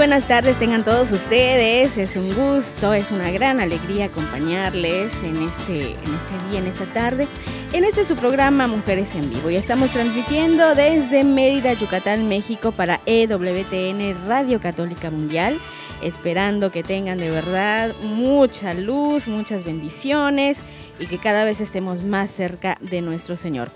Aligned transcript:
buenas 0.00 0.26
tardes 0.26 0.58
tengan 0.58 0.82
todos 0.82 1.12
ustedes. 1.12 1.98
Es 1.98 2.16
un 2.16 2.32
gusto, 2.32 2.94
es 2.94 3.10
una 3.10 3.30
gran 3.30 3.60
alegría 3.60 4.06
acompañarles 4.06 5.12
en 5.22 5.46
este, 5.46 5.90
en 5.92 6.14
este 6.14 6.48
día, 6.48 6.58
en 6.60 6.66
esta 6.66 6.86
tarde, 6.86 7.28
en 7.74 7.84
este 7.84 8.06
su 8.06 8.16
programa 8.16 8.66
Mujeres 8.66 9.14
en 9.14 9.28
Vivo. 9.28 9.50
Y 9.50 9.56
estamos 9.56 9.90
transmitiendo 9.90 10.74
desde 10.74 11.22
Mérida, 11.22 11.74
Yucatán, 11.74 12.28
México 12.28 12.72
para 12.72 12.98
EWTN 13.04 14.26
Radio 14.26 14.58
Católica 14.58 15.10
Mundial. 15.10 15.60
Esperando 16.00 16.72
que 16.72 16.82
tengan 16.82 17.18
de 17.18 17.30
verdad 17.30 17.94
mucha 18.02 18.72
luz, 18.72 19.28
muchas 19.28 19.66
bendiciones 19.66 20.56
y 21.00 21.06
que 21.06 21.18
cada 21.18 21.44
vez 21.44 21.60
estemos 21.60 22.04
más 22.04 22.30
cerca 22.30 22.78
de 22.80 23.00
nuestro 23.00 23.36
Señor. 23.36 23.70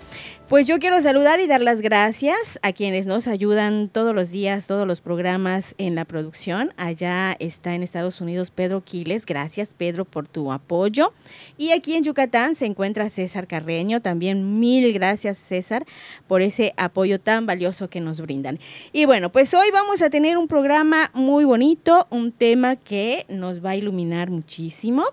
Pues 0.47 0.67
yo 0.67 0.77
quiero 0.77 1.01
saludar 1.01 1.39
y 1.39 1.47
dar 1.47 1.61
las 1.61 1.81
gracias 1.81 2.59
a 2.61 2.71
quienes 2.71 3.07
nos 3.07 3.27
ayudan 3.27 3.89
todos 3.89 4.13
los 4.13 4.29
días, 4.29 4.67
todos 4.67 4.85
los 4.85 5.01
programas 5.01 5.73
en 5.79 5.95
la 5.95 6.05
producción. 6.05 6.71
Allá 6.77 7.35
está 7.39 7.73
en 7.73 7.81
Estados 7.81 8.21
Unidos 8.21 8.51
Pedro 8.51 8.81
Quiles. 8.81 9.25
Gracias 9.25 9.73
Pedro 9.75 10.05
por 10.05 10.27
tu 10.27 10.51
apoyo. 10.51 11.13
Y 11.57 11.71
aquí 11.71 11.95
en 11.95 12.03
Yucatán 12.03 12.53
se 12.53 12.67
encuentra 12.67 13.09
César 13.09 13.47
Carreño. 13.47 14.01
También 14.01 14.59
mil 14.59 14.93
gracias 14.93 15.39
César 15.39 15.83
por 16.27 16.43
ese 16.43 16.75
apoyo 16.77 17.19
tan 17.19 17.47
valioso 17.47 17.89
que 17.89 17.99
nos 17.99 18.21
brindan. 18.21 18.59
Y 18.93 19.05
bueno, 19.05 19.31
pues 19.31 19.51
hoy 19.55 19.71
vamos 19.73 20.03
a 20.03 20.11
tener 20.11 20.37
un 20.37 20.47
programa 20.47 21.09
muy 21.15 21.43
bonito, 21.43 22.05
un 22.11 22.31
tema 22.31 22.75
que 22.75 23.25
nos 23.29 23.65
va 23.65 23.71
a 23.71 23.77
iluminar 23.77 24.29
muchísimo. 24.29 25.05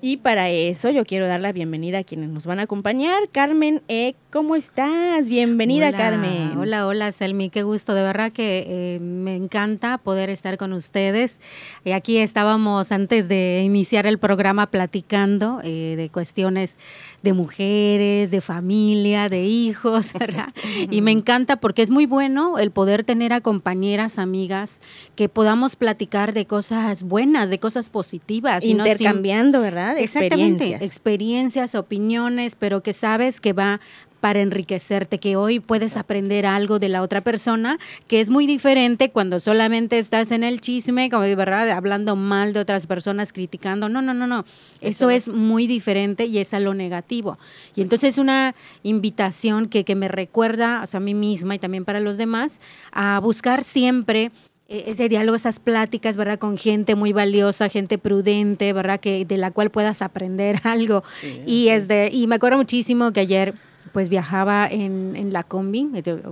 Y 0.00 0.18
para 0.18 0.48
eso 0.48 0.90
yo 0.90 1.04
quiero 1.04 1.26
dar 1.26 1.40
la 1.40 1.52
bienvenida 1.62 1.98
a 1.98 2.04
quienes 2.04 2.30
nos 2.30 2.46
van 2.46 2.60
a 2.60 2.62
acompañar. 2.62 3.28
Carmen, 3.32 3.82
eh, 3.88 4.14
¿cómo 4.30 4.54
estás? 4.54 5.28
Bienvenida, 5.28 5.88
Hola, 5.88 5.96
Carmen. 5.98 6.56
Hola, 6.56 6.86
hola, 6.86 7.10
Selmi, 7.10 7.50
qué 7.50 7.64
gusto. 7.64 7.94
De 7.94 8.02
verdad 8.02 8.30
que 8.30 8.64
eh, 8.68 9.00
me 9.00 9.34
encanta 9.34 9.98
poder 9.98 10.30
estar 10.30 10.56
con 10.56 10.72
ustedes. 10.72 11.40
Y 11.84 11.90
aquí 11.90 12.18
estábamos 12.18 12.92
antes 12.92 13.28
de 13.28 13.62
iniciar 13.64 14.06
el 14.06 14.18
programa 14.18 14.66
platicando 14.66 15.60
eh, 15.64 15.94
de 15.96 16.08
cuestiones 16.10 16.78
de 17.24 17.32
mujeres, 17.32 18.30
de 18.30 18.40
familia, 18.40 19.28
de 19.28 19.44
hijos, 19.44 20.12
¿verdad? 20.18 20.50
y 20.88 21.00
me 21.00 21.10
encanta 21.10 21.56
porque 21.56 21.82
es 21.82 21.90
muy 21.90 22.06
bueno 22.06 22.60
el 22.60 22.70
poder 22.70 23.02
tener 23.02 23.32
a 23.32 23.40
compañeras, 23.40 24.20
amigas, 24.20 24.80
que 25.16 25.28
podamos 25.28 25.74
platicar 25.74 26.32
de 26.34 26.46
cosas 26.46 27.02
buenas, 27.02 27.50
de 27.50 27.58
cosas 27.58 27.88
positivas. 27.90 28.62
y 28.64 28.74
no 28.74 28.84
sim- 28.84 28.92
Intercambiando, 28.92 29.60
¿verdad? 29.60 29.98
Exactamente, 29.98 30.36
Experiencias. 30.76 30.82
experiencias, 30.82 31.47
opiniones, 31.74 32.54
pero 32.54 32.82
que 32.82 32.92
sabes 32.92 33.40
que 33.40 33.52
va 33.52 33.80
para 34.20 34.40
enriquecerte, 34.40 35.18
que 35.18 35.36
hoy 35.36 35.60
puedes 35.60 35.96
aprender 35.96 36.46
algo 36.46 36.78
de 36.78 36.88
la 36.88 37.02
otra 37.02 37.20
persona, 37.20 37.78
que 38.08 38.20
es 38.20 38.30
muy 38.30 38.46
diferente 38.46 39.10
cuando 39.10 39.40
solamente 39.40 39.98
estás 39.98 40.30
en 40.32 40.42
el 40.42 40.60
chisme, 40.60 41.08
como 41.08 41.22
de 41.22 41.36
verdad, 41.36 41.70
hablando 41.70 42.16
mal 42.16 42.52
de 42.52 42.60
otras 42.60 42.86
personas, 42.86 43.32
criticando. 43.32 43.88
No, 43.88 44.02
no, 44.02 44.14
no, 44.14 44.26
no. 44.26 44.44
Eso 44.80 45.10
es 45.10 45.28
muy 45.28 45.66
diferente 45.66 46.26
y 46.26 46.38
es 46.38 46.52
a 46.52 46.60
lo 46.60 46.74
negativo. 46.74 47.38
Y 47.76 47.82
entonces 47.82 48.18
una 48.18 48.54
invitación 48.82 49.68
que, 49.68 49.84
que 49.84 49.94
me 49.94 50.08
recuerda 50.08 50.82
o 50.82 50.86
sea, 50.86 50.98
a 50.98 51.00
mí 51.00 51.14
misma 51.14 51.54
y 51.54 51.58
también 51.58 51.84
para 51.84 52.00
los 52.00 52.16
demás 52.16 52.60
a 52.92 53.20
buscar 53.20 53.62
siempre 53.62 54.32
ese 54.68 55.08
diálogo, 55.08 55.34
esas 55.34 55.60
pláticas, 55.60 56.18
¿verdad? 56.18 56.38
Con 56.38 56.58
gente 56.58 56.94
muy 56.94 57.14
valiosa, 57.14 57.70
gente 57.70 57.96
prudente, 57.96 58.74
¿verdad? 58.74 59.00
Que 59.00 59.24
de 59.24 59.38
la 59.38 59.50
cual 59.50 59.70
puedas 59.70 60.02
aprender 60.02 60.60
algo. 60.64 61.02
y 61.46 61.68
es 61.68 61.88
de, 61.88 62.10
y 62.12 62.26
me 62.26 62.36
acuerdo 62.36 62.58
muchísimo 62.58 63.12
que 63.12 63.20
ayer 63.20 63.54
pues 63.92 64.10
viajaba 64.10 64.68
en, 64.70 65.16
en 65.16 65.32
la 65.32 65.42
combi, 65.42 65.88
eh, 65.94 66.22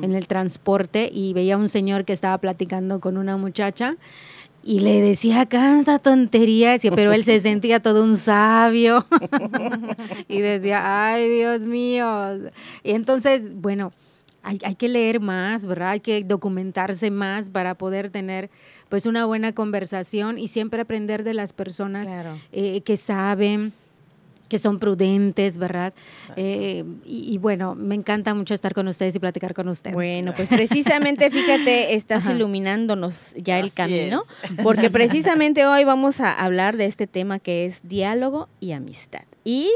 en 0.00 0.14
el 0.14 0.28
transporte, 0.28 1.10
y 1.12 1.32
veía 1.32 1.54
a 1.54 1.58
un 1.58 1.68
señor 1.68 2.04
que 2.04 2.12
estaba 2.12 2.38
platicando 2.38 3.00
con 3.00 3.16
una 3.16 3.36
muchacha. 3.36 3.96
Y 4.64 4.78
le 4.78 5.00
decía 5.02 5.46
canta 5.46 5.98
tontería, 5.98 6.78
pero 6.94 7.12
él 7.12 7.24
se 7.24 7.40
sentía 7.40 7.80
todo 7.80 8.04
un 8.04 8.16
sabio. 8.16 9.04
y 10.28 10.38
decía, 10.38 11.12
ay, 11.12 11.28
Dios 11.28 11.62
mío. 11.62 12.06
Y 12.84 12.92
entonces, 12.92 13.60
bueno, 13.60 13.92
hay, 14.42 14.58
hay 14.64 14.74
que 14.74 14.88
leer 14.88 15.20
más, 15.20 15.64
¿verdad? 15.66 15.90
Hay 15.90 16.00
que 16.00 16.22
documentarse 16.24 17.10
más 17.10 17.48
para 17.50 17.74
poder 17.74 18.10
tener 18.10 18.50
pues 18.88 19.06
una 19.06 19.24
buena 19.24 19.52
conversación 19.52 20.38
y 20.38 20.48
siempre 20.48 20.80
aprender 20.82 21.24
de 21.24 21.34
las 21.34 21.52
personas 21.52 22.08
Claro. 22.10 22.38
eh, 22.52 22.80
que 22.82 22.96
saben, 22.96 23.72
que 24.48 24.58
son 24.58 24.78
prudentes, 24.78 25.56
¿verdad? 25.56 25.94
Eh, 26.36 26.84
y, 27.06 27.32
y 27.32 27.38
bueno, 27.38 27.74
me 27.74 27.94
encanta 27.94 28.34
mucho 28.34 28.52
estar 28.52 28.74
con 28.74 28.86
ustedes 28.86 29.14
y 29.16 29.18
platicar 29.18 29.54
con 29.54 29.66
ustedes. 29.68 29.94
Bueno, 29.94 30.34
pues 30.36 30.48
precisamente, 30.50 31.30
fíjate, 31.30 31.94
estás 31.94 32.24
Ajá. 32.26 32.34
iluminándonos 32.34 33.34
ya 33.36 33.58
el 33.58 33.66
Así 33.68 33.74
camino, 33.76 34.22
porque 34.62 34.90
precisamente 34.90 35.64
hoy 35.66 35.84
vamos 35.84 36.20
a 36.20 36.34
hablar 36.34 36.76
de 36.76 36.84
este 36.84 37.06
tema 37.06 37.38
que 37.38 37.64
es 37.64 37.80
diálogo 37.88 38.48
y 38.60 38.72
amistad. 38.72 39.22
Y 39.44 39.72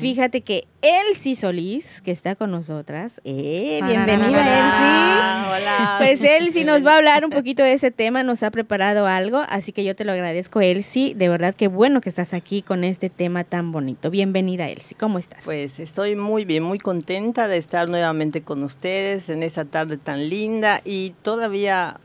fíjate 0.00 0.42
que 0.42 0.66
Elsie 0.82 1.34
Solís, 1.34 2.02
que 2.02 2.10
está 2.10 2.36
con 2.36 2.50
nosotras, 2.50 3.22
eh, 3.24 3.80
bienvenida 3.82 4.26
Elsie. 4.28 5.62
Hola. 5.62 5.94
Pues 5.98 6.22
Elsie 6.22 6.66
nos 6.66 6.84
va 6.84 6.92
a 6.92 6.96
hablar 6.96 7.24
un 7.24 7.30
poquito 7.30 7.62
de 7.62 7.72
ese 7.72 7.90
tema, 7.90 8.22
nos 8.22 8.42
ha 8.42 8.50
preparado 8.50 9.06
algo, 9.06 9.38
así 9.48 9.72
que 9.72 9.82
yo 9.82 9.96
te 9.96 10.04
lo 10.04 10.12
agradezco 10.12 10.60
Elsie, 10.60 11.14
de 11.14 11.28
verdad 11.30 11.54
que 11.54 11.68
bueno 11.68 12.02
que 12.02 12.10
estás 12.10 12.34
aquí 12.34 12.60
con 12.60 12.84
este 12.84 13.08
tema 13.08 13.44
tan 13.44 13.72
bonito. 13.72 14.10
Bienvenida 14.10 14.68
Elsie, 14.68 14.96
¿cómo 14.98 15.18
estás? 15.18 15.40
Pues 15.44 15.80
estoy 15.80 16.14
muy 16.14 16.44
bien, 16.44 16.62
muy 16.62 16.78
contenta 16.78 17.48
de 17.48 17.56
estar 17.56 17.88
nuevamente 17.88 18.42
con 18.42 18.62
ustedes 18.62 19.30
en 19.30 19.42
esta 19.42 19.64
tarde 19.64 19.96
tan 19.96 20.28
linda 20.28 20.82
y 20.84 21.14
todavía 21.22 21.98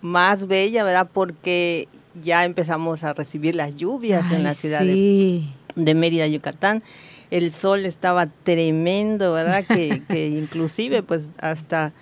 más 0.00 0.46
bella, 0.46 0.82
¿verdad? 0.82 1.08
Porque 1.12 1.88
ya 2.22 2.44
empezamos 2.44 3.04
a 3.04 3.12
recibir 3.12 3.54
las 3.54 3.76
lluvias 3.76 4.30
en 4.32 4.42
la 4.42 4.54
ciudad 4.54 4.80
de, 4.80 4.92
sí. 4.92 5.48
de 5.48 5.61
Mérida, 5.76 6.26
Yucatán. 6.26 6.82
El 7.30 7.52
sol 7.52 7.86
estaba 7.86 8.26
tremendo, 8.26 9.32
¿verdad? 9.32 9.64
Que, 9.66 10.02
que 10.08 10.28
inclusive 10.28 11.02
pues 11.02 11.22
hasta 11.40 11.92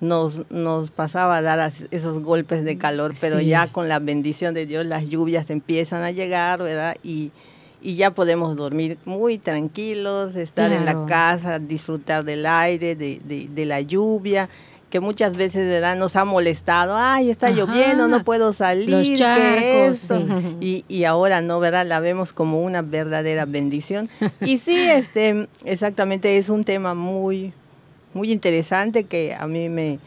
nos, 0.00 0.50
nos 0.50 0.90
pasaba 0.90 1.36
a 1.36 1.42
dar 1.42 1.72
esos 1.92 2.22
golpes 2.22 2.64
de 2.64 2.76
calor, 2.78 3.14
pero 3.20 3.38
Sí. 3.38 3.46
ya 3.46 3.68
con 3.68 3.88
la 3.88 4.00
bendición 4.00 4.52
de 4.54 4.66
Dios 4.66 4.84
las 4.84 5.08
lluvias 5.08 5.50
empiezan 5.50 6.02
a 6.02 6.10
llegar, 6.10 6.60
¿verdad? 6.60 6.96
Y, 7.04 7.30
y 7.80 7.94
ya 7.94 8.10
podemos 8.10 8.56
dormir 8.56 8.98
muy 9.04 9.38
tranquilos, 9.38 10.34
estar 10.36 10.72
en 10.72 10.84
la 10.84 11.06
casa, 11.06 11.58
disfrutar 11.60 12.24
del 12.24 12.46
aire, 12.46 12.96
de, 12.96 13.20
de- 13.24 13.48
de 13.48 13.64
la 13.66 13.80
lluvia, 13.80 14.48
que 14.92 15.00
muchas 15.00 15.34
veces 15.34 15.70
¿verdad? 15.70 15.96
nos 15.96 16.16
ha 16.16 16.26
molestado, 16.26 16.98
ay, 16.98 17.30
está 17.30 17.46
Ajá. 17.46 17.56
lloviendo, 17.56 18.08
no 18.08 18.22
puedo 18.24 18.52
salir, 18.52 18.90
Los 18.90 19.08
¿qué 19.08 19.16
charcos, 19.16 20.02
esto?". 20.02 20.18
sí. 20.18 20.56
Y, 20.60 20.84
y 20.86 21.04
ahora 21.04 21.40
no, 21.40 21.58
¿verdad? 21.60 21.86
La 21.86 21.98
vemos 21.98 22.34
como 22.34 22.62
una 22.62 22.82
verdadera 22.82 23.46
bendición. 23.46 24.10
Y 24.42 24.58
sí, 24.58 24.76
este, 24.90 25.48
exactamente, 25.64 26.36
es 26.36 26.50
un 26.50 26.62
tema 26.64 26.92
muy, 26.92 27.54
muy 28.12 28.30
interesante 28.30 29.04
que 29.04 29.34
a 29.34 29.46
mí 29.46 29.70
me, 29.70 29.98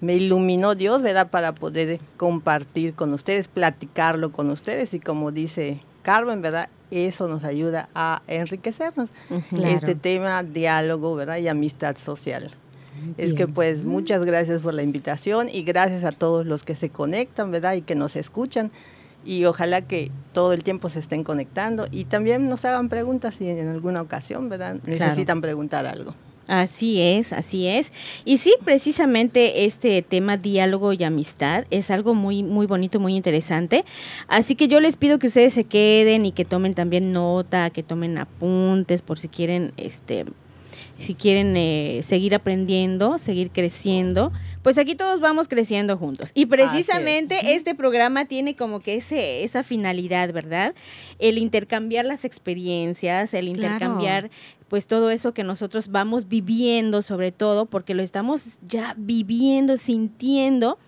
me 0.00 0.16
iluminó 0.16 0.74
Dios, 0.74 1.02
¿verdad? 1.02 1.28
Para 1.28 1.52
poder 1.52 2.00
compartir 2.16 2.94
con 2.94 3.12
ustedes, 3.14 3.46
platicarlo 3.46 4.32
con 4.32 4.50
ustedes 4.50 4.92
y 4.92 4.98
como 4.98 5.30
dice 5.30 5.78
Carmen, 6.02 6.42
¿verdad? 6.42 6.68
eso 6.90 7.26
nos 7.28 7.44
ayuda 7.44 7.88
a 7.94 8.22
enriquecernos. 8.26 9.08
Este 9.56 9.94
tema, 9.94 10.42
diálogo, 10.42 11.14
¿verdad? 11.14 11.36
Y 11.38 11.46
amistad 11.48 11.96
social. 11.96 12.50
Es 13.18 13.34
que 13.34 13.46
pues 13.46 13.84
muchas 13.84 14.24
gracias 14.24 14.62
por 14.62 14.74
la 14.74 14.82
invitación 14.82 15.48
y 15.50 15.62
gracias 15.62 16.04
a 16.04 16.12
todos 16.12 16.46
los 16.46 16.62
que 16.62 16.76
se 16.76 16.90
conectan, 16.90 17.50
¿verdad? 17.50 17.74
Y 17.74 17.82
que 17.82 17.94
nos 17.94 18.16
escuchan 18.16 18.70
y 19.24 19.44
ojalá 19.44 19.82
que 19.82 20.10
todo 20.32 20.52
el 20.52 20.62
tiempo 20.62 20.88
se 20.88 21.00
estén 21.00 21.24
conectando 21.24 21.86
y 21.90 22.04
también 22.04 22.48
nos 22.48 22.64
hagan 22.64 22.88
preguntas 22.88 23.34
si 23.34 23.48
en 23.48 23.68
alguna 23.68 24.00
ocasión, 24.00 24.48
¿verdad? 24.48 24.76
Necesitan 24.86 25.40
preguntar 25.40 25.86
algo. 25.86 26.14
Así 26.48 27.00
es, 27.00 27.32
así 27.32 27.66
es. 27.66 27.92
Y 28.24 28.38
sí, 28.38 28.54
precisamente 28.64 29.64
este 29.64 30.00
tema 30.02 30.36
diálogo 30.36 30.92
y 30.92 31.02
amistad 31.02 31.64
es 31.72 31.90
algo 31.90 32.14
muy 32.14 32.44
muy 32.44 32.66
bonito, 32.66 33.00
muy 33.00 33.16
interesante. 33.16 33.84
Así 34.28 34.54
que 34.54 34.68
yo 34.68 34.78
les 34.78 34.96
pido 34.96 35.18
que 35.18 35.26
ustedes 35.26 35.54
se 35.54 35.64
queden 35.64 36.24
y 36.24 36.30
que 36.30 36.44
tomen 36.44 36.74
también 36.74 37.12
nota, 37.12 37.70
que 37.70 37.82
tomen 37.82 38.16
apuntes 38.18 39.02
por 39.02 39.18
si 39.18 39.28
quieren 39.28 39.72
este 39.76 40.24
si 40.98 41.14
quieren 41.14 41.56
eh, 41.56 42.00
seguir 42.02 42.34
aprendiendo, 42.34 43.18
seguir 43.18 43.50
creciendo, 43.50 44.32
pues 44.62 44.78
aquí 44.78 44.94
todos 44.94 45.20
vamos 45.20 45.46
creciendo 45.46 45.96
juntos. 45.96 46.32
Y 46.34 46.46
precisamente 46.46 47.54
este 47.54 47.74
programa 47.74 48.24
tiene 48.24 48.56
como 48.56 48.80
que 48.80 48.96
ese, 48.96 49.44
esa 49.44 49.62
finalidad, 49.62 50.32
¿verdad? 50.32 50.74
El 51.18 51.38
intercambiar 51.38 52.04
las 52.04 52.24
experiencias, 52.24 53.34
el 53.34 53.48
intercambiar 53.48 54.30
pues 54.68 54.86
todo 54.86 55.10
eso 55.10 55.32
que 55.32 55.44
nosotros 55.44 55.88
vamos 55.88 56.28
viviendo 56.28 57.02
sobre 57.02 57.30
todo, 57.30 57.66
porque 57.66 57.94
lo 57.94 58.02
estamos 58.02 58.42
ya 58.66 58.94
viviendo, 58.96 59.76
sintiendo. 59.76 60.78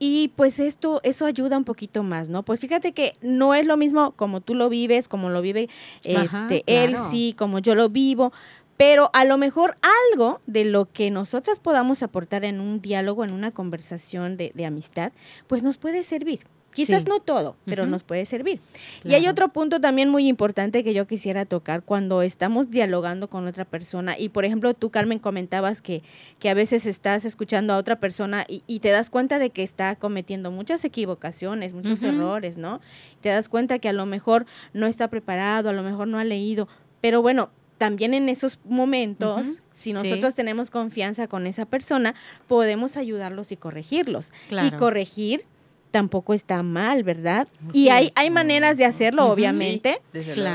Y 0.00 0.28
pues 0.36 0.60
esto, 0.60 1.00
eso 1.02 1.26
ayuda 1.26 1.58
un 1.58 1.64
poquito 1.64 2.04
más, 2.04 2.28
¿no? 2.28 2.44
Pues 2.44 2.60
fíjate 2.60 2.92
que 2.92 3.16
no 3.20 3.52
es 3.52 3.66
lo 3.66 3.76
mismo 3.76 4.12
como 4.12 4.40
tú 4.40 4.54
lo 4.54 4.68
vives, 4.68 5.08
como 5.08 5.28
lo 5.28 5.42
vive 5.42 5.68
este, 6.04 6.62
él, 6.66 6.96
sí, 7.10 7.34
como 7.36 7.58
yo 7.58 7.74
lo 7.74 7.88
vivo, 7.88 8.32
pero 8.78 9.10
a 9.12 9.24
lo 9.24 9.36
mejor 9.38 9.74
algo 10.12 10.40
de 10.46 10.64
lo 10.64 10.90
que 10.90 11.10
nosotras 11.10 11.58
podamos 11.58 12.02
aportar 12.04 12.44
en 12.44 12.60
un 12.60 12.80
diálogo, 12.80 13.24
en 13.24 13.32
una 13.32 13.50
conversación 13.50 14.38
de, 14.38 14.52
amistad, 14.64 15.12
pues 15.48 15.62
nos 15.62 15.76
puede 15.76 16.04
servir. 16.04 16.46
Quizás 16.72 17.08
no 17.08 17.18
todo, 17.18 17.56
pero 17.64 17.86
nos 17.86 18.04
puede 18.04 18.24
servir. 18.24 18.60
Y 19.02 19.14
hay 19.14 19.26
otro 19.26 19.48
punto 19.48 19.80
también 19.80 20.10
muy 20.10 20.28
importante 20.28 20.84
que 20.84 20.94
yo 20.94 21.08
quisiera 21.08 21.44
tocar 21.44 21.82
cuando 21.82 22.22
estamos 22.22 22.70
dialogando 22.70 23.28
con 23.28 23.48
otra 23.48 23.64
persona. 23.64 24.16
Y 24.16 24.28
por 24.28 24.44
ejemplo, 24.44 24.72
tú, 24.74 24.90
Carmen, 24.90 25.18
comentabas 25.18 25.82
que, 25.82 26.04
que 26.38 26.48
a 26.48 26.54
veces 26.54 26.86
estás 26.86 27.24
escuchando 27.24 27.72
a 27.72 27.78
otra 27.78 27.98
persona 27.98 28.46
y, 28.46 28.78
te 28.78 28.90
das 28.90 29.10
cuenta 29.10 29.40
de 29.40 29.50
que 29.50 29.64
está 29.64 29.96
cometiendo 29.96 30.52
muchas 30.52 30.84
equivocaciones, 30.84 31.74
muchos 31.74 32.00
errores, 32.04 32.58
¿no? 32.58 32.80
Te 33.22 33.30
das 33.30 33.48
cuenta 33.48 33.80
que 33.80 33.88
a 33.88 33.92
lo 33.92 34.06
mejor 34.06 34.46
no 34.72 34.86
está 34.86 35.08
preparado, 35.08 35.70
a 35.70 35.72
lo 35.72 35.82
mejor 35.82 36.06
no 36.06 36.20
ha 36.20 36.24
leído. 36.24 36.68
Pero 37.00 37.22
bueno, 37.22 37.50
también 37.78 38.12
en 38.12 38.28
esos 38.28 38.58
momentos, 38.64 39.60
si 39.72 39.92
nosotros 39.92 40.34
tenemos 40.34 40.70
confianza 40.70 41.28
con 41.28 41.46
esa 41.46 41.64
persona, 41.64 42.14
podemos 42.46 42.96
ayudarlos 42.96 43.52
y 43.52 43.56
corregirlos. 43.56 44.32
Y 44.50 44.70
corregir 44.72 45.44
tampoco 45.90 46.34
está 46.34 46.62
mal, 46.62 47.02
¿verdad? 47.02 47.48
y 47.72 47.88
hay, 47.88 48.12
hay 48.14 48.30
maneras 48.30 48.76
de 48.76 48.84
hacerlo, 48.84 49.26
obviamente. 49.26 50.00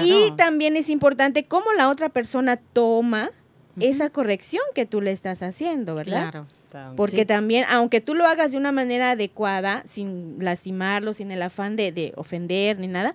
y 0.03 0.31
también 0.35 0.77
es 0.77 0.89
importante 0.89 1.45
cómo 1.45 1.73
la 1.73 1.89
otra 1.89 2.09
persona 2.09 2.57
toma 2.57 3.31
esa 3.79 4.09
corrección 4.09 4.63
que 4.75 4.85
tú 4.85 5.01
le 5.01 5.11
estás 5.11 5.41
haciendo, 5.41 5.95
¿verdad? 5.95 6.29
Claro. 6.29 6.47
Porque 6.95 7.25
también, 7.25 7.65
aunque 7.69 8.01
tú 8.01 8.15
lo 8.15 8.25
hagas 8.25 8.51
de 8.51 8.57
una 8.57 8.71
manera 8.71 9.11
adecuada, 9.11 9.83
sin 9.87 10.37
lastimarlo, 10.39 11.13
sin 11.13 11.31
el 11.31 11.41
afán 11.43 11.75
de, 11.75 11.91
de 11.91 12.13
ofender 12.15 12.79
ni 12.79 12.87
nada, 12.87 13.13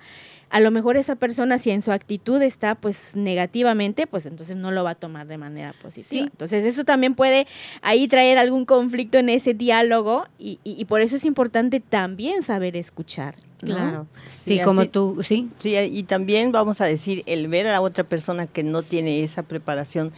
a 0.50 0.60
lo 0.60 0.70
mejor 0.70 0.96
esa 0.96 1.16
persona 1.16 1.58
si 1.58 1.70
en 1.70 1.82
su 1.82 1.92
actitud 1.92 2.40
está 2.42 2.74
pues 2.74 3.10
negativamente, 3.14 4.06
pues 4.06 4.26
entonces 4.26 4.56
no 4.56 4.70
lo 4.70 4.84
va 4.84 4.90
a 4.90 4.94
tomar 4.94 5.26
de 5.26 5.38
manera 5.38 5.74
positiva. 5.82 6.26
Entonces 6.26 6.64
eso 6.64 6.84
también 6.84 7.14
puede 7.14 7.46
ahí 7.82 8.08
traer 8.08 8.38
algún 8.38 8.64
conflicto 8.64 9.18
en 9.18 9.28
ese 9.28 9.54
diálogo 9.54 10.26
y, 10.38 10.58
y, 10.64 10.84
por 10.86 11.00
eso 11.00 11.16
es 11.16 11.24
importante 11.24 11.80
también 11.80 12.42
saber 12.42 12.76
escuchar. 12.76 13.34
Claro. 13.60 14.06
Sí, 14.28 14.60
como 14.60 14.86
tú, 14.86 15.20
sí. 15.22 15.48
Sí, 15.58 15.76
y 15.76 16.02
también 16.04 16.52
vamos 16.52 16.80
a 16.80 16.86
decir, 16.86 17.22
el 17.26 17.48
ver 17.48 17.66
a 17.66 17.72
la 17.72 17.80
otra 17.80 18.04
persona 18.04 18.46
que 18.46 18.62
no 18.62 18.82
tiene 18.82 19.24
esa 19.24 19.42
preparación 19.42 20.12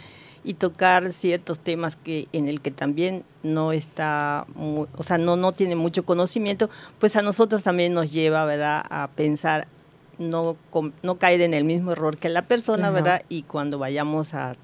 y 0.45 0.55
tocar 0.55 1.13
ciertos 1.13 1.59
temas 1.59 1.97
que 1.97 2.29
en 2.33 2.49
el 2.49 2.61
que 2.61 2.71
también 2.71 3.25
no 3.43 3.73
está, 3.73 4.47
o 4.57 5.03
sea, 5.03 5.19
no, 5.19 5.37
no 5.37 5.53
tiene 5.53 5.75
mucho 5.75 6.05
conocimiento, 6.05 6.71
pues 6.99 7.17
a 7.17 7.23
nosotros 7.23 7.63
también 7.63 7.93
nos 7.95 8.13
lleva, 8.13 8.45
¿verdad?, 8.45 8.83
a 8.89 9.09
pensar 9.15 9.67
no, 10.21 10.57
no 11.03 11.17
caer 11.17 11.41
en 11.41 11.55
el 11.55 11.65
mismo 11.65 11.93
error 11.93 12.17
que 12.19 12.29
la 12.29 12.43
persona, 12.43 12.91
¿verdad? 12.91 13.23
Y 13.29 13.43
cuando 13.43 13.79
vayamos 13.79 14.35
a, 14.35 14.55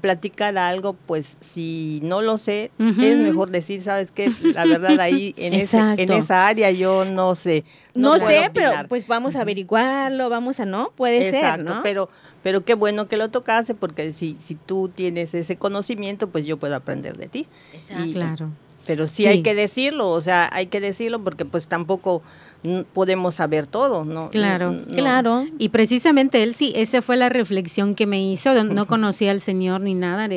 platicar 0.00 0.56
algo, 0.56 0.94
pues 1.06 1.36
si 1.40 2.00
no 2.02 2.22
lo 2.22 2.38
sé, 2.38 2.70
es 2.78 3.18
mejor 3.18 3.50
decir, 3.50 3.82
¿sabes 3.82 4.12
qué? 4.12 4.32
La 4.54 4.64
verdad 4.64 5.00
ahí 5.00 5.34
en, 5.36 5.52
ese, 5.52 5.78
en 5.78 6.12
esa 6.12 6.46
área 6.46 6.70
yo 6.70 7.04
no 7.04 7.34
sé. 7.34 7.64
No, 7.94 8.18
sé, 8.18 8.50
pero 8.54 8.72
pues 8.88 9.06
vamos 9.06 9.36
a 9.36 9.42
averiguarlo, 9.42 10.28
vamos 10.28 10.60
a, 10.60 10.64
¿no? 10.64 10.92
Puede 10.96 11.30
ser, 11.30 11.62
¿no? 11.62 11.82
Pero, 11.82 12.08
pero 12.42 12.64
qué 12.64 12.74
bueno 12.74 13.08
que 13.08 13.16
lo 13.16 13.28
tocase 13.28 13.74
porque 13.74 14.12
si, 14.12 14.36
si 14.42 14.54
tú 14.54 14.90
tienes 14.94 15.34
ese 15.34 15.56
conocimiento, 15.56 16.28
pues 16.28 16.46
yo 16.46 16.56
puedo 16.56 16.76
aprender 16.76 17.16
de 17.16 17.26
ti. 17.26 17.46
Exacto. 17.74 18.12
claro. 18.12 18.50
Pero 18.86 19.06
sí, 19.06 19.26
hay 19.26 19.42
que 19.42 19.54
decirlo, 19.54 20.10
o 20.10 20.20
sea, 20.20 20.48
hay 20.52 20.66
que 20.66 20.80
decirlo 20.80 21.22
porque 21.22 21.44
pues 21.44 21.68
tampoco 21.68 22.22
podemos 22.92 23.36
saber 23.36 23.66
todo, 23.66 24.04
¿no? 24.04 24.30
Claro, 24.30 24.76
claro. 24.92 25.46
Y 25.58 25.70
precisamente 25.70 26.42
él 26.42 26.54
sí, 26.54 26.72
esa 26.76 27.02
fue 27.02 27.16
la 27.16 27.28
reflexión 27.28 27.94
que 27.94 28.06
me 28.06 28.22
hizo. 28.22 28.64
No 28.64 28.86
conocía 28.86 29.30
al 29.30 29.40
Señor 29.40 29.80
ni 29.80 29.94
nada, 29.94 30.28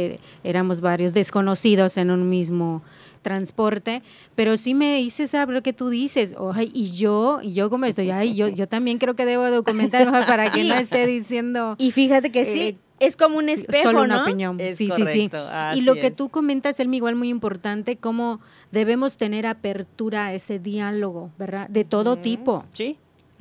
éramos 0.43 0.81
varios 0.81 1.13
desconocidos 1.13 1.97
en 1.97 2.11
un 2.11 2.29
mismo 2.29 2.81
transporte, 3.23 4.03
pero 4.35 4.57
sí 4.57 4.75
me 4.75 5.01
hice 5.01 5.27
saber 5.27 5.55
lo 5.55 5.63
que 5.63 5.73
tú 5.73 5.89
dices, 5.89 6.35
y 6.73 6.91
yo, 6.91 7.39
y 7.41 7.53
yo 7.53 7.69
como 7.71 7.85
estoy, 7.85 8.11
ay, 8.11 8.35
yo, 8.35 8.49
yo 8.49 8.67
también 8.67 8.99
creo 8.99 9.15
que 9.15 9.25
debo 9.25 9.49
documentar 9.49 10.11
para 10.27 10.51
que 10.51 10.63
no 10.65 10.75
esté 10.75 11.07
diciendo. 11.07 11.75
Y 11.79 11.91
fíjate 11.91 12.31
que 12.31 12.45
sí, 12.45 12.61
eh, 12.61 12.77
es 12.99 13.17
como 13.17 13.37
un 13.37 13.49
espejo, 13.49 13.83
Solo 13.83 14.03
una 14.03 14.23
opinión. 14.23 14.59
sí, 14.59 14.89
sí, 14.95 15.05
sí. 15.11 15.29
Y 15.75 15.81
lo 15.81 15.95
que 15.95 16.11
tú 16.11 16.29
comentas, 16.29 16.79
es 16.79 16.87
igual 16.87 17.15
muy 17.15 17.29
importante, 17.29 17.95
cómo 17.95 18.39
debemos 18.73 19.17
tener 19.17 19.45
apertura 19.45 20.25
a 20.25 20.33
ese 20.33 20.59
diálogo, 20.59 21.29
¿verdad? 21.37 21.69
De 21.69 21.85
todo 21.85 22.17
tipo. 22.17 22.65
Sí. 22.73 22.97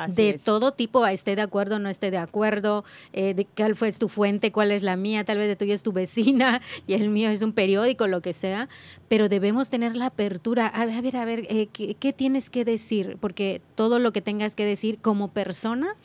de 0.09 0.41
todo 0.45 0.73
tipo, 0.73 1.07
esté 1.07 1.37
de 1.37 1.43
acuerdo 1.43 1.77
o 1.77 1.79
no 1.79 1.89
esté 1.89 2.11
de 2.11 2.19
acuerdo, 2.19 2.85
eh, 3.13 3.35
de 3.35 3.45
cuál 3.45 3.77
fue 3.77 3.93
tu 3.93 4.09
fuente, 4.09 4.51
cuál 4.51 4.73
es 4.73 4.83
la 4.83 4.97
mía, 4.97 5.25
tal 5.25 5.39
vez 5.39 5.49
de 5.49 5.55
tuya 5.57 5.75
es 5.75 5.83
tu 5.83 5.93
vecina 5.93 6.61
y 6.87 6.95
el 6.95 7.09
mío 7.09 7.31
es 7.31 7.41
un 7.41 7.53
periódico, 7.53 8.09
lo 8.09 8.21
que 8.21 8.33
sea, 8.33 8.69
pero 9.09 9.29
debemos 9.29 9.71
tener 9.71 9.97
la 9.97 10.07
apertura. 10.07 10.67
A 10.67 10.85
ver, 10.87 10.97
a 10.97 11.01
ver, 11.01 11.17
a 11.17 11.25
ver 11.25 11.47
eh, 11.49 11.69
¿qué, 11.73 11.95
¿qué, 11.95 12.13
tienes 12.13 12.51
que 12.51 12.65
decir? 12.65 13.17
Porque 13.21 13.63
todo 13.75 13.99
lo 13.99 14.13
que 14.13 14.23
tengas 14.23 14.55
que 14.55 14.67
decir 14.67 14.99
como 14.99 15.29
persona 15.29 15.97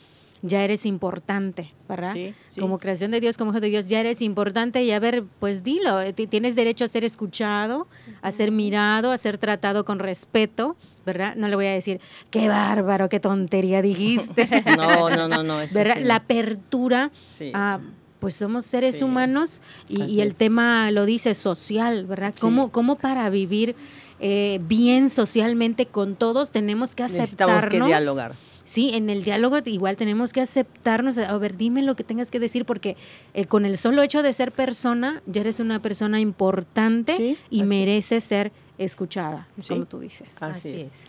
ya 0.42 0.62
eres 0.62 0.86
importante, 0.86 1.72
¿verdad? 1.88 2.14
Como 2.58 2.78
creación 2.78 3.10
de 3.10 3.20
Dios, 3.20 3.36
como 3.36 3.50
hijo 3.50 3.60
de 3.60 3.68
Dios, 3.68 3.88
ya 3.88 4.00
eres 4.00 4.22
importante 4.22 4.82
y 4.82 4.90
a 4.92 4.98
ver, 4.98 5.24
pues 5.40 5.64
dilo, 5.64 6.00
eh, 6.00 6.12
tienes 6.12 6.56
derecho 6.56 6.84
a 6.84 6.88
ser 6.88 7.04
escuchado, 7.04 7.86
a 8.22 8.30
ser 8.30 8.52
mirado, 8.52 9.12
a 9.12 9.18
ser 9.18 9.38
tratado 9.38 9.84
con 9.84 9.98
respeto, 9.98 10.76
¿verdad? 11.04 11.34
No 11.36 11.48
le 11.48 11.56
voy 11.56 11.66
a 11.66 11.72
decir, 11.72 12.00
qué 12.30 12.48
bárbaro, 12.48 13.08
qué 13.08 13.20
tontería 13.20 13.82
dijiste. 13.82 14.48
no, 14.76 15.10
no, 15.10 15.28
no, 15.28 15.42
no. 15.42 15.58
¿Verdad? 15.72 15.98
La 16.00 16.16
apertura 16.16 17.10
a 17.54 17.80
pues 18.20 18.34
somos 18.34 18.66
seres 18.66 19.00
humanos 19.00 19.60
y, 19.88 20.20
el 20.20 20.34
tema 20.34 20.90
lo 20.90 21.04
dice 21.04 21.36
social, 21.36 22.04
¿verdad? 22.04 22.34
¿Cómo, 22.40 22.72
cómo 22.72 22.96
para 22.96 23.30
vivir 23.30 23.76
eh, 24.18 24.58
bien 24.64 25.08
socialmente 25.08 25.86
con 25.86 26.16
todos 26.16 26.50
tenemos 26.50 26.96
que 26.96 27.04
aceptarnos? 27.04 27.62
Necesitamos 27.62 27.64
que 27.66 27.80
dialogar 27.80 28.47
Sí, 28.68 28.90
en 28.92 29.08
el 29.08 29.24
diálogo 29.24 29.56
igual 29.64 29.96
tenemos 29.96 30.34
que 30.34 30.42
aceptarnos, 30.42 31.16
a 31.16 31.38
ver, 31.38 31.56
dime 31.56 31.80
lo 31.80 31.96
que 31.96 32.04
tengas 32.04 32.30
que 32.30 32.38
decir, 32.38 32.66
porque 32.66 32.98
eh, 33.32 33.46
con 33.46 33.64
el 33.64 33.78
solo 33.78 34.02
hecho 34.02 34.22
de 34.22 34.30
ser 34.34 34.52
persona, 34.52 35.22
ya 35.24 35.40
eres 35.40 35.58
una 35.58 35.80
persona 35.80 36.20
importante 36.20 37.38
y 37.48 37.62
merece 37.62 38.20
ser 38.20 38.52
escuchada, 38.76 39.48
como 39.66 39.86
tú 39.86 40.00
dices. 40.00 40.28
Así, 40.42 40.82
es. 40.82 41.04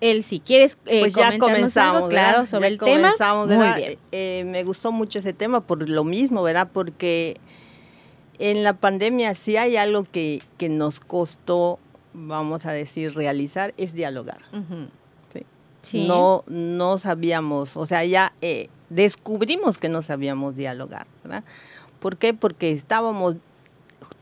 Él, 0.00 0.24
si 0.24 0.40
quieres 0.40 0.76
eh, 0.86 1.02
pues 1.02 1.14
ya 1.14 1.38
comenzamos, 1.38 2.08
claro, 2.08 2.46
sobre 2.46 2.66
el 2.66 2.80
tema. 2.80 3.12
Eh, 4.10 4.42
me 4.44 4.64
gustó 4.64 4.90
mucho 4.90 5.20
ese 5.20 5.32
tema 5.32 5.60
por 5.60 5.88
lo 5.88 6.02
mismo, 6.02 6.42
¿verdad? 6.42 6.68
Porque 6.72 7.36
en 8.40 8.64
la 8.64 8.72
pandemia 8.72 9.36
sí 9.36 9.56
hay 9.56 9.76
algo 9.76 10.02
que, 10.02 10.42
que 10.58 10.68
nos 10.68 10.98
costó, 10.98 11.78
vamos 12.12 12.66
a 12.66 12.72
decir, 12.72 13.14
realizar, 13.14 13.72
es 13.76 13.92
dialogar. 13.92 14.40
No, 15.94 16.44
no 16.46 16.98
sabíamos, 16.98 17.76
o 17.76 17.86
sea, 17.86 18.04
ya 18.04 18.32
eh, 18.40 18.68
descubrimos 18.90 19.78
que 19.78 19.88
no 19.88 20.02
sabíamos 20.02 20.56
dialogar, 20.56 21.06
¿verdad? 21.22 21.44
¿Por 22.00 22.16
qué? 22.16 22.34
Porque 22.34 22.72
estábamos 22.72 23.36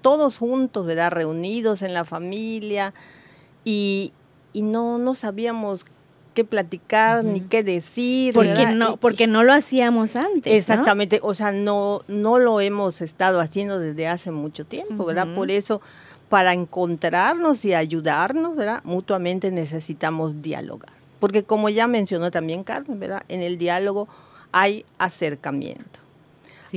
todos 0.03 0.39
juntos, 0.39 0.87
¿verdad? 0.87 1.11
Reunidos 1.11 1.83
en 1.83 1.95
la 1.95 2.05
familia 2.05 2.93
y, 3.65 4.13
y 4.53 4.63
no, 4.63 4.99
no 4.99 5.15
sabíamos 5.15 5.87
qué 6.35 6.45
platicar 6.45 7.25
ni 7.25 7.41
qué 7.41 7.63
decir. 7.63 8.35
Porque 8.35 8.67
no, 8.75 8.97
porque 8.97 9.27
no 9.27 9.45
lo 9.45 9.53
hacíamos 9.53 10.17
antes. 10.17 10.53
Exactamente, 10.53 11.21
o 11.23 11.35
sea, 11.35 11.53
no, 11.53 12.03
no 12.09 12.39
lo 12.39 12.61
hemos 12.61 13.01
estado 13.01 13.41
haciendo 13.41 13.79
desde 13.79 14.09
hace 14.09 14.31
mucho 14.31 14.65
tiempo, 14.65 15.05
¿verdad? 15.05 15.35
Por 15.35 15.51
eso, 15.51 15.81
para 16.29 16.53
encontrarnos 16.53 17.65
y 17.65 17.75
ayudarnos, 17.75 18.57
¿verdad? 18.57 18.83
Mutuamente 18.85 19.51
necesitamos 19.51 20.43
dialogar. 20.43 20.94
Porque 21.21 21.45
como 21.45 21.69
ya 21.69 21.87
mencionó 21.87 22.31
también 22.31 22.65
Carmen, 22.65 22.99
¿verdad? 23.01 23.23
En 23.29 23.41
el 23.41 23.59
diálogo 23.59 24.09
hay 24.53 24.85
acercamiento. 24.99 26.05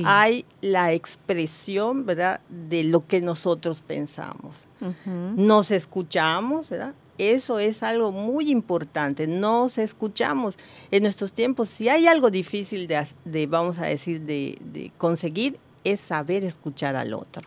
Hay 0.04 0.44
la 0.60 0.92
expresión, 0.92 2.06
¿verdad? 2.06 2.40
De 2.48 2.84
lo 2.84 3.04
que 3.06 3.20
nosotros 3.20 3.80
pensamos. 3.86 4.68
Nos 5.06 5.70
escuchamos, 5.70 6.68
¿verdad? 6.68 6.94
Eso 7.18 7.58
es 7.58 7.82
algo 7.82 8.12
muy 8.12 8.50
importante. 8.50 9.26
Nos 9.26 9.76
escuchamos. 9.76 10.56
En 10.92 11.02
nuestros 11.02 11.32
tiempos, 11.32 11.68
si 11.68 11.88
hay 11.88 12.06
algo 12.06 12.30
difícil 12.30 12.86
de, 12.86 13.46
vamos 13.46 13.78
a 13.78 13.86
decir, 13.86 14.20
de, 14.20 14.92
conseguir, 14.98 15.58
es 15.82 16.00
saber 16.00 16.44
escuchar 16.44 16.94
al 16.94 17.14
otro. 17.14 17.42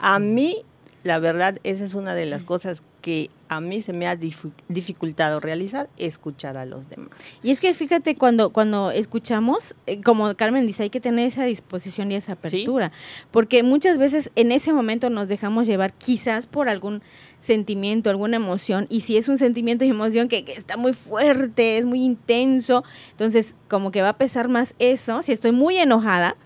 A 0.00 0.18
mí, 0.18 0.58
la 1.04 1.18
verdad, 1.18 1.58
esa 1.64 1.84
es 1.84 1.94
una 1.94 2.14
de 2.14 2.26
las 2.26 2.42
cosas 2.42 2.82
que 3.08 3.30
a 3.48 3.62
mí 3.62 3.80
se 3.80 3.94
me 3.94 4.06
ha 4.06 4.16
dificultado 4.16 5.40
realizar, 5.40 5.88
escuchar 5.96 6.58
a 6.58 6.66
los 6.66 6.90
demás. 6.90 7.08
Y 7.42 7.52
es 7.52 7.58
que 7.58 7.72
fíjate, 7.72 8.16
cuando, 8.16 8.50
cuando 8.50 8.90
escuchamos, 8.90 9.74
eh, 9.86 10.02
como 10.02 10.34
Carmen 10.34 10.66
dice, 10.66 10.82
hay 10.82 10.90
que 10.90 11.00
tener 11.00 11.26
esa 11.26 11.44
disposición 11.44 12.12
y 12.12 12.16
esa 12.16 12.34
apertura, 12.34 12.92
porque 13.30 13.62
muchas 13.62 13.96
veces 13.96 14.30
en 14.36 14.52
ese 14.52 14.74
momento 14.74 15.08
nos 15.08 15.26
dejamos 15.26 15.66
llevar 15.66 15.94
quizás 15.94 16.46
por 16.46 16.68
algún 16.68 17.00
sentimiento, 17.40 18.10
alguna 18.10 18.36
emoción, 18.36 18.86
y 18.90 19.00
si 19.00 19.16
es 19.16 19.26
un 19.30 19.38
sentimiento 19.38 19.86
y 19.86 19.88
emoción 19.88 20.28
que, 20.28 20.44
que, 20.44 20.52
está 20.52 20.76
muy 20.76 20.92
fuerte, 20.92 21.78
es 21.78 21.86
muy 21.86 22.02
intenso, 22.02 22.84
entonces 23.12 23.54
como 23.68 23.90
que 23.90 24.02
va 24.02 24.10
a 24.10 24.18
pesar 24.18 24.48
más 24.48 24.74
eso, 24.78 25.22
si 25.22 25.32
estoy 25.32 25.52
muy 25.52 25.78
enojada, 25.78 26.36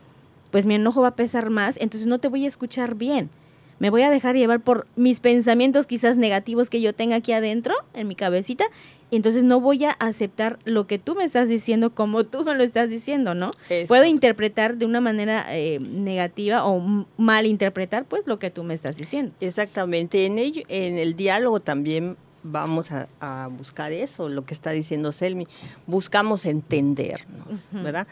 pues 0.53 0.65
mi 0.65 0.77
enojo 0.77 1.03
va 1.03 1.09
a 1.09 1.17
pesar 1.17 1.51
más, 1.51 1.77
entonces 1.81 2.07
no 2.07 2.21
te 2.21 2.29
voy 2.29 2.45
a 2.45 2.49
escuchar 2.49 2.95
bien. 2.95 3.31
Me 3.83 3.91
voy 3.91 4.03
a 4.03 4.11
dejar 4.13 4.37
llevar 4.37 4.61
por 4.61 4.87
mis 4.95 5.19
pensamientos 5.19 5.89
quizás 5.89 6.17
negativos 6.17 6.71
que 6.71 6.81
yo 6.81 6.93
tenga 6.93 7.17
aquí 7.17 7.33
adentro, 7.33 7.75
en 7.95 8.07
mi 8.07 8.15
cabecita, 8.15 8.65
entonces 9.11 9.43
no 9.43 9.59
voy 9.59 9.85
a 9.87 9.91
aceptar 9.91 10.61
lo 10.65 10.87
que 10.87 11.01
tú 11.01 11.17
me 11.17 11.25
estás 11.25 11.49
diciendo 11.49 11.91
como 11.91 12.23
tú 12.23 12.45
me 12.45 12.55
lo 12.55 12.63
estás 12.63 12.89
diciendo, 12.89 13.35
¿no? 13.35 13.51
Puedo 13.89 14.05
interpretar 14.05 14.77
de 14.77 14.87
una 14.87 15.01
manera 15.01 15.47
eh, 15.49 15.81
negativa 15.81 16.65
o 16.65 17.07
mal 17.17 17.45
interpretar 17.45 18.05
pues 18.05 18.29
lo 18.29 18.39
que 18.39 18.53
tú 18.53 18.63
me 18.63 18.73
estás 18.73 18.97
diciendo. 18.97 19.33
Exactamente, 19.41 20.27
en 20.27 20.39
ello, 20.39 20.63
en 20.69 20.97
el 20.97 21.17
diálogo 21.17 21.59
también 21.59 22.17
vamos 22.45 22.93
a, 22.93 23.49
buscar 23.51 23.91
eso, 23.91 24.29
lo 24.29 24.45
que 24.45 24.55
está 24.55 24.71
diciendo 24.71 25.11
Selmi, 25.11 25.49
buscamos 25.89 26.45
entendernos, 26.45 27.69
¿verdad? 27.73 28.07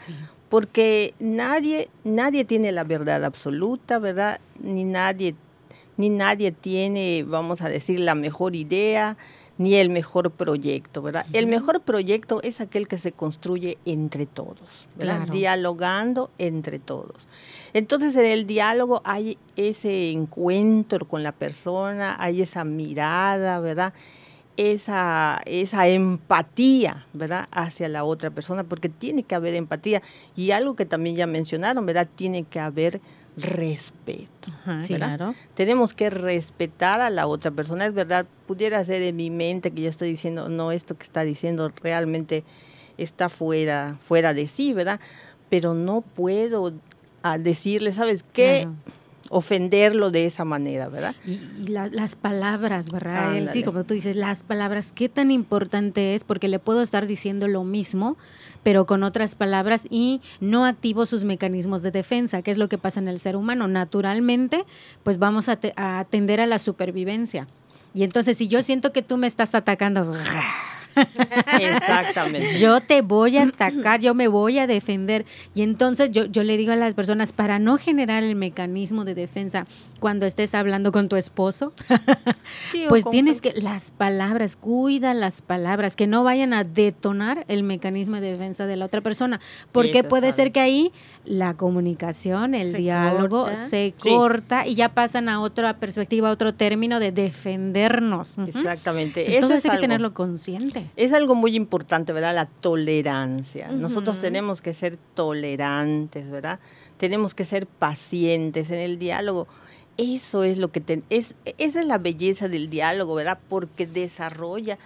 Porque 0.49 1.13
nadie, 1.21 1.87
nadie 2.03 2.43
tiene 2.43 2.73
la 2.73 2.83
verdad 2.83 3.23
absoluta, 3.23 3.99
¿verdad? 3.99 4.41
Ni 4.59 4.83
nadie, 4.83 5.33
ni 6.01 6.09
nadie 6.09 6.51
tiene, 6.51 7.23
vamos 7.27 7.61
a 7.61 7.69
decir, 7.69 7.99
la 7.99 8.15
mejor 8.15 8.55
idea, 8.55 9.17
ni 9.59 9.75
el 9.75 9.91
mejor 9.91 10.31
proyecto, 10.31 11.03
¿verdad? 11.03 11.27
El 11.31 11.45
mejor 11.45 11.81
proyecto 11.81 12.41
es 12.41 12.59
aquel 12.59 12.87
que 12.87 12.97
se 12.97 13.11
construye 13.11 13.77
entre 13.85 14.25
todos, 14.25 14.87
¿verdad? 14.97 15.27
Dialogando 15.27 16.31
entre 16.39 16.79
todos. 16.79 17.27
Entonces 17.73 18.15
en 18.15 18.25
el 18.25 18.47
diálogo 18.47 19.03
hay 19.05 19.37
ese 19.55 20.09
encuentro 20.09 21.07
con 21.07 21.21
la 21.21 21.31
persona, 21.31 22.15
hay 22.17 22.41
esa 22.41 22.63
mirada, 22.63 23.59
¿verdad? 23.59 23.93
Esa, 24.57 25.39
esa 25.45 25.87
empatía, 25.87 27.05
¿verdad? 27.13 27.47
Hacia 27.51 27.87
la 27.87 28.03
otra 28.03 28.31
persona, 28.31 28.63
porque 28.63 28.89
tiene 28.89 29.21
que 29.21 29.35
haber 29.35 29.53
empatía. 29.53 30.01
Y 30.35 30.51
algo 30.51 30.75
que 30.75 30.87
también 30.87 31.15
ya 31.15 31.27
mencionaron, 31.27 31.85
¿verdad? 31.85 32.07
Tiene 32.15 32.43
que 32.45 32.59
haber 32.59 32.99
respeto. 33.37 34.51
claro. 34.87 35.35
Tenemos 35.55 35.93
que 35.93 36.09
respetar 36.09 37.01
a 37.01 37.09
la 37.09 37.27
otra 37.27 37.51
persona. 37.51 37.85
Es 37.85 37.93
verdad, 37.93 38.25
pudiera 38.47 38.83
ser 38.85 39.01
en 39.01 39.15
mi 39.15 39.29
mente 39.29 39.71
que 39.71 39.81
yo 39.81 39.89
estoy 39.89 40.09
diciendo, 40.09 40.49
no, 40.49 40.71
esto 40.71 40.97
que 40.97 41.03
está 41.03 41.23
diciendo 41.23 41.71
realmente 41.81 42.43
está 42.97 43.29
fuera, 43.29 43.97
fuera 44.01 44.33
de 44.33 44.47
sí, 44.47 44.73
¿verdad? 44.73 44.99
Pero 45.49 45.73
no 45.73 46.01
puedo 46.01 46.73
ah, 47.23 47.37
decirle, 47.37 47.91
¿sabes 47.91 48.23
qué? 48.33 48.67
ofenderlo 49.31 50.11
de 50.11 50.25
esa 50.25 50.43
manera, 50.43 50.89
¿verdad? 50.89 51.15
Y, 51.25 51.39
las 51.69 52.15
palabras, 52.15 52.91
¿verdad? 52.91 53.49
sí, 53.51 53.63
como 53.63 53.85
tú 53.85 53.93
dices, 53.93 54.17
las 54.17 54.43
palabras, 54.43 54.91
qué 54.93 55.07
tan 55.07 55.31
importante 55.31 56.15
es, 56.15 56.25
porque 56.25 56.49
le 56.49 56.59
puedo 56.59 56.81
estar 56.81 57.07
diciendo 57.07 57.47
lo 57.47 57.63
mismo, 57.63 58.17
pero 58.63 58.85
con 58.85 59.03
otras 59.03 59.35
palabras 59.35 59.87
y 59.89 60.21
no 60.39 60.65
activo 60.65 61.05
sus 61.05 61.23
mecanismos 61.23 61.81
de 61.81 61.91
defensa, 61.91 62.41
que 62.41 62.51
es 62.51 62.57
lo 62.57 62.69
que 62.69 62.77
pasa 62.77 62.99
en 62.99 63.07
el 63.07 63.19
ser 63.19 63.35
humano. 63.35 63.67
Naturalmente, 63.67 64.65
pues 65.03 65.17
vamos 65.17 65.49
a, 65.49 65.59
a 65.75 65.99
atender 65.99 66.41
a 66.41 66.45
la 66.45 66.59
supervivencia. 66.59 67.47
Y 67.93 68.03
entonces, 68.03 68.37
si 68.37 68.47
yo 68.47 68.61
siento 68.61 68.93
que 68.93 69.01
tú 69.01 69.17
me 69.17 69.27
estás 69.27 69.53
atacando, 69.55 70.13
Exactamente. 71.59 72.57
Yo 72.59 72.81
te 72.81 73.01
voy 73.01 73.37
a 73.37 73.43
atacar, 73.43 73.99
yo 73.99 74.13
me 74.13 74.27
voy 74.27 74.59
a 74.59 74.67
defender. 74.67 75.25
Y 75.53 75.61
entonces 75.61 76.11
yo, 76.11 76.25
yo 76.25 76.43
le 76.43 76.57
digo 76.57 76.71
a 76.71 76.75
las 76.75 76.93
personas, 76.93 77.33
para 77.33 77.59
no 77.59 77.77
generar 77.77 78.23
el 78.23 78.35
mecanismo 78.35 79.05
de 79.05 79.15
defensa 79.15 79.67
cuando 80.01 80.25
estés 80.25 80.55
hablando 80.55 80.91
con 80.91 81.07
tu 81.07 81.15
esposo, 81.15 81.73
pues 82.89 83.05
tienes 83.11 83.39
que, 83.39 83.53
las 83.53 83.91
palabras, 83.91 84.55
cuida 84.55 85.13
las 85.13 85.43
palabras, 85.43 85.95
que 85.95 86.07
no 86.07 86.23
vayan 86.23 86.55
a 86.55 86.63
detonar 86.63 87.45
el 87.47 87.61
mecanismo 87.61 88.15
de 88.15 88.31
defensa 88.31 88.65
de 88.65 88.77
la 88.77 88.85
otra 88.85 89.01
persona. 89.01 89.39
Porque 89.71 90.03
puede 90.03 90.31
ser 90.31 90.51
que 90.51 90.59
ahí 90.59 90.91
la 91.23 91.53
comunicación, 91.53 92.55
el 92.55 92.73
diálogo 92.73 93.55
se 93.55 93.93
corta 94.01 94.65
y 94.65 94.73
ya 94.73 94.89
pasan 94.89 95.29
a 95.29 95.39
otra 95.39 95.77
perspectiva, 95.77 96.29
a 96.29 96.31
otro 96.31 96.55
término 96.55 96.99
de 96.99 97.11
defendernos. 97.11 98.39
Exactamente. 98.39 99.37
Eso 99.37 99.53
hay 99.53 99.61
que 99.61 99.77
tenerlo 99.77 100.15
consciente. 100.15 100.87
Es 100.95 101.13
algo 101.13 101.35
muy 101.35 101.55
importante, 101.55 102.11
¿verdad? 102.11 102.33
La 102.33 102.47
tolerancia. 102.47 103.69
Nosotros 103.71 104.19
tenemos 104.19 104.61
que 104.61 104.73
ser 104.73 104.97
tolerantes, 105.13 106.29
¿verdad? 106.31 106.59
Tenemos 106.97 107.35
que 107.35 107.45
ser 107.45 107.67
pacientes 107.67 108.71
en 108.71 108.79
el 108.79 108.97
diálogo. 108.97 109.47
Eso 109.97 110.43
es 110.43 110.57
lo 110.57 110.71
que 110.71 110.81
es 111.09 111.35
esa 111.45 111.79
es 111.79 111.85
la 111.85 111.97
belleza 111.97 112.47
del 112.47 112.69
diálogo, 112.69 113.15
¿verdad? 113.15 113.39
Porque 113.49 113.85
desarrolla 113.85 114.77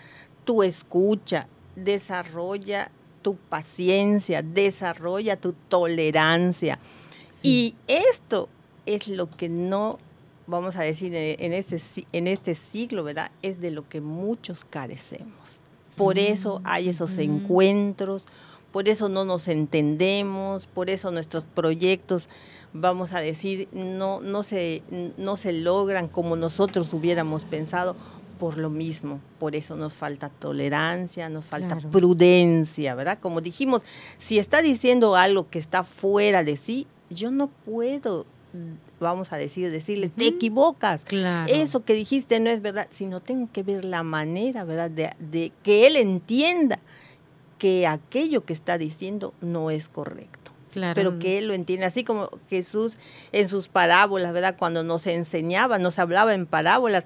tu 0.43 0.63
escucha, 0.63 1.47
desarrolla 1.75 2.91
tu 3.21 3.35
paciencia, 3.35 4.41
desarrolla 4.41 5.35
tu 5.37 5.53
tolerancia. 5.53 6.79
Y 7.43 7.75
esto 7.87 8.49
es 8.85 9.07
lo 9.07 9.29
que 9.29 9.49
no, 9.49 9.99
vamos 10.47 10.75
a 10.75 10.83
decir, 10.83 11.13
en 11.15 11.53
este, 11.53 11.81
en 12.11 12.27
este 12.27 12.55
siglo, 12.55 13.03
¿verdad? 13.03 13.31
Es 13.41 13.59
de 13.59 13.71
lo 13.71 13.89
que 13.89 13.99
muchos 14.01 14.63
carecemos. 14.63 15.59
Por 15.95 16.19
eso 16.19 16.61
hay 16.65 16.89
esos 16.89 17.17
encuentros, 17.17 18.25
por 18.71 18.89
eso 18.89 19.07
no 19.07 19.23
nos 19.23 19.47
entendemos, 19.47 20.67
por 20.67 20.89
eso 20.89 21.09
nuestros 21.09 21.45
proyectos, 21.45 22.27
vamos 22.75 23.13
a 23.13 23.21
decir, 23.21 23.69
no, 23.71 24.19
no, 24.19 24.43
se, 24.43 24.83
no 25.17 25.37
se 25.37 25.53
logran 25.53 26.09
como 26.09 26.35
nosotros 26.35 26.91
hubiéramos 26.93 27.45
pensado 27.45 27.95
por 28.37 28.57
lo 28.57 28.69
mismo. 28.69 29.21
Por 29.39 29.55
eso 29.55 29.77
nos 29.77 29.93
falta 29.93 30.27
tolerancia, 30.27 31.29
nos 31.29 31.45
falta 31.45 31.77
prudencia, 31.77 32.93
¿verdad? 32.93 33.17
Como 33.21 33.39
dijimos, 33.39 33.81
si 34.19 34.39
está 34.39 34.61
diciendo 34.61 35.15
algo 35.15 35.49
que 35.49 35.57
está 35.57 35.83
fuera 35.83 36.43
de 36.43 36.57
sí, 36.57 36.85
yo 37.09 37.31
no 37.31 37.47
puedo, 37.47 38.25
vamos 38.99 39.31
a 39.31 39.37
decir, 39.37 39.71
decirle, 39.71 40.09
te 40.09 40.27
equivocas. 40.27 41.05
Eso 41.47 41.85
que 41.85 41.93
dijiste 41.93 42.41
no 42.41 42.49
es 42.49 42.61
verdad, 42.61 42.87
sino 42.89 43.21
tengo 43.21 43.47
que 43.53 43.63
ver 43.63 43.85
la 43.85 44.03
manera, 44.03 44.65
¿verdad? 44.65 44.91
De, 44.91 45.11
de 45.19 45.53
que 45.63 45.87
él 45.87 45.95
entienda 45.95 46.79
que 47.57 47.87
aquello 47.87 48.43
que 48.43 48.51
está 48.51 48.77
diciendo 48.77 49.33
no 49.39 49.71
es 49.71 49.87
correcto. 49.87 50.44
Pero 50.93 51.19
que 51.19 51.37
él 51.37 51.47
lo 51.47 51.53
entiende, 51.53 51.85
así 51.85 52.03
como 52.03 52.29
Jesús 52.49 52.97
en 53.31 53.49
sus 53.49 53.67
parábolas, 53.67 54.33
¿verdad? 54.33 54.55
Cuando 54.57 54.83
nos 54.83 55.07
enseñaba, 55.07 55.79
nos 55.79 55.99
hablaba 55.99 56.33
en 56.33 56.45
parábolas, 56.45 57.03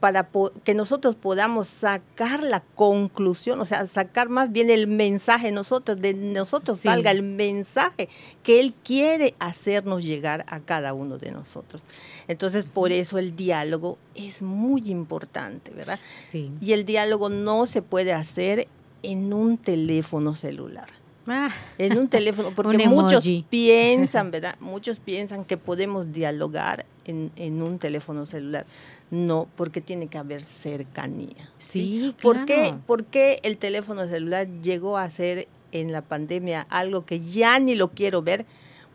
para 0.00 0.30
que 0.64 0.72
nosotros 0.74 1.14
podamos 1.14 1.68
sacar 1.68 2.42
la 2.42 2.60
conclusión, 2.60 3.60
o 3.60 3.66
sea, 3.66 3.86
sacar 3.86 4.30
más 4.30 4.50
bien 4.50 4.70
el 4.70 4.86
mensaje 4.86 5.52
nosotros, 5.52 6.00
de 6.00 6.14
nosotros 6.14 6.80
salga 6.80 7.10
el 7.10 7.22
mensaje 7.22 8.08
que 8.42 8.60
Él 8.60 8.72
quiere 8.82 9.34
hacernos 9.38 10.02
llegar 10.02 10.46
a 10.48 10.60
cada 10.60 10.94
uno 10.94 11.18
de 11.18 11.30
nosotros. 11.30 11.82
Entonces, 12.28 12.64
por 12.64 12.92
eso 12.92 13.18
el 13.18 13.36
diálogo 13.36 13.98
es 14.14 14.40
muy 14.40 14.90
importante, 14.90 15.70
¿verdad? 15.70 16.00
Sí. 16.26 16.50
Y 16.62 16.72
el 16.72 16.86
diálogo 16.86 17.28
no 17.28 17.66
se 17.66 17.82
puede 17.82 18.14
hacer 18.14 18.68
en 19.02 19.34
un 19.34 19.58
teléfono 19.58 20.34
celular. 20.34 20.88
Ah, 21.30 21.50
en 21.78 21.96
un 21.96 22.08
teléfono, 22.08 22.50
porque 22.56 22.88
muchos 22.88 23.26
piensan, 23.48 24.30
¿verdad? 24.32 24.56
Muchos 24.60 24.98
piensan 24.98 25.44
que 25.44 25.56
podemos 25.56 26.12
dialogar 26.12 26.84
en, 27.04 27.30
en, 27.36 27.62
un 27.62 27.78
teléfono 27.78 28.26
celular. 28.26 28.66
No, 29.10 29.48
porque 29.56 29.80
tiene 29.80 30.08
que 30.08 30.18
haber 30.18 30.42
cercanía. 30.42 31.50
Sí, 31.58 32.14
¿Por, 32.20 32.44
qué, 32.46 32.74
¿Por 32.86 33.04
qué 33.04 33.40
el 33.42 33.58
teléfono 33.58 34.06
celular 34.06 34.48
llegó 34.62 34.98
a 34.98 35.10
ser 35.10 35.48
en 35.72 35.92
la 35.92 36.02
pandemia 36.02 36.66
algo 36.68 37.06
que 37.06 37.20
ya 37.20 37.58
ni 37.58 37.74
lo 37.74 37.88
quiero 37.88 38.22
ver? 38.22 38.46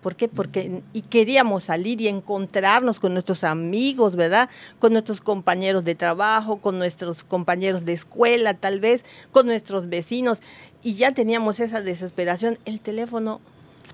¿Por 0.05 0.15
qué? 0.15 0.27
Porque 0.27 0.83
y 0.93 1.01
queríamos 1.01 1.63
salir 1.63 1.99
y 1.99 2.07
encontrarnos 2.07 2.99
con 2.99 3.13
nuestros 3.13 3.43
amigos, 3.43 4.15
¿verdad? 4.15 4.51
Con 4.77 4.93
nuestros 4.93 5.19
compañeros 5.19 5.83
de 5.83 5.95
trabajo, 5.95 6.57
con 6.57 6.77
nuestros 6.77 7.23
compañeros 7.23 7.85
de 7.85 7.93
escuela, 7.93 8.53
tal 8.53 8.79
vez, 8.79 9.03
con 9.31 9.47
nuestros 9.47 9.89
vecinos. 9.89 10.41
Y 10.85 10.93
ya 10.93 11.13
teníamos 11.13 11.59
esa 11.59 11.81
desesperación. 11.81 12.59
El 12.63 12.79
teléfono 12.79 13.41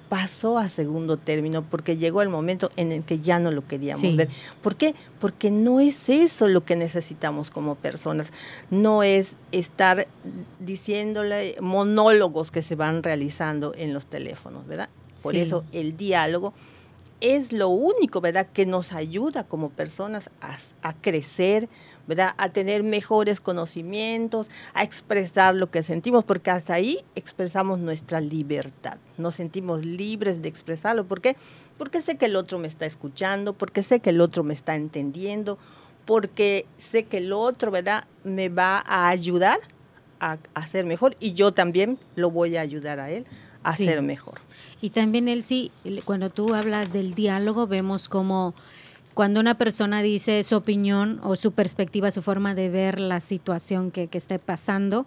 pasó 0.10 0.58
a 0.58 0.68
segundo 0.68 1.16
término 1.16 1.64
porque 1.64 1.96
llegó 1.96 2.22
el 2.22 2.28
momento 2.28 2.70
en 2.76 2.92
el 2.92 3.04
que 3.04 3.20
ya 3.20 3.40
no 3.40 3.50
lo 3.50 3.66
queríamos 3.66 4.18
ver. 4.18 4.28
¿Por 4.62 4.76
qué? 4.76 4.94
Porque 5.22 5.52
no 5.52 5.80
es 5.80 6.10
eso 6.10 6.50
lo 6.50 6.66
que 6.66 6.76
necesitamos 6.76 7.50
como 7.50 7.76
personas. 7.76 8.28
No 8.72 9.04
es 9.04 9.36
estar 9.54 10.06
diciéndole 10.60 11.56
monólogos 11.62 12.52
que 12.52 12.62
se 12.62 12.76
van 12.76 13.04
realizando 13.04 13.72
en 13.78 13.94
los 13.94 14.06
teléfonos, 14.08 14.68
¿verdad? 14.68 14.90
Por 15.24 15.38
eso 15.38 15.64
el 15.72 15.96
diálogo 15.96 16.54
es 17.22 17.54
lo 17.54 17.70
único, 17.70 18.20
¿verdad?, 18.20 18.48
que 18.52 18.66
nos 18.66 18.92
ayuda 18.92 19.46
como 19.46 19.70
personas 19.70 20.30
a, 20.42 20.94
crecer, 20.96 21.70
¿verdad?, 22.12 22.34
a 22.38 22.50
tener 22.50 22.84
mejores 22.84 23.40
conocimientos, 23.40 24.50
a 24.74 24.84
expresar 24.84 25.56
lo 25.56 25.72
que 25.72 25.82
sentimos, 25.82 26.26
porque 26.26 26.52
hasta 26.52 26.74
ahí 26.74 27.00
expresamos 27.16 27.80
nuestra 27.80 28.20
libertad. 28.20 28.98
Nos 29.18 29.36
sentimos 29.36 29.86
libres 29.86 30.42
de 30.42 30.50
expresarlo. 30.50 31.06
¿Por 31.06 31.22
qué? 31.22 31.38
Porque 31.78 32.02
sé 32.02 32.18
que 32.18 32.26
el 32.26 32.36
otro 32.36 32.60
me 32.60 32.68
está 32.68 32.86
escuchando, 32.86 33.54
porque 33.54 33.82
sé 33.82 34.02
que 34.02 34.10
el 34.10 34.20
otro 34.20 34.44
me 34.44 34.54
está 34.54 34.76
entendiendo, 34.76 35.58
porque 36.04 36.66
sé 36.76 37.06
que 37.06 37.20
el 37.20 37.32
otro, 37.32 37.72
¿verdad?, 37.72 38.04
me 38.26 38.50
va 38.50 38.84
a 38.86 39.08
ayudar 39.08 39.60
a, 40.20 40.38
a 40.54 40.68
ser 40.68 40.86
mejor 40.86 41.16
y 41.22 41.32
yo 41.32 41.54
también 41.54 41.98
lo 42.18 42.30
voy 42.30 42.58
a 42.58 42.62
ayudar 42.62 43.00
a 43.00 43.10
él 43.10 43.26
a 43.64 43.74
ser 43.74 44.02
mejor. 44.02 44.40
Y 44.82 44.90
también 44.90 45.44
sí, 45.44 45.72
cuando 46.04 46.30
tú 46.30 46.54
hablas 46.54 46.92
del 46.92 47.14
diálogo, 47.14 47.68
vemos 47.68 48.10
como 48.10 48.54
cuando 49.14 49.40
una 49.40 49.56
persona 49.56 50.02
dice 50.02 50.44
su 50.44 50.56
opinión 50.56 51.20
o 51.24 51.36
su 51.36 51.52
perspectiva, 51.52 52.12
su 52.12 52.22
forma 52.22 52.56
de 52.56 52.70
ver 52.70 53.00
la 53.00 53.20
situación 53.20 53.92
que, 53.92 54.08
que 54.08 54.18
esté 54.18 54.40
pasando, 54.40 55.06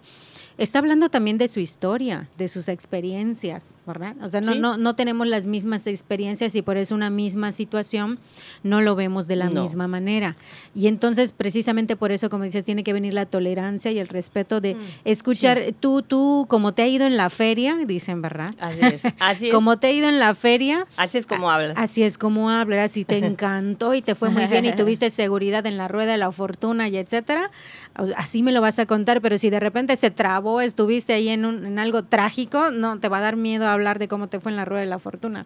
está 0.57 0.79
hablando 0.79 1.09
también 1.09 1.37
de 1.37 1.47
su 1.47 1.59
historia, 1.59 2.29
de 2.37 2.47
sus 2.47 2.67
experiencias, 2.67 3.75
¿verdad? 3.85 4.15
O 4.21 4.29
sea, 4.29 4.41
no, 4.41 4.55
no, 4.55 4.77
no 4.77 4.95
tenemos 4.95 5.27
las 5.27 5.45
mismas 5.45 5.87
experiencias 5.87 6.55
y 6.55 6.61
por 6.61 6.77
eso 6.77 6.95
una 6.95 7.09
misma 7.09 7.51
situación 7.51 8.19
no 8.63 8.81
lo 8.81 8.95
vemos 8.95 9.27
de 9.27 9.35
la 9.35 9.49
misma 9.49 9.87
manera. 9.87 10.35
Y 10.73 10.87
entonces, 10.87 11.31
precisamente 11.31 11.95
por 11.95 12.11
eso, 12.11 12.29
como 12.29 12.43
dices, 12.43 12.65
tiene 12.65 12.83
que 12.83 12.93
venir 12.93 13.13
la 13.13 13.25
tolerancia 13.25 13.91
y 13.91 13.99
el 13.99 14.07
respeto 14.07 14.61
de 14.61 14.75
mm, 14.75 14.79
escuchar, 15.05 15.73
tú, 15.79 16.01
tú, 16.01 16.45
como 16.49 16.73
te 16.73 16.83
ha 16.83 16.87
ido 16.87 17.05
en 17.05 17.17
la 17.17 17.29
feria, 17.29 17.77
dicen, 17.85 18.21
¿verdad? 18.21 18.53
Así 18.59 18.79
es. 18.81 19.01
Así 19.19 19.49
como 19.51 19.77
te 19.77 19.87
ha 19.87 19.91
ido 19.91 20.07
en 20.07 20.19
la 20.19 20.33
feria. 20.35 20.87
Así 20.97 21.17
es 21.17 21.25
como 21.25 21.51
hablas. 21.51 21.77
Así 21.77 22.03
es 22.03 22.17
como 22.17 22.49
hablas, 22.49 22.91
así 22.91 23.05
te 23.05 23.17
encantó 23.25 23.93
y 23.93 24.01
te 24.01 24.15
fue 24.15 24.29
muy 24.29 24.47
bien 24.47 24.65
y 24.65 24.71
tuviste 24.75 25.09
seguridad 25.09 25.65
en 25.65 25.77
la 25.77 25.87
rueda 25.87 26.13
de 26.13 26.17
la 26.17 26.31
fortuna 26.31 26.87
y 26.87 26.97
etcétera 26.97 27.51
así 28.17 28.43
me 28.43 28.51
lo 28.51 28.61
vas 28.61 28.77
a 28.79 28.85
contar, 28.85 29.21
pero 29.21 29.37
si 29.37 29.49
de 29.49 29.59
repente 29.59 29.95
se 29.95 30.11
trabó, 30.11 30.61
estuviste 30.61 31.13
ahí 31.13 31.29
en, 31.29 31.45
un, 31.45 31.65
en 31.65 31.79
algo 31.79 32.03
trágico, 32.03 32.71
no, 32.71 32.99
te 32.99 33.07
va 33.07 33.19
a 33.19 33.21
dar 33.21 33.35
miedo 33.35 33.67
hablar 33.67 33.99
de 33.99 34.07
cómo 34.07 34.27
te 34.27 34.39
fue 34.39 34.51
en 34.51 34.57
la 34.57 34.65
rueda 34.65 34.81
de 34.81 34.87
la 34.87 34.99
fortuna. 34.99 35.45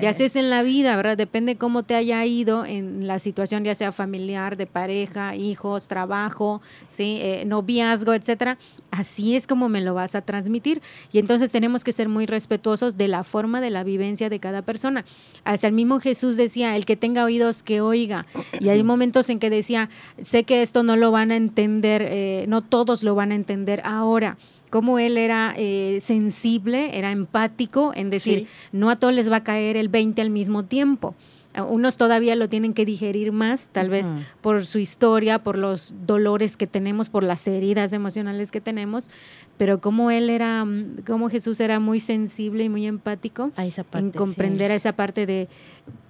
Y 0.00 0.06
así 0.06 0.24
es 0.24 0.36
en 0.36 0.50
la 0.50 0.62
vida, 0.62 0.96
¿verdad? 0.96 1.16
Depende 1.16 1.56
cómo 1.56 1.82
te 1.82 1.94
haya 1.94 2.24
ido 2.24 2.64
en 2.64 3.06
la 3.06 3.18
situación, 3.18 3.64
ya 3.64 3.74
sea 3.74 3.92
familiar, 3.92 4.56
de 4.56 4.66
pareja, 4.66 5.34
hijos, 5.34 5.88
trabajo, 5.88 6.62
¿sí? 6.88 7.18
Eh, 7.20 7.44
noviazgo, 7.46 8.14
etcétera. 8.14 8.58
Así 8.90 9.36
es 9.36 9.46
como 9.46 9.68
me 9.68 9.80
lo 9.80 9.94
vas 9.94 10.14
a 10.14 10.22
transmitir. 10.22 10.80
Y 11.12 11.18
entonces 11.18 11.50
tenemos 11.50 11.84
que 11.84 11.92
ser 11.92 12.08
muy 12.08 12.26
respetuosos 12.26 12.96
de 12.96 13.08
la 13.08 13.22
forma 13.22 13.60
de 13.60 13.70
la 13.70 13.84
vivencia 13.84 14.28
de 14.30 14.40
cada 14.40 14.62
persona. 14.62 15.04
Hasta 15.44 15.66
el 15.66 15.72
mismo 15.74 16.00
Jesús 16.00 16.36
decía, 16.36 16.74
el 16.74 16.86
que 16.86 16.96
tenga 16.96 17.24
oídos, 17.24 17.62
que 17.62 17.80
oiga. 17.80 18.26
Y 18.60 18.70
hay 18.70 18.82
momentos 18.84 19.28
en 19.30 19.38
que 19.38 19.50
decía, 19.50 19.90
sé 20.22 20.44
que 20.44 20.62
esto 20.62 20.82
no 20.82 20.96
lo 20.96 21.10
van 21.10 21.30
a 21.30 21.36
entender 21.36 22.02
eh, 22.02 22.44
no 22.48 22.62
todos 22.62 23.02
lo 23.02 23.14
van 23.14 23.32
a 23.32 23.34
entender 23.34 23.82
ahora 23.84 24.36
cómo 24.70 24.98
él 24.98 25.16
era 25.16 25.54
eh, 25.56 25.98
sensible, 26.00 26.98
era 26.98 27.10
empático 27.10 27.92
en 27.94 28.10
decir, 28.10 28.46
no 28.72 28.90
a 28.90 28.96
todos 28.96 29.14
les 29.14 29.30
va 29.30 29.36
a 29.36 29.44
caer 29.44 29.76
el 29.76 29.88
20 29.88 30.20
al 30.20 30.30
mismo 30.30 30.64
tiempo. 30.64 31.14
Unos 31.64 31.96
todavía 31.96 32.36
lo 32.36 32.48
tienen 32.48 32.74
que 32.74 32.84
digerir 32.84 33.32
más, 33.32 33.68
tal 33.68 33.90
vez 33.90 34.06
por 34.40 34.66
su 34.66 34.78
historia, 34.78 35.42
por 35.42 35.58
los 35.58 35.94
dolores 36.06 36.56
que 36.56 36.66
tenemos, 36.66 37.10
por 37.10 37.24
las 37.24 37.46
heridas 37.48 37.92
emocionales 37.92 38.50
que 38.50 38.60
tenemos, 38.60 39.10
pero 39.56 39.80
como 39.80 40.10
él 40.10 40.30
era, 40.30 40.66
como 41.06 41.28
Jesús 41.30 41.60
era 41.60 41.80
muy 41.80 42.00
sensible 42.00 42.64
y 42.64 42.68
muy 42.68 42.86
empático 42.86 43.50
en 43.94 44.10
comprender 44.12 44.70
a 44.70 44.74
esa 44.74 44.92
parte 44.92 45.26
de 45.26 45.48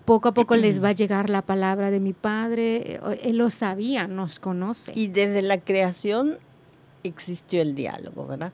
poco 0.04 0.30
a 0.30 0.32
poco 0.32 0.56
les 0.56 0.82
va 0.82 0.88
a 0.88 0.92
llegar 0.92 1.28
la 1.28 1.42
palabra 1.42 1.90
de 1.90 2.00
mi 2.00 2.14
Padre. 2.14 2.94
Eh, 2.94 3.20
él 3.24 3.36
lo 3.36 3.50
sabía, 3.50 4.06
nos 4.06 4.40
conoce. 4.40 4.92
Y 4.94 5.08
desde 5.08 5.42
la 5.42 5.60
creación 5.60 6.38
existió 7.02 7.60
el 7.60 7.74
diálogo, 7.74 8.26
¿verdad? 8.26 8.52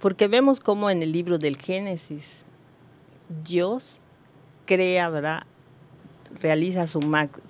Porque 0.00 0.28
vemos 0.28 0.60
cómo 0.60 0.90
en 0.90 1.02
el 1.02 1.10
libro 1.10 1.38
del 1.38 1.56
Génesis 1.56 2.44
Dios 3.44 4.00
crea, 4.64 5.08
¿verdad? 5.08 5.42
Realiza 6.40 6.86
su, 6.86 7.00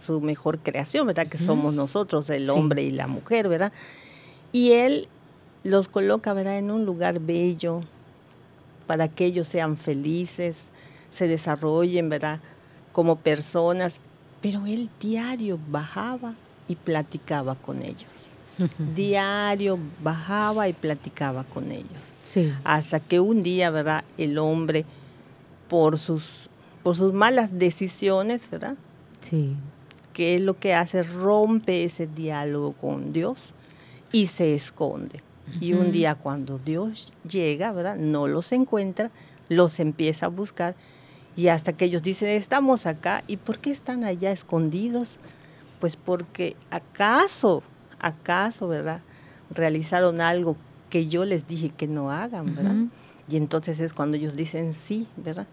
su 0.04 0.20
mejor 0.20 0.58
creación, 0.58 1.06
¿verdad? 1.06 1.26
Que 1.26 1.38
somos 1.38 1.74
nosotros, 1.74 2.28
el 2.30 2.50
hombre 2.50 2.82
y 2.82 2.90
la 2.90 3.06
mujer, 3.06 3.48
¿verdad? 3.48 3.72
Y 4.52 4.72
Él 4.72 5.08
los 5.64 5.88
coloca, 5.88 6.32
¿verdad? 6.32 6.58
En 6.58 6.70
un 6.70 6.84
lugar 6.84 7.20
bello 7.20 7.82
para 8.86 9.08
que 9.08 9.24
ellos 9.24 9.48
sean 9.48 9.76
felices, 9.76 10.68
se 11.10 11.28
desarrollen, 11.28 12.08
¿verdad? 12.08 12.40
como 12.92 13.16
personas, 13.16 13.98
pero 14.40 14.66
él 14.66 14.88
diario 15.00 15.58
bajaba 15.68 16.34
y 16.68 16.76
platicaba 16.76 17.54
con 17.54 17.82
ellos. 17.82 18.06
diario 18.94 19.78
bajaba 20.02 20.68
y 20.68 20.72
platicaba 20.72 21.44
con 21.44 21.72
ellos. 21.72 21.88
Sí. 22.24 22.52
Hasta 22.64 23.00
que 23.00 23.18
un 23.18 23.42
día, 23.42 23.70
¿verdad? 23.70 24.04
El 24.18 24.38
hombre, 24.38 24.84
por 25.68 25.98
sus, 25.98 26.50
por 26.82 26.96
sus 26.96 27.12
malas 27.12 27.58
decisiones, 27.58 28.42
¿verdad? 28.50 28.74
Sí. 29.20 29.54
¿Qué 30.12 30.36
es 30.36 30.40
lo 30.40 30.58
que 30.58 30.74
hace? 30.74 31.02
Rompe 31.02 31.84
ese 31.84 32.06
diálogo 32.06 32.72
con 32.72 33.12
Dios 33.12 33.54
y 34.10 34.26
se 34.26 34.54
esconde. 34.54 35.22
Y 35.60 35.72
un 35.74 35.90
día 35.90 36.14
cuando 36.14 36.58
Dios 36.58 37.12
llega, 37.28 37.72
¿verdad? 37.72 37.96
No 37.96 38.26
los 38.28 38.52
encuentra, 38.52 39.10
los 39.48 39.80
empieza 39.80 40.26
a 40.26 40.28
buscar 40.28 40.74
y 41.36 41.48
hasta 41.48 41.72
que 41.72 41.86
ellos 41.86 42.02
dicen, 42.02 42.28
estamos 42.28 42.86
acá, 42.86 43.24
¿y 43.26 43.38
por 43.38 43.58
qué 43.58 43.70
están 43.70 44.04
allá 44.04 44.32
escondidos? 44.32 45.16
Pues 45.80 45.96
porque 45.96 46.56
acaso, 46.70 47.62
acaso, 47.98 48.68
¿verdad? 48.68 49.00
Realizaron 49.50 50.20
algo 50.20 50.56
que 50.90 51.08
yo 51.08 51.24
les 51.24 51.48
dije 51.48 51.70
que 51.70 51.86
no 51.86 52.10
hagan, 52.10 52.54
¿verdad? 52.54 52.74
Y 53.28 53.36
entonces 53.36 53.80
es 53.80 53.94
cuando 53.94 54.16
ellos 54.16 54.36
dicen 54.36 54.74
sí, 54.74 55.06
¿verdad? 55.16 55.46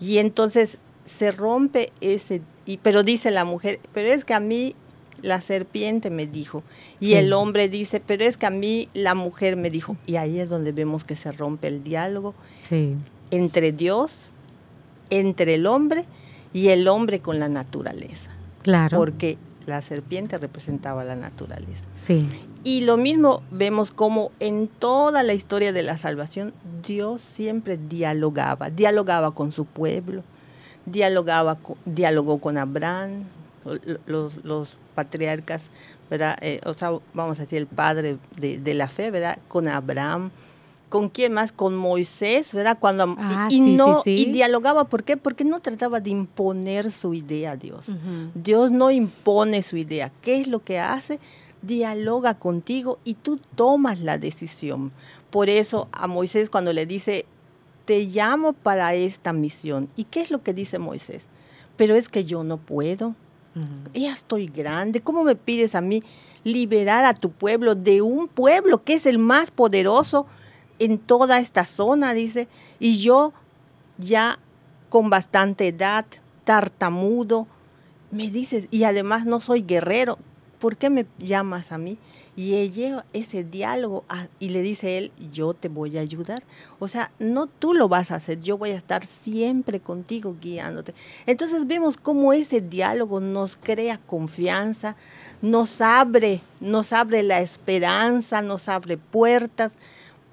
Y 0.00 0.18
entonces 0.18 0.78
se 1.06 1.30
rompe 1.30 1.90
ese, 2.00 2.40
y, 2.66 2.76
pero 2.78 3.02
dice 3.02 3.30
la 3.30 3.44
mujer, 3.44 3.80
pero 3.92 4.12
es 4.12 4.24
que 4.24 4.34
a 4.34 4.40
mí 4.40 4.74
la 5.22 5.40
serpiente 5.40 6.10
me 6.10 6.26
dijo. 6.26 6.62
Y 7.00 7.14
el 7.14 7.32
hombre 7.32 7.68
dice, 7.68 8.00
pero 8.04 8.24
es 8.24 8.36
que 8.36 8.46
a 8.46 8.50
mí 8.50 8.88
la 8.92 9.14
mujer 9.14 9.56
me 9.56 9.70
dijo. 9.70 9.96
Y 10.06 10.16
ahí 10.16 10.40
es 10.40 10.48
donde 10.48 10.72
vemos 10.72 11.04
que 11.04 11.16
se 11.16 11.30
rompe 11.30 11.68
el 11.68 11.84
diálogo 11.84 12.34
entre 13.30 13.72
Dios 13.72 14.32
entre 15.10 15.54
el 15.54 15.66
hombre 15.66 16.04
y 16.52 16.68
el 16.68 16.88
hombre 16.88 17.20
con 17.20 17.38
la 17.38 17.48
naturaleza. 17.48 18.30
Claro. 18.62 18.98
Porque 18.98 19.38
la 19.68 19.82
serpiente 19.82 20.38
representaba 20.38 21.04
la 21.04 21.14
naturaleza. 21.14 21.84
Sí. 21.94 22.28
Y 22.64 22.80
lo 22.80 22.96
mismo 22.96 23.42
vemos 23.50 23.90
como 23.90 24.32
en 24.40 24.66
toda 24.66 25.22
la 25.22 25.34
historia 25.34 25.72
de 25.72 25.82
la 25.82 25.96
salvación, 25.96 26.52
Dios 26.86 27.22
siempre 27.22 27.76
dialogaba, 27.76 28.70
dialogaba 28.70 29.32
con 29.32 29.52
su 29.52 29.64
pueblo, 29.64 30.22
dialogaba, 30.86 31.58
dialogó 31.84 32.38
con 32.38 32.56
Abraham, 32.58 33.24
los, 34.06 34.44
los 34.44 34.76
patriarcas, 34.94 35.66
¿verdad? 36.10 36.38
Eh, 36.40 36.60
o 36.64 36.74
sea, 36.74 36.92
vamos 37.12 37.38
a 37.38 37.42
decir, 37.42 37.58
el 37.58 37.66
padre 37.66 38.16
de, 38.36 38.58
de 38.58 38.74
la 38.74 38.88
fe, 38.88 39.10
¿verdad? 39.10 39.38
Con 39.48 39.68
Abraham, 39.68 40.30
¿Con 40.88 41.08
quién 41.08 41.32
más? 41.32 41.52
Con 41.52 41.76
Moisés, 41.76 42.52
¿verdad? 42.52 42.78
Cuando 42.80 43.14
ah, 43.18 43.48
y, 43.50 43.60
no 43.60 44.02
y 44.04 44.32
dialogaba, 44.32 44.84
¿por 44.84 45.04
qué? 45.04 45.16
Porque 45.16 45.44
no 45.44 45.60
trataba 45.60 46.00
de 46.00 46.10
imponer 46.10 46.90
su 46.92 47.14
idea 47.14 47.52
a 47.52 47.56
Dios. 47.56 47.84
Dios 48.34 48.70
no 48.70 48.90
impone 48.90 49.62
su 49.62 49.76
idea. 49.76 50.10
¿Qué 50.22 50.40
es 50.40 50.48
lo 50.48 50.60
que 50.60 50.78
hace? 50.78 51.18
Dialoga 51.60 52.34
contigo 52.34 52.98
y 53.04 53.14
tú 53.14 53.38
tomas 53.54 54.00
la 54.00 54.16
decisión. 54.16 54.92
Por 55.30 55.50
eso 55.50 55.88
a 55.92 56.06
Moisés 56.06 56.48
cuando 56.48 56.72
le 56.72 56.86
dice 56.86 57.26
te 57.88 58.04
llamo 58.04 58.52
para 58.52 58.92
esta 58.94 59.32
misión. 59.32 59.88
¿Y 59.96 60.04
qué 60.04 60.20
es 60.20 60.30
lo 60.30 60.42
que 60.42 60.52
dice 60.52 60.78
Moisés? 60.78 61.24
Pero 61.78 61.94
es 61.94 62.10
que 62.10 62.26
yo 62.26 62.44
no 62.44 62.58
puedo. 62.58 63.14
Ya 63.94 64.12
estoy 64.12 64.46
grande. 64.46 65.00
¿Cómo 65.00 65.24
me 65.24 65.34
pides 65.34 65.74
a 65.74 65.80
mí 65.80 66.02
liberar 66.44 67.06
a 67.06 67.14
tu 67.14 67.30
pueblo 67.30 67.74
de 67.74 68.02
un 68.02 68.28
pueblo 68.28 68.84
que 68.84 68.94
es 68.94 69.06
el 69.06 69.18
más 69.18 69.50
poderoso 69.50 70.26
en 70.78 70.98
toda 70.98 71.40
esta 71.40 71.64
zona? 71.64 72.14
Dice. 72.14 72.48
Y 72.78 72.98
yo 73.00 73.32
ya 73.98 74.38
con 74.88 75.10
bastante 75.10 75.68
edad, 75.68 76.06
tartamudo, 76.44 77.46
me 78.10 78.30
dices, 78.30 78.68
y 78.70 78.84
además 78.84 79.26
no 79.26 79.40
soy 79.40 79.62
guerrero. 79.62 80.18
¿Por 80.58 80.76
qué 80.76 80.90
me 80.90 81.06
llamas 81.18 81.72
a 81.72 81.78
mí? 81.78 81.98
Y 82.36 82.54
ella 82.54 83.04
ese 83.12 83.42
diálogo 83.42 84.04
y 84.38 84.50
le 84.50 84.62
dice 84.62 84.96
él, 84.96 85.12
yo 85.32 85.54
te 85.54 85.68
voy 85.68 85.98
a 85.98 86.00
ayudar. 86.00 86.44
O 86.78 86.86
sea, 86.86 87.10
no 87.18 87.48
tú 87.48 87.74
lo 87.74 87.88
vas 87.88 88.10
a 88.10 88.16
hacer, 88.16 88.40
yo 88.40 88.56
voy 88.56 88.70
a 88.70 88.76
estar 88.76 89.04
siempre 89.04 89.80
contigo 89.80 90.36
guiándote. 90.40 90.94
Entonces 91.26 91.66
vemos 91.66 91.96
cómo 91.96 92.32
ese 92.32 92.60
diálogo 92.60 93.18
nos 93.18 93.56
crea 93.56 93.98
confianza, 93.98 94.94
nos 95.42 95.80
abre, 95.80 96.40
nos 96.60 96.92
abre 96.92 97.24
la 97.24 97.40
esperanza, 97.40 98.40
nos 98.40 98.68
abre 98.68 98.96
puertas. 98.96 99.76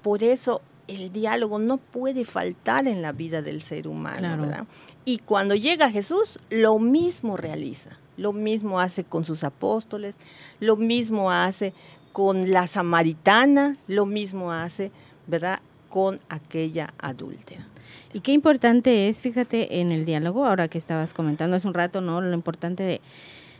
Por 0.06 0.22
eso 0.22 0.62
el 0.86 1.10
diálogo 1.10 1.58
no 1.58 1.78
puede 1.78 2.24
faltar 2.24 2.86
en 2.86 3.02
la 3.02 3.10
vida 3.10 3.42
del 3.42 3.60
ser 3.60 3.88
humano, 3.88 4.40
¿verdad? 4.40 4.64
Y 5.04 5.18
cuando 5.18 5.56
llega 5.56 5.90
Jesús, 5.90 6.38
lo 6.48 6.78
mismo 6.78 7.36
realiza, 7.36 7.90
lo 8.16 8.32
mismo 8.32 8.78
hace 8.78 9.02
con 9.02 9.24
sus 9.24 9.42
apóstoles, 9.42 10.14
lo 10.60 10.76
mismo 10.76 11.32
hace 11.32 11.72
con 12.12 12.52
la 12.52 12.68
samaritana, 12.68 13.78
lo 13.88 14.06
mismo 14.06 14.52
hace, 14.52 14.92
¿verdad? 15.26 15.58
Con 15.88 16.20
aquella 16.28 16.94
adúltera. 16.98 17.66
Y 18.12 18.20
qué 18.20 18.30
importante 18.30 19.08
es, 19.08 19.16
fíjate, 19.16 19.80
en 19.80 19.90
el 19.90 20.04
diálogo, 20.04 20.46
ahora 20.46 20.68
que 20.68 20.78
estabas 20.78 21.14
comentando 21.14 21.56
hace 21.56 21.66
un 21.66 21.74
rato, 21.74 22.00
¿no? 22.00 22.20
Lo 22.20 22.32
importante 22.32 22.84
de, 22.84 23.00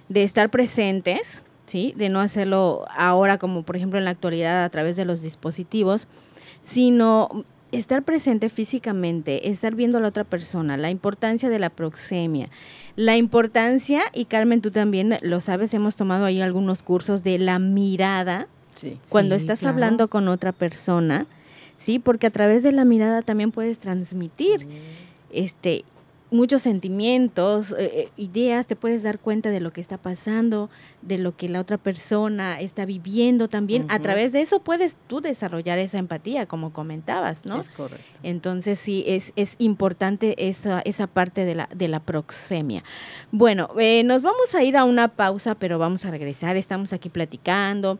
de 0.08 0.22
estar 0.22 0.48
presentes, 0.50 1.42
¿sí? 1.66 1.92
De 1.96 2.08
no 2.08 2.20
hacerlo 2.20 2.84
ahora 2.96 3.36
como, 3.36 3.64
por 3.64 3.74
ejemplo, 3.74 3.98
en 3.98 4.04
la 4.04 4.12
actualidad 4.12 4.62
a 4.62 4.70
través 4.70 4.94
de 4.94 5.04
los 5.04 5.22
dispositivos, 5.22 6.06
sino 6.66 7.44
estar 7.72 8.02
presente 8.02 8.48
físicamente, 8.48 9.48
estar 9.48 9.74
viendo 9.74 9.98
a 9.98 10.00
la 10.00 10.08
otra 10.08 10.24
persona, 10.24 10.76
la 10.76 10.90
importancia 10.90 11.48
de 11.48 11.58
la 11.58 11.70
proxemia, 11.70 12.48
la 12.96 13.16
importancia, 13.16 14.02
y 14.12 14.24
Carmen, 14.24 14.60
tú 14.60 14.70
también 14.70 15.16
lo 15.22 15.40
sabes, 15.40 15.72
hemos 15.74 15.96
tomado 15.96 16.24
ahí 16.24 16.40
algunos 16.40 16.82
cursos 16.82 17.22
de 17.22 17.38
la 17.38 17.58
mirada, 17.58 18.48
cuando 19.08 19.34
estás 19.34 19.64
hablando 19.64 20.08
con 20.08 20.28
otra 20.28 20.52
persona, 20.52 21.26
¿sí? 21.78 21.98
Porque 21.98 22.26
a 22.26 22.30
través 22.30 22.62
de 22.62 22.72
la 22.72 22.84
mirada 22.84 23.22
también 23.22 23.50
puedes 23.50 23.78
transmitir, 23.78 24.66
este, 25.32 25.84
muchos 26.30 26.62
sentimientos, 26.62 27.72
eh, 27.72 27.76
eh, 27.78 28.08
ideas, 28.16 28.66
te 28.66 28.76
puedes 28.76 29.02
dar 29.02 29.18
cuenta 29.18 29.50
de 29.50 29.60
lo 29.60 29.72
que 29.72 29.80
está 29.80 29.96
pasando, 29.96 30.70
de 31.02 31.18
lo 31.18 31.36
que 31.36 31.48
la 31.48 31.60
otra 31.60 31.78
persona 31.78 32.60
está 32.60 32.84
viviendo 32.84 33.48
también. 33.48 33.86
A 33.88 34.00
través 34.00 34.32
de 34.32 34.40
eso 34.40 34.60
puedes 34.60 34.96
tú 35.06 35.20
desarrollar 35.20 35.78
esa 35.78 35.98
empatía, 35.98 36.46
como 36.46 36.72
comentabas, 36.72 37.44
¿no? 37.44 37.60
Es 37.60 37.70
correcto. 37.70 38.04
Entonces 38.22 38.78
sí, 38.78 39.04
es, 39.06 39.32
es 39.36 39.54
importante 39.58 40.48
esa, 40.48 40.80
esa 40.80 41.06
parte 41.06 41.44
de 41.44 41.54
la, 41.54 41.68
de 41.74 41.88
la 41.88 42.00
proxemia. 42.00 42.82
Bueno, 43.30 43.68
eh, 43.78 44.02
nos 44.04 44.22
vamos 44.22 44.54
a 44.54 44.64
ir 44.64 44.76
a 44.76 44.84
una 44.84 45.08
pausa, 45.08 45.54
pero 45.54 45.78
vamos 45.78 46.04
a 46.04 46.10
regresar. 46.10 46.56
Estamos 46.56 46.92
aquí 46.92 47.08
platicando 47.08 47.98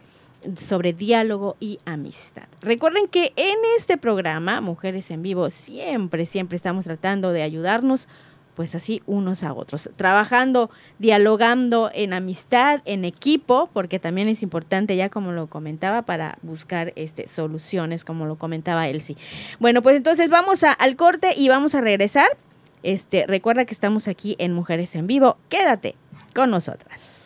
sobre 0.67 0.93
diálogo 0.93 1.57
y 1.61 1.79
amistad. 1.85 2.45
Recuerden 2.61 3.09
que 3.09 3.33
en 3.37 3.57
este 3.77 3.97
programa, 3.97 4.61
Mujeres 4.61 5.11
en 5.11 5.23
Vivo, 5.23 5.51
siempre, 5.51 6.27
siempre 6.27 6.57
estamos 6.57 6.85
tratando 6.85 7.33
de 7.33 7.43
ayudarnos, 7.43 8.09
pues 8.55 8.75
así 8.75 9.03
unos 9.07 9.43
a 9.43 9.53
otros, 9.53 9.91
trabajando, 9.97 10.71
dialogando 10.99 11.91
en 11.93 12.15
amistad, 12.15 12.81
en 12.87 13.05
equipo, 13.05 13.69
porque 13.73 13.99
también 13.99 14.29
es 14.29 14.43
importante, 14.43 14.97
ya 14.97 15.11
como 15.11 15.33
lo 15.33 15.47
comentaba, 15.47 16.03
para 16.03 16.39
buscar 16.41 16.93
este, 16.97 17.29
soluciones, 17.29 18.05
como 18.05 18.25
lo 18.25 18.37
comentaba 18.37 18.89
Elsie. 18.89 19.17
Bueno, 19.61 19.83
pues 19.83 19.97
entonces 19.97 20.31
vamos 20.31 20.63
al 20.63 20.97
corte 20.97 21.35
y 21.37 21.49
vamos 21.49 21.75
a 21.75 21.83
regresar. 21.83 22.29
Este, 22.83 23.27
recuerda 23.27 23.67
que 23.67 23.75
estamos 23.75 24.09
aquí 24.09 24.37
en 24.39 24.53
Mujeres 24.53 24.95
en 24.95 25.07
Vivo. 25.07 25.37
Quédate 25.51 25.97
con 26.35 26.51
nosotras. 26.51 27.26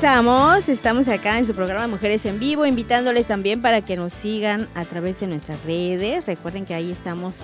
Regresamos, 0.00 0.70
estamos 0.70 1.08
acá 1.08 1.36
en 1.36 1.46
su 1.46 1.54
programa 1.54 1.86
Mujeres 1.86 2.24
en 2.24 2.38
Vivo, 2.38 2.64
invitándoles 2.64 3.26
también 3.26 3.60
para 3.60 3.82
que 3.82 3.98
nos 3.98 4.14
sigan 4.14 4.66
a 4.74 4.86
través 4.86 5.20
de 5.20 5.26
nuestras 5.26 5.62
redes. 5.62 6.24
Recuerden 6.24 6.64
que 6.64 6.72
ahí 6.72 6.90
estamos 6.90 7.40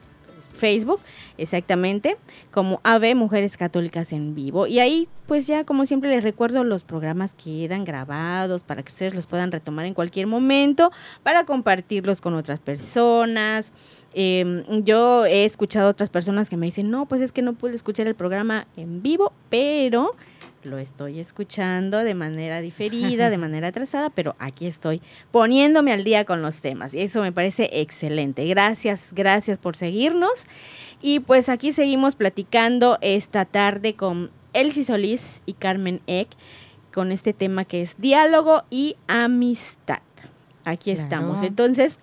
Facebook, 0.61 0.99
exactamente, 1.39 2.17
como 2.51 2.79
AVE 2.83 3.15
Mujeres 3.15 3.57
Católicas 3.57 4.13
en 4.13 4.35
Vivo. 4.35 4.67
Y 4.67 4.79
ahí, 4.79 5.07
pues 5.25 5.47
ya 5.47 5.63
como 5.63 5.85
siempre 5.85 6.11
les 6.11 6.23
recuerdo, 6.23 6.63
los 6.63 6.83
programas 6.83 7.33
quedan 7.33 7.83
grabados 7.83 8.61
para 8.61 8.83
que 8.83 8.91
ustedes 8.91 9.15
los 9.15 9.25
puedan 9.25 9.51
retomar 9.51 9.87
en 9.87 9.95
cualquier 9.95 10.27
momento, 10.27 10.91
para 11.23 11.45
compartirlos 11.45 12.21
con 12.21 12.35
otras 12.35 12.59
personas. 12.59 13.73
Em, 14.13 14.63
yo 14.83 15.25
he 15.25 15.45
escuchado 15.45 15.89
otras 15.89 16.11
personas 16.11 16.47
que 16.47 16.57
me 16.57 16.67
dicen, 16.67 16.91
no, 16.91 17.07
pues 17.07 17.21
es 17.21 17.31
que 17.31 17.41
no 17.41 17.53
puedo 17.53 17.73
escuchar 17.73 18.05
el 18.05 18.13
programa 18.13 18.67
en 18.77 19.01
vivo, 19.01 19.33
pero 19.49 20.11
lo 20.63 20.77
estoy 20.77 21.19
escuchando 21.19 22.03
de 22.03 22.13
manera 22.13 22.61
diferida, 22.61 23.29
de 23.29 23.37
manera 23.37 23.69
atrasada, 23.69 24.09
pero 24.09 24.35
aquí 24.39 24.67
estoy 24.67 25.01
poniéndome 25.31 25.91
al 25.91 26.03
día 26.03 26.25
con 26.25 26.41
los 26.41 26.61
temas. 26.61 26.93
Y 26.93 27.01
eso 27.01 27.21
me 27.21 27.31
parece 27.31 27.69
excelente. 27.73 28.45
Gracias, 28.45 29.09
gracias 29.13 29.57
por 29.57 29.75
seguirnos. 29.75 30.45
Y 31.01 31.19
pues 31.19 31.49
aquí 31.49 31.71
seguimos 31.71 32.15
platicando 32.15 32.97
esta 33.01 33.45
tarde 33.45 33.95
con 33.95 34.31
Elsie 34.53 34.83
Solís 34.83 35.41
y 35.45 35.53
Carmen 35.53 36.01
Eck 36.07 36.29
con 36.93 37.11
este 37.11 37.33
tema 37.33 37.65
que 37.65 37.81
es 37.81 37.95
diálogo 37.97 38.63
y 38.69 38.97
amistad. 39.07 40.01
Aquí 40.65 40.91
estamos. 40.91 41.41
Entonces, 41.41 41.99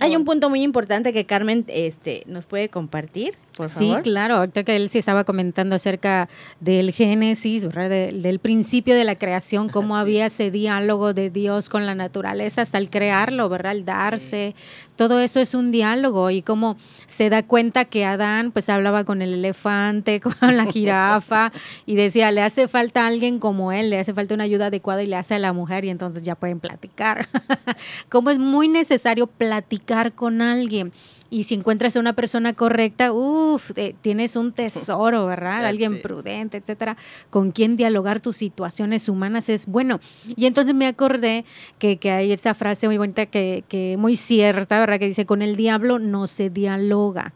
hay 0.00 0.16
un 0.16 0.24
punto 0.24 0.50
muy 0.50 0.62
importante 0.62 1.12
que 1.12 1.26
Carmen 1.26 1.64
este, 1.68 2.24
nos 2.26 2.46
puede 2.46 2.68
compartir. 2.68 3.34
Por 3.58 3.68
favor. 3.68 3.96
Sí, 3.96 4.02
claro, 4.04 4.36
ahorita 4.36 4.62
que 4.62 4.76
él 4.76 4.88
sí 4.88 4.98
estaba 4.98 5.24
comentando 5.24 5.74
acerca 5.74 6.28
del 6.60 6.92
Génesis, 6.92 7.66
del 7.68 8.38
principio 8.38 8.94
de 8.94 9.02
la 9.02 9.16
creación, 9.16 9.68
cómo 9.68 9.96
había 9.96 10.26
ese 10.26 10.52
diálogo 10.52 11.12
de 11.12 11.28
Dios 11.28 11.68
con 11.68 11.84
la 11.84 11.96
naturaleza 11.96 12.62
hasta 12.62 12.78
el 12.78 12.88
crearlo, 12.88 13.48
¿verdad? 13.48 13.72
El 13.72 13.84
darse, 13.84 14.54
todo 14.94 15.18
eso 15.18 15.40
es 15.40 15.54
un 15.54 15.72
diálogo 15.72 16.30
y 16.30 16.42
cómo 16.42 16.76
se 17.06 17.30
da 17.30 17.42
cuenta 17.42 17.84
que 17.84 18.04
Adán 18.04 18.52
pues 18.52 18.68
hablaba 18.68 19.02
con 19.02 19.22
el 19.22 19.34
elefante, 19.34 20.20
con 20.40 20.56
la 20.56 20.66
jirafa 20.66 21.50
y 21.84 21.96
decía, 21.96 22.30
le 22.30 22.42
hace 22.42 22.68
falta 22.68 23.08
alguien 23.08 23.40
como 23.40 23.72
él, 23.72 23.90
le 23.90 23.98
hace 23.98 24.14
falta 24.14 24.34
una 24.34 24.44
ayuda 24.44 24.66
adecuada 24.66 25.02
y 25.02 25.08
le 25.08 25.16
hace 25.16 25.34
a 25.34 25.40
la 25.40 25.52
mujer 25.52 25.84
y 25.84 25.90
entonces 25.90 26.22
ya 26.22 26.36
pueden 26.36 26.60
platicar. 26.60 27.26
como 28.08 28.30
es 28.30 28.38
muy 28.38 28.68
necesario 28.68 29.26
platicar 29.26 30.12
con 30.12 30.42
alguien 30.42 30.92
y 31.30 31.44
si 31.44 31.54
encuentras 31.54 31.96
a 31.96 32.00
una 32.00 32.14
persona 32.14 32.54
correcta, 32.54 33.12
uff, 33.12 33.70
tienes 34.00 34.36
un 34.36 34.52
tesoro, 34.52 35.26
¿verdad? 35.26 35.66
Alguien 35.66 36.00
prudente, 36.00 36.56
etcétera, 36.56 36.96
con 37.30 37.52
quien 37.52 37.76
dialogar 37.76 38.20
tus 38.20 38.36
situaciones 38.36 39.08
humanas 39.08 39.48
es 39.48 39.66
bueno. 39.66 40.00
Y 40.36 40.46
entonces 40.46 40.74
me 40.74 40.86
acordé 40.86 41.44
que, 41.78 41.98
que 41.98 42.10
hay 42.10 42.32
esta 42.32 42.54
frase 42.54 42.86
muy 42.86 42.98
bonita, 42.98 43.26
que, 43.26 43.64
que 43.68 43.96
muy 43.98 44.16
cierta, 44.16 44.78
¿verdad? 44.80 44.98
Que 44.98 45.06
dice, 45.06 45.26
con 45.26 45.42
el 45.42 45.56
diablo 45.56 45.98
no 45.98 46.26
se 46.26 46.50
dialoga. 46.50 47.34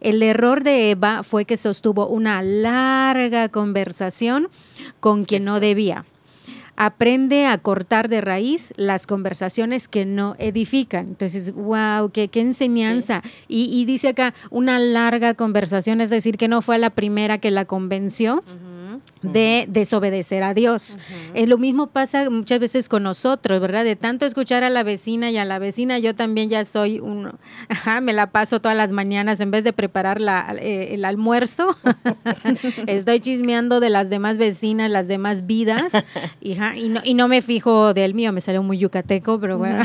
El 0.00 0.22
error 0.22 0.62
de 0.62 0.90
Eva 0.90 1.22
fue 1.22 1.44
que 1.44 1.56
sostuvo 1.56 2.06
una 2.08 2.42
larga 2.42 3.48
conversación 3.48 4.48
con 5.00 5.24
quien 5.24 5.44
no 5.44 5.60
debía 5.60 6.04
aprende 6.84 7.46
a 7.46 7.58
cortar 7.58 8.08
de 8.08 8.20
raíz 8.20 8.74
las 8.76 9.06
conversaciones 9.06 9.86
que 9.86 10.04
no 10.04 10.34
edifican. 10.38 11.08
Entonces, 11.08 11.54
wow, 11.54 12.10
qué, 12.10 12.26
qué 12.26 12.40
enseñanza. 12.40 13.22
Y, 13.46 13.84
dice 13.84 14.08
acá, 14.08 14.34
una 14.50 14.80
larga 14.80 15.34
conversación, 15.34 16.00
es 16.00 16.10
decir, 16.10 16.36
que 16.36 16.48
no 16.48 16.60
fue 16.60 16.78
la 16.78 16.90
primera 16.90 17.38
que 17.38 17.52
la 17.52 17.66
convenció 17.66 18.42
de 19.22 19.66
desobedecer 19.68 20.42
a 20.42 20.54
Dios. 20.54 20.98
es 21.34 21.48
lo 21.48 21.58
mismo 21.58 21.88
pasa 21.88 22.28
muchas 22.30 22.60
veces 22.60 22.88
con 22.88 23.02
nosotros, 23.02 23.60
¿verdad? 23.60 23.84
De 23.84 23.96
tanto 23.96 24.26
escuchar 24.26 24.64
a 24.64 24.70
la 24.70 24.82
vecina 24.82 25.30
y 25.30 25.38
a 25.38 25.44
la 25.44 25.58
vecina, 25.58 25.98
yo 25.98 26.14
también 26.14 26.48
ya 26.48 26.64
soy 26.64 27.00
un, 27.00 27.32
ajá, 27.68 28.00
me 28.00 28.12
la 28.12 28.30
paso 28.30 28.60
todas 28.60 28.76
las 28.76 28.92
mañanas 28.92 29.40
en 29.40 29.50
vez 29.50 29.64
de 29.64 29.72
preparar 29.72 30.20
la, 30.20 30.54
eh, 30.58 30.94
el 30.94 31.04
almuerzo, 31.04 31.76
estoy 32.86 33.20
chismeando 33.20 33.80
de 33.80 33.90
las 33.90 34.10
demás 34.10 34.38
vecinas, 34.38 34.90
las 34.90 35.08
demás 35.08 35.46
vidas, 35.46 35.92
y, 36.40 36.54
no, 36.88 37.00
y 37.04 37.14
no 37.14 37.28
me 37.28 37.42
fijo 37.42 37.94
del 37.94 38.14
mío, 38.14 38.32
me 38.32 38.40
salió 38.40 38.62
muy 38.62 38.78
yucateco, 38.78 39.40
pero 39.40 39.58
bueno. 39.58 39.82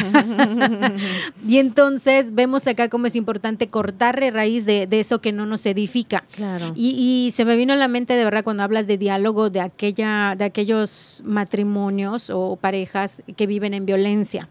y 1.48 1.58
entonces 1.58 2.34
vemos 2.34 2.68
acá 2.68 2.90
cómo 2.90 3.08
es 3.08 3.16
importante 3.16 3.68
cortar 3.68 4.18
raíz 4.32 4.66
de, 4.66 4.88
eso 4.92 5.22
que 5.22 5.32
no 5.32 5.46
nos 5.46 5.66
edifica. 5.66 6.24
Claro. 6.32 6.74
Y, 6.76 7.28
y 7.28 7.32
se 7.32 7.46
me 7.46 7.56
vino 7.56 7.74
a 7.74 7.76
la 7.76 7.88
mente 7.88 8.14
de 8.14 8.24
verdad 8.24 8.44
cuando 8.44 8.64
hablas 8.64 8.88
de 8.88 8.98
diálogo, 8.98 9.27
de, 9.34 9.62
aquella, 9.62 10.36
de 10.38 10.46
aquellos 10.46 11.22
matrimonios 11.26 12.30
o 12.30 12.56
parejas 12.56 13.22
que 13.36 13.48
viven 13.48 13.74
en 13.74 13.86
violencia 13.86 14.50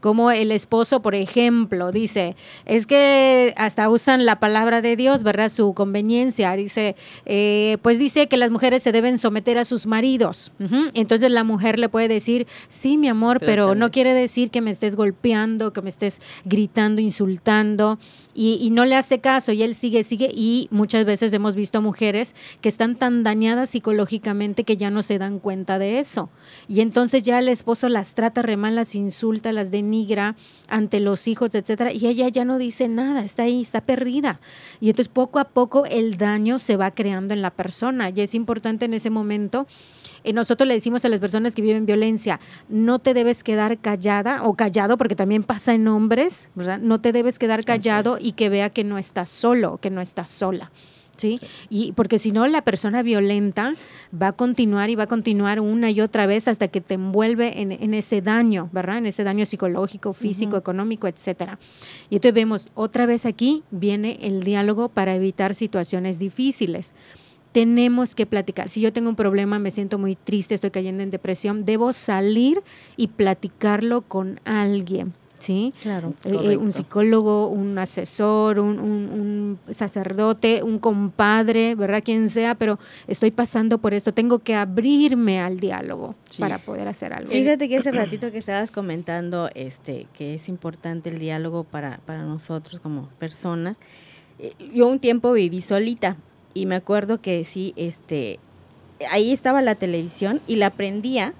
como 0.00 0.30
el 0.30 0.50
esposo, 0.50 1.02
por 1.02 1.14
ejemplo, 1.14 1.92
dice, 1.92 2.34
es 2.64 2.86
que 2.86 3.52
hasta 3.56 3.88
usan 3.88 4.24
la 4.24 4.40
palabra 4.40 4.80
de 4.80 4.96
Dios, 4.96 5.22
¿verdad? 5.22 5.50
Su 5.50 5.74
conveniencia, 5.74 6.56
dice, 6.56 6.96
eh, 7.26 7.76
pues 7.82 7.98
dice 7.98 8.26
que 8.26 8.36
las 8.36 8.50
mujeres 8.50 8.82
se 8.82 8.92
deben 8.92 9.18
someter 9.18 9.58
a 9.58 9.64
sus 9.64 9.86
maridos. 9.86 10.52
Entonces 10.94 11.30
la 11.30 11.44
mujer 11.44 11.78
le 11.78 11.88
puede 11.88 12.08
decir, 12.08 12.46
sí, 12.68 12.96
mi 12.96 13.08
amor, 13.08 13.40
pero, 13.40 13.74
no 13.74 13.90
quiere 13.90 14.14
decir 14.14 14.50
que 14.50 14.60
me 14.60 14.70
estés 14.70 14.96
golpeando, 14.96 15.72
que 15.72 15.82
me 15.82 15.90
estés 15.90 16.20
gritando, 16.44 17.00
insultando. 17.00 17.98
Y, 18.34 18.58
y, 18.62 18.70
no 18.70 18.84
le 18.84 18.94
hace 18.94 19.20
caso 19.20 19.52
y 19.52 19.62
él 19.62 19.74
sigue, 19.74 20.04
sigue 20.04 20.30
y 20.32 20.68
muchas 20.70 21.04
veces 21.04 21.32
hemos 21.32 21.54
visto 21.54 21.82
mujeres 21.82 22.34
que 22.60 22.68
están 22.68 22.96
tan 22.96 23.22
dañadas 23.22 23.70
psicológicamente 23.70 24.64
que 24.64 24.76
ya 24.76 24.90
no 24.90 25.02
se 25.02 25.18
dan 25.18 25.40
cuenta 25.40 25.78
de 25.78 25.98
eso. 25.98 26.30
Y 26.68 26.80
entonces 26.80 27.24
ya 27.24 27.38
el 27.38 27.48
esposo 27.48 27.88
las 27.88 28.14
trata 28.14 28.42
re 28.42 28.56
mal, 28.56 28.76
las 28.76 28.94
insulta, 28.94 29.52
las 29.52 29.70
denigra 29.70 30.36
ante 30.68 31.00
los 31.00 31.26
hijos, 31.26 31.54
etcétera, 31.54 31.92
y 31.92 32.06
ella 32.06 32.28
ya 32.28 32.44
no 32.44 32.58
dice 32.58 32.88
nada, 32.88 33.22
está 33.22 33.44
ahí, 33.44 33.62
está 33.62 33.80
perdida. 33.80 34.40
Y 34.80 34.90
entonces 34.90 35.12
poco 35.12 35.38
a 35.38 35.48
poco 35.48 35.84
el 35.86 36.16
daño 36.16 36.58
se 36.58 36.76
va 36.76 36.92
creando 36.92 37.34
en 37.34 37.42
la 37.42 37.50
persona. 37.50 38.10
Y 38.10 38.20
es 38.20 38.34
importante 38.34 38.84
en 38.84 38.94
ese 38.94 39.10
momento 39.10 39.66
eh, 40.24 40.32
nosotros 40.32 40.66
le 40.66 40.74
decimos 40.74 41.04
a 41.04 41.08
las 41.08 41.20
personas 41.20 41.54
que 41.54 41.62
viven 41.62 41.86
violencia, 41.86 42.40
no 42.68 42.98
te 42.98 43.14
debes 43.14 43.42
quedar 43.42 43.78
callada 43.78 44.42
o 44.44 44.54
callado, 44.54 44.98
porque 44.98 45.16
también 45.16 45.42
pasa 45.42 45.74
en 45.74 45.88
hombres, 45.88 46.48
¿verdad? 46.54 46.78
No 46.78 47.00
te 47.00 47.12
debes 47.12 47.38
quedar 47.38 47.64
callado 47.64 48.18
y 48.20 48.32
que 48.32 48.48
vea 48.48 48.70
que 48.70 48.84
no 48.84 48.98
estás 48.98 49.28
solo, 49.28 49.78
que 49.78 49.90
no 49.90 50.00
estás 50.00 50.30
sola. 50.30 50.70
¿sí? 51.20 51.38
Y 51.68 51.92
porque 51.92 52.18
si 52.18 52.32
no, 52.32 52.46
la 52.46 52.62
persona 52.62 53.02
violenta 53.02 53.74
va 54.10 54.28
a 54.28 54.32
continuar 54.32 54.90
y 54.90 54.94
va 54.94 55.04
a 55.04 55.06
continuar 55.06 55.60
una 55.60 55.90
y 55.90 56.00
otra 56.00 56.26
vez 56.26 56.48
hasta 56.48 56.68
que 56.68 56.80
te 56.80 56.94
envuelve 56.94 57.60
en, 57.60 57.94
ese 57.94 58.22
daño, 58.22 58.70
¿verdad? 58.72 58.98
En 58.98 59.06
ese 59.06 59.22
daño 59.22 59.44
psicológico, 59.44 60.14
físico, 60.14 60.56
económico, 60.56 61.06
etcétera. 61.06 61.58
Y 62.08 62.16
entonces 62.16 62.34
vemos, 62.34 62.70
otra 62.74 63.06
vez 63.06 63.26
aquí 63.26 63.62
viene 63.70 64.18
el 64.22 64.42
diálogo 64.42 64.88
para 64.88 65.14
evitar 65.14 65.54
situaciones 65.54 66.18
difíciles 66.18 66.94
tenemos 67.52 68.14
que 68.14 68.26
platicar. 68.26 68.68
Si 68.68 68.80
yo 68.80 68.92
tengo 68.92 69.08
un 69.08 69.16
problema, 69.16 69.58
me 69.58 69.70
siento 69.70 69.98
muy 69.98 70.16
triste, 70.16 70.54
estoy 70.54 70.70
cayendo 70.70 71.02
en 71.02 71.10
depresión, 71.10 71.64
debo 71.64 71.92
salir 71.92 72.62
y 72.96 73.08
platicarlo 73.08 74.02
con 74.02 74.40
alguien. 74.44 75.14
¿sí? 75.40 75.72
Claro. 75.80 76.14
Eh, 76.24 76.52
eh, 76.52 76.56
un 76.56 76.72
psicólogo, 76.72 77.48
un 77.48 77.78
asesor, 77.78 78.60
un, 78.60 79.58
sacerdote, 79.70 80.62
un 80.62 80.78
compadre, 80.78 81.74
¿verdad? 81.74 82.02
Quien 82.04 82.28
sea, 82.28 82.54
pero 82.54 82.78
estoy 83.08 83.30
pasando 83.30 83.78
por 83.78 83.94
esto, 83.94 84.12
tengo 84.12 84.40
que 84.40 84.54
abrirme 84.54 85.40
al 85.40 85.58
diálogo 85.58 86.14
para 86.38 86.58
poder 86.58 86.88
hacer 86.88 87.12
algo. 87.12 87.30
Fíjate 87.30 87.68
que 87.68 87.76
ese 87.76 87.90
ratito 87.90 88.30
que 88.30 88.38
estabas 88.38 88.70
comentando 88.70 89.50
este, 89.54 90.06
que 90.12 90.34
es 90.34 90.48
importante 90.48 91.10
el 91.10 91.18
diálogo 91.18 91.64
para, 91.64 92.00
para 92.06 92.24
nosotros 92.24 92.80
como 92.80 93.08
personas, 93.18 93.76
eh, 94.38 94.52
yo 94.74 94.86
un 94.86 95.00
tiempo 95.00 95.32
viví 95.32 95.62
solita 95.62 96.16
y 96.54 96.66
me 96.66 96.74
acuerdo 96.74 97.20
que 97.20 97.44
sí, 97.44 97.72
este, 97.76 98.38
ahí 99.10 99.32
estaba 99.32 99.62
la 99.62 99.74
televisión 99.74 100.40
y 100.46 100.56
la 100.56 100.70
prendía 100.70 101.34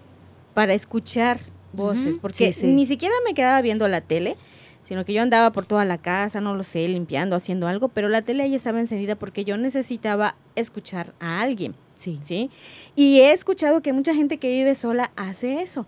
para 0.55 0.75
escuchar 0.75 1.39
voces, 1.73 2.19
porque 2.19 2.53
ni 2.63 2.87
siquiera 2.87 3.15
me 3.25 3.35
quedaba 3.35 3.61
viendo 3.63 3.87
la 3.89 4.01
tele, 4.01 4.37
sino 4.85 5.05
que 5.05 5.13
yo 5.13 5.23
andaba 5.23 5.53
por 5.53 5.67
toda 5.67 5.85
la 5.85 5.99
casa, 5.99 6.41
no 6.41 6.55
lo 6.55 6.65
sé, 6.65 6.89
limpiando, 6.89 7.37
haciendo 7.37 7.69
algo, 7.69 7.89
pero 7.89 8.09
la 8.09 8.23
tele 8.23 8.43
ahí 8.43 8.55
estaba 8.55 8.81
encendida 8.81 9.15
porque 9.15 9.45
yo 9.45 9.57
necesitaba 9.57 10.35
escuchar 10.57 11.13
a 11.21 11.41
alguien. 11.41 11.75
Sí. 11.95 12.19
¿sí? 12.25 12.51
Y 12.97 13.21
he 13.21 13.33
escuchado 13.33 13.83
que 13.83 13.93
mucha 13.93 14.15
gente 14.15 14.39
que 14.39 14.49
vive 14.49 14.75
sola 14.75 15.13
hace 15.17 15.61
eso. 15.61 15.87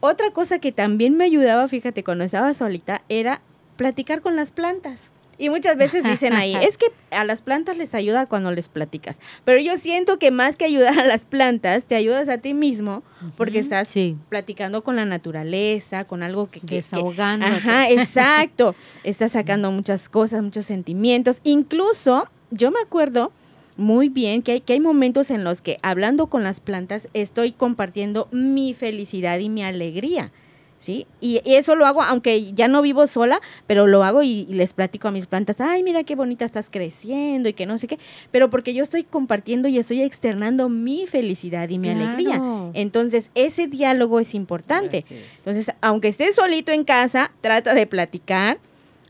Otra 0.00 0.30
cosa 0.30 0.60
que 0.60 0.70
también 0.70 1.16
me 1.16 1.24
ayudaba, 1.24 1.66
fíjate, 1.66 2.04
cuando 2.04 2.22
estaba 2.22 2.54
solita, 2.54 3.02
era 3.08 3.40
platicar 3.76 4.20
con 4.20 4.36
las 4.36 4.52
plantas. 4.52 5.10
Y 5.38 5.50
muchas 5.50 5.76
veces 5.76 6.04
dicen 6.04 6.32
ahí, 6.32 6.54
es 6.62 6.76
que 6.76 6.86
a 7.10 7.24
las 7.24 7.42
plantas 7.42 7.78
les 7.78 7.94
ayuda 7.94 8.26
cuando 8.26 8.50
les 8.50 8.68
platicas. 8.68 9.18
Pero 9.44 9.60
yo 9.60 9.76
siento 9.76 10.18
que 10.18 10.30
más 10.30 10.56
que 10.56 10.64
ayudar 10.64 10.98
a 10.98 11.04
las 11.04 11.24
plantas, 11.24 11.84
te 11.84 11.94
ayudas 11.94 12.28
a 12.28 12.38
ti 12.38 12.54
mismo 12.54 13.02
porque 13.36 13.60
estás 13.60 13.88
platicando 14.28 14.82
con 14.82 14.96
la 14.96 15.04
naturaleza, 15.04 16.04
con 16.04 16.22
algo 16.22 16.48
que... 16.48 16.60
Desahogando. 16.62 17.46
Ajá, 17.46 17.88
exacto. 17.90 18.74
estás 19.04 19.32
sacando 19.32 19.70
muchas 19.70 20.08
cosas, 20.08 20.42
muchos 20.42 20.66
sentimientos. 20.66 21.40
Incluso, 21.44 22.28
yo 22.50 22.70
me 22.70 22.80
acuerdo 22.80 23.32
muy 23.76 24.08
bien 24.08 24.42
que 24.42 24.52
hay, 24.52 24.60
que 24.60 24.72
hay 24.72 24.80
momentos 24.80 25.30
en 25.30 25.44
los 25.44 25.62
que 25.62 25.78
hablando 25.82 26.26
con 26.26 26.42
las 26.42 26.58
plantas 26.58 27.08
estoy 27.14 27.52
compartiendo 27.52 28.26
mi 28.32 28.74
felicidad 28.74 29.38
y 29.38 29.48
mi 29.48 29.62
alegría. 29.62 30.32
¿Sí? 30.78 31.06
Y, 31.20 31.40
eso 31.44 31.74
lo 31.74 31.86
hago, 31.86 32.02
aunque 32.02 32.52
ya 32.52 32.68
no 32.68 32.82
vivo 32.82 33.06
sola, 33.06 33.40
pero 33.66 33.86
lo 33.86 34.04
hago 34.04 34.22
y, 34.22 34.46
les 34.46 34.72
platico 34.72 35.08
a 35.08 35.10
mis 35.10 35.26
plantas, 35.26 35.60
ay, 35.60 35.82
mira 35.82 36.04
qué 36.04 36.14
bonita 36.14 36.44
estás 36.44 36.70
creciendo 36.70 37.48
y 37.48 37.52
que 37.52 37.66
no 37.66 37.78
sé 37.78 37.86
qué, 37.86 37.98
pero 38.30 38.50
porque 38.50 38.74
yo 38.74 38.82
estoy 38.82 39.04
compartiendo 39.04 39.68
y 39.68 39.78
estoy 39.78 40.02
externando 40.02 40.68
mi 40.68 41.06
felicidad 41.06 41.68
y 41.68 41.78
mi 41.78 41.90
alegría. 41.90 42.40
Entonces, 42.74 43.30
ese 43.34 43.66
diálogo 43.66 44.20
es 44.20 44.34
importante. 44.34 45.04
Entonces, 45.38 45.72
aunque 45.80 46.08
estés 46.08 46.36
solito 46.36 46.72
en 46.72 46.84
casa, 46.84 47.32
trata 47.40 47.74
de 47.74 47.86
platicar 47.86 48.58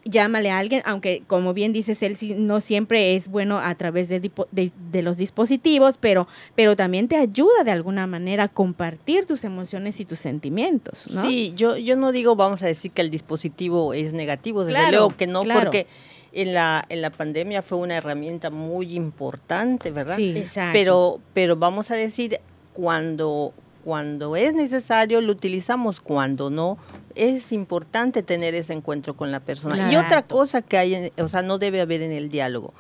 llámale 0.09 0.51
a 0.51 0.59
alguien, 0.59 0.83
aunque 0.85 1.23
como 1.27 1.55
bien 1.55 1.73
dices 1.73 2.03
él, 2.03 2.16
no 2.37 2.61
siempre 2.61 3.14
es 3.14 3.29
bueno 3.29 3.59
a 3.59 3.75
través 3.75 4.09
de, 4.09 4.31
de, 4.51 5.03
los 5.03 5.18
dispositivos, 5.18 5.99
pero, 5.99 6.27
pero 6.55 6.77
también 6.77 7.09
te 7.09 7.16
ayuda 7.16 7.64
de 7.64 7.71
alguna 7.71 8.07
manera 8.07 8.44
a 8.44 8.49
compartir 8.49 9.27
tus 9.27 9.44
emociones 9.44 10.01
y 10.01 10.05
tus 10.05 10.18
sentimientos. 10.18 11.05
¿no? 11.12 11.23
Sí, 11.23 11.53
yo, 11.57 11.77
yo 11.77 11.97
no 11.97 12.11
digo, 12.12 12.37
vamos 12.37 12.62
a 12.62 12.66
decir 12.66 12.90
que 12.90 13.03
el 13.03 13.11
dispositivo 13.11 13.92
es 13.92 14.12
negativo, 14.12 14.64
desde 14.64 14.90
luego 14.90 15.16
que 15.16 15.27
no, 15.27 15.44
porque 15.44 15.87
en 16.33 16.55
la, 16.55 16.85
en 16.88 17.03
la 17.03 17.11
pandemia 17.11 17.62
fue 17.62 17.79
una 17.79 17.97
herramienta 17.97 18.51
muy 18.51 18.94
importante, 18.94 19.90
¿verdad? 19.90 20.16
Sí, 20.16 20.31
exacto. 20.37 20.73
Pero, 20.73 21.21
pero 21.35 21.57
vamos 21.57 21.90
a 21.90 21.94
decir, 21.94 22.40
cuando, 22.73 23.53
cuando 23.85 24.37
es 24.37 24.55
necesario 24.55 25.21
lo 25.21 25.33
utilizamos, 25.33 26.01
cuando 26.01 26.51
no, 26.51 26.79
es 27.19 27.53
importante 27.53 28.23
tener 28.23 28.55
ese 28.55 28.73
encuentro 28.73 29.15
con 29.17 29.33
la 29.33 29.41
persona. 29.41 29.93
Y 29.93 29.97
otra 29.97 30.23
cosa 30.23 30.63
que 30.63 30.79
hay, 30.79 31.13
o 31.19 31.29
sea, 31.29 31.43
no 31.43 31.59
debe 31.59 31.81
haber 31.81 32.01
en 32.01 32.13
el 32.13 32.29
diálogo. 32.29 32.73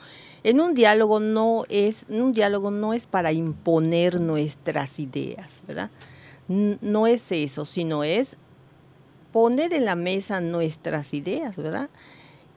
En 0.44 0.60
un 0.60 0.74
diálogo 0.74 1.18
no 1.18 1.64
es, 1.68 2.06
un 2.08 2.32
diálogo 2.32 2.70
no 2.70 2.94
es 2.94 3.06
para 3.06 3.32
imponer 3.32 4.20
nuestras 4.20 5.00
ideas, 5.00 5.50
¿verdad? 5.66 5.90
No 6.46 7.08
es 7.08 7.32
eso, 7.32 7.66
sino 7.66 8.04
es 8.04 8.36
poner 9.32 9.72
en 9.72 9.84
la 9.84 9.96
mesa 9.96 10.40
nuestras 10.40 11.12
ideas, 11.12 11.56
¿verdad? 11.56 11.90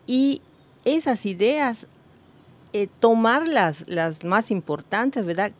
Y 0.06 0.42
esas 0.86 1.26
ideas, 1.26 1.88
eh, 2.74 2.88
tomarlas 3.00 3.86
las 3.88 4.24
más 4.24 4.52
importantes, 4.52 5.26
¿verdad? 5.26 5.52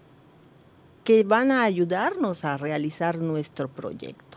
Que 1.04 1.24
van 1.24 1.52
a 1.52 1.64
ayudarnos 1.64 2.46
a 2.46 2.58
realizar 2.58 3.18
nuestro 3.18 3.68
proyecto. 3.68 4.31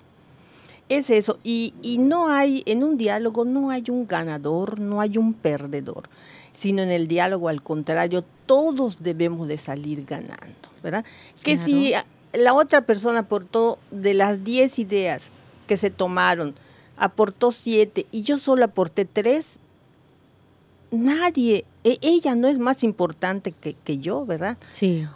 Es 0.89 1.09
eso, 1.09 1.39
y, 1.43 1.73
y 1.81 1.99
no 1.99 2.29
hay, 2.29 2.63
en 2.67 2.85
un 2.85 2.99
diálogo 2.99 3.45
no 3.45 3.71
hay 3.71 3.85
un 3.89 4.07
ganador, 4.07 4.79
no 4.79 5.01
hay 5.01 5.17
un 5.17 5.33
perdedor, 5.33 6.11
sino 6.53 6.83
en 6.83 6.91
el 6.91 7.09
diálogo 7.09 7.49
al 7.49 7.63
contrario, 7.63 8.25
todos 8.47 9.03
debemos 9.03 9.49
de 9.49 9.57
salir 9.57 10.05
ganando, 10.05 10.69
¿verdad? 10.83 11.05
Que 11.43 11.57
si 11.57 11.95
la 12.35 12.53
otra 12.53 12.83
persona 12.83 13.21
aportó 13.21 13.79
de 13.91 14.13
las 14.13 14.45
10 14.45 14.79
ideas 14.79 15.31
que 15.67 15.77
se 15.77 15.91
tomaron, 15.91 16.55
aportó 16.97 17.51
7 17.51 18.07
y 18.11 18.23
yo 18.23 18.37
solo 18.37 18.65
aporté 18.65 19.07
3, 19.07 19.59
nadie, 20.91 21.65
e, 21.83 21.99
ella 22.03 22.35
no 22.35 22.49
es 22.49 22.59
más 22.59 22.85
importante 22.85 23.53
que, 23.53 23.75
que 23.75 23.99
yo, 23.99 24.27
¿verdad? 24.27 24.59
Sí. 24.71 25.07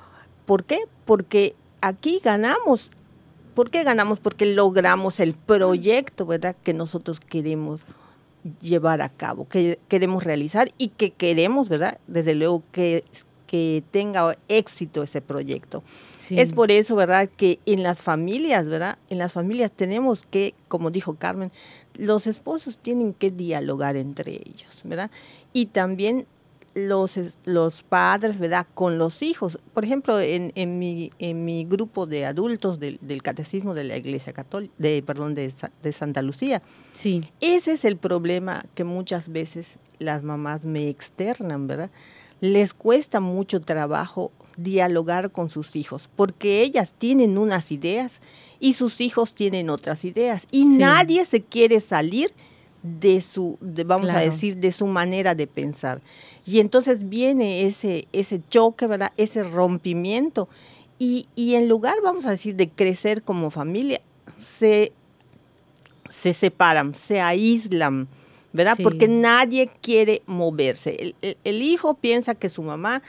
¿Por 0.47 0.65
qué? 0.65 0.81
Porque 1.05 1.55
aquí 1.81 2.21
ganamos 2.23 2.91
¿Por 3.59 3.71
qué 3.71 3.83
ganamos? 3.83 4.21
Porque 4.21 4.47
logramos 4.47 5.18
el 5.18 5.35
proyecto, 5.35 6.27
¿verdad? 6.27 6.55
Que 6.62 6.73
nosotros 6.73 7.18
queremos 7.18 7.81
llevar 8.61 9.03
a 9.03 9.09
cabo, 9.09 9.49
que 9.49 9.81
queremos 9.88 10.23
realizar 10.23 10.71
y 10.79 10.90
que 10.90 11.11
queremos, 11.11 11.68
¿verdad? 11.68 11.99
Desde 12.07 12.37
luego 12.37 12.62
que, 12.71 13.03
que 13.49 13.83
tenga 13.90 14.37
éxito 14.47 15.03
ese 15.03 15.21
proyecto. 15.21 15.83
Es 16.31 16.53
por 16.53 16.71
eso, 16.71 16.94
¿verdad? 16.94 17.29
Que 17.29 17.59
en 17.66 17.83
las 17.83 17.99
familias, 17.99 18.68
¿verdad? 18.68 18.97
En 19.11 19.18
las 19.18 19.33
familias 19.33 19.73
tenemos 19.73 20.25
que, 20.25 20.55
como 20.68 20.92
dijo 20.92 21.16
Carmen, 21.16 21.51
los 21.97 22.29
esposos 22.29 22.79
tienen 22.79 23.12
que 23.12 23.33
dialogar 23.33 23.97
entre 23.97 24.35
ellos, 24.35 24.83
¿verdad? 24.85 25.11
Y 25.53 25.66
también 25.66 26.29
los, 26.79 27.19
los 27.45 27.83
padres, 27.83 28.38
¿verdad? 28.38 28.67
Con 28.75 28.99
los 28.99 29.23
hijos. 29.23 29.59
Por 29.75 29.85
ejemplo, 29.85 30.21
en, 30.21 30.53
en, 30.55 30.79
mi, 30.79 31.11
en 31.19 31.45
mi 31.45 31.64
grupo 31.64 32.07
de 32.07 32.27
adultos 32.27 32.79
del, 32.79 32.99
del 33.03 33.23
Catecismo 33.23 33.75
de 33.75 33.85
la 33.85 33.97
Iglesia 33.97 34.33
Católica, 34.33 34.73
de, 34.79 35.03
perdón, 35.03 35.35
de, 35.35 35.53
de, 35.83 35.93
Santa 35.93 36.23
Lucía. 36.23 36.62
Sí. 36.93 37.25
Ese 37.41 37.73
es 37.73 37.85
el 37.85 37.97
problema 37.97 38.64
que 38.75 38.85
muchas 38.85 39.31
veces 39.31 39.79
las 39.99 40.23
mamás 40.23 40.64
me 40.64 40.88
externan, 40.88 41.67
¿verdad? 41.67 41.91
Les 42.41 42.73
cuesta 42.73 43.21
mucho 43.21 43.61
trabajo 43.61 44.31
dialogar 44.57 45.33
con 45.33 45.51
sus 45.51 45.77
hijos, 45.77 46.09
porque 46.14 46.62
ellas 46.62 46.95
tienen 46.97 47.37
unas 47.37 47.73
ideas 47.73 48.21
y 48.61 48.75
sus 48.75 49.01
hijos 49.01 49.35
tienen 49.35 49.71
otras 49.71 50.05
ideas. 50.05 50.47
Y 50.51 50.64
nadie 50.64 51.25
se 51.25 51.43
quiere 51.43 51.81
salir 51.81 52.33
de 52.83 53.21
su, 53.21 53.59
de, 53.61 53.85
vamos 53.85 54.11
a 54.11 54.21
decir, 54.21 54.57
de 54.57 54.73
su 54.73 54.87
manera 54.87 55.35
de 55.35 55.47
pensar. 55.47 56.01
Y 56.45 56.61
entonces 56.61 57.09
viene 57.09 57.64
ese, 57.64 58.07
ese 58.12 58.41
choque, 58.49 58.87
¿verdad? 58.87 59.12
Ese 59.17 59.43
rompimiento. 59.43 60.49
Y, 60.99 61.29
y 61.35 61.55
en 61.55 61.69
lugar, 61.69 61.97
vamos 62.03 62.27
a 62.27 62.31
decir, 62.31 62.57
de 62.57 62.69
crecer 62.69 63.23
como 63.23 63.51
familia, 63.51 64.01
se, 64.38 64.93
se 66.09 66.33
separan, 66.33 66.95
se 66.95 67.21
aíslan, 67.21 68.09
¿verdad? 68.53 68.77
Porque 68.83 69.09
nadie 69.09 69.71
quiere 69.81 70.23
moverse. 70.27 71.14
El, 71.45 71.62
hijo 71.62 71.95
piensa 71.95 72.35
que 72.35 72.49
su 72.49 72.62
mamá 72.62 73.03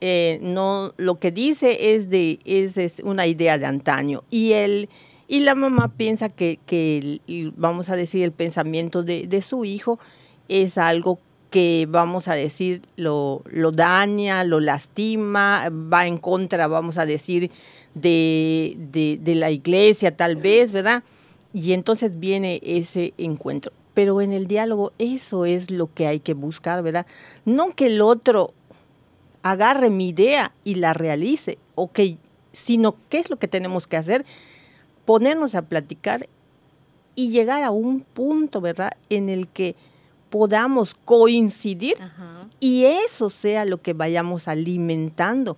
eh, 0.00 0.38
no, 0.42 0.92
lo 0.96 1.18
que 1.18 1.30
dice 1.30 1.94
es 1.94 2.10
de, 2.10 2.38
es, 2.44 2.76
es, 2.76 3.00
una 3.00 3.26
idea 3.26 3.58
de 3.58 3.66
antaño. 3.66 4.24
Y 4.30 4.52
el, 4.52 4.88
y 5.28 5.40
la 5.40 5.54
mamá 5.54 5.92
piensa 5.96 6.28
que, 6.28 6.58
que 6.66 7.20
vamos 7.56 7.88
a 7.88 7.96
decir, 7.96 8.24
el 8.24 8.32
pensamiento 8.32 9.02
de, 9.02 9.26
de 9.26 9.42
su 9.42 9.64
hijo 9.64 9.98
es 10.48 10.78
algo 10.78 11.18
que 11.54 11.86
vamos 11.88 12.26
a 12.26 12.34
decir 12.34 12.82
lo, 12.96 13.42
lo 13.46 13.70
daña, 13.70 14.42
lo 14.42 14.58
lastima, 14.58 15.68
va 15.70 16.06
en 16.06 16.18
contra, 16.18 16.66
vamos 16.66 16.98
a 16.98 17.06
decir, 17.06 17.50
de, 17.94 18.76
de, 18.90 19.34
la 19.36 19.52
iglesia 19.52 20.16
tal 20.16 20.34
vez, 20.34 20.72
¿verdad? 20.72 21.04
Y 21.52 21.72
entonces 21.72 22.18
viene 22.18 22.60
ese 22.64 23.14
encuentro. 23.18 23.72
Pero 23.94 24.20
en 24.20 24.32
el 24.32 24.48
diálogo 24.48 24.92
eso 24.98 25.44
es 25.44 25.70
lo 25.70 25.94
que 25.94 26.08
hay 26.08 26.18
que 26.18 26.34
buscar, 26.34 26.82
¿verdad? 26.82 27.06
No 27.44 27.74
que 27.74 27.86
el 27.86 28.00
otro 28.00 28.52
agarre 29.44 29.90
mi 29.90 30.08
idea 30.08 30.52
y 30.64 30.74
la 30.74 30.92
realice, 30.92 31.58
o 31.76 31.92
que, 31.92 32.16
sino 32.52 32.96
qué 33.08 33.18
es 33.18 33.30
lo 33.30 33.36
que 33.36 33.46
tenemos 33.46 33.86
que 33.86 33.96
hacer, 33.96 34.24
ponernos 35.04 35.54
a 35.54 35.62
platicar 35.62 36.28
y 37.14 37.30
llegar 37.30 37.62
a 37.62 37.70
un 37.70 38.00
punto, 38.00 38.60
¿verdad? 38.60 38.92
En 39.08 39.28
el 39.28 39.48
que 39.48 39.76
podamos 40.30 40.96
coincidir 41.04 41.96
y 42.58 42.84
eso 42.84 43.30
sea 43.30 43.64
lo 43.64 43.80
que 43.80 43.92
vayamos 43.92 44.48
alimentando 44.48 45.56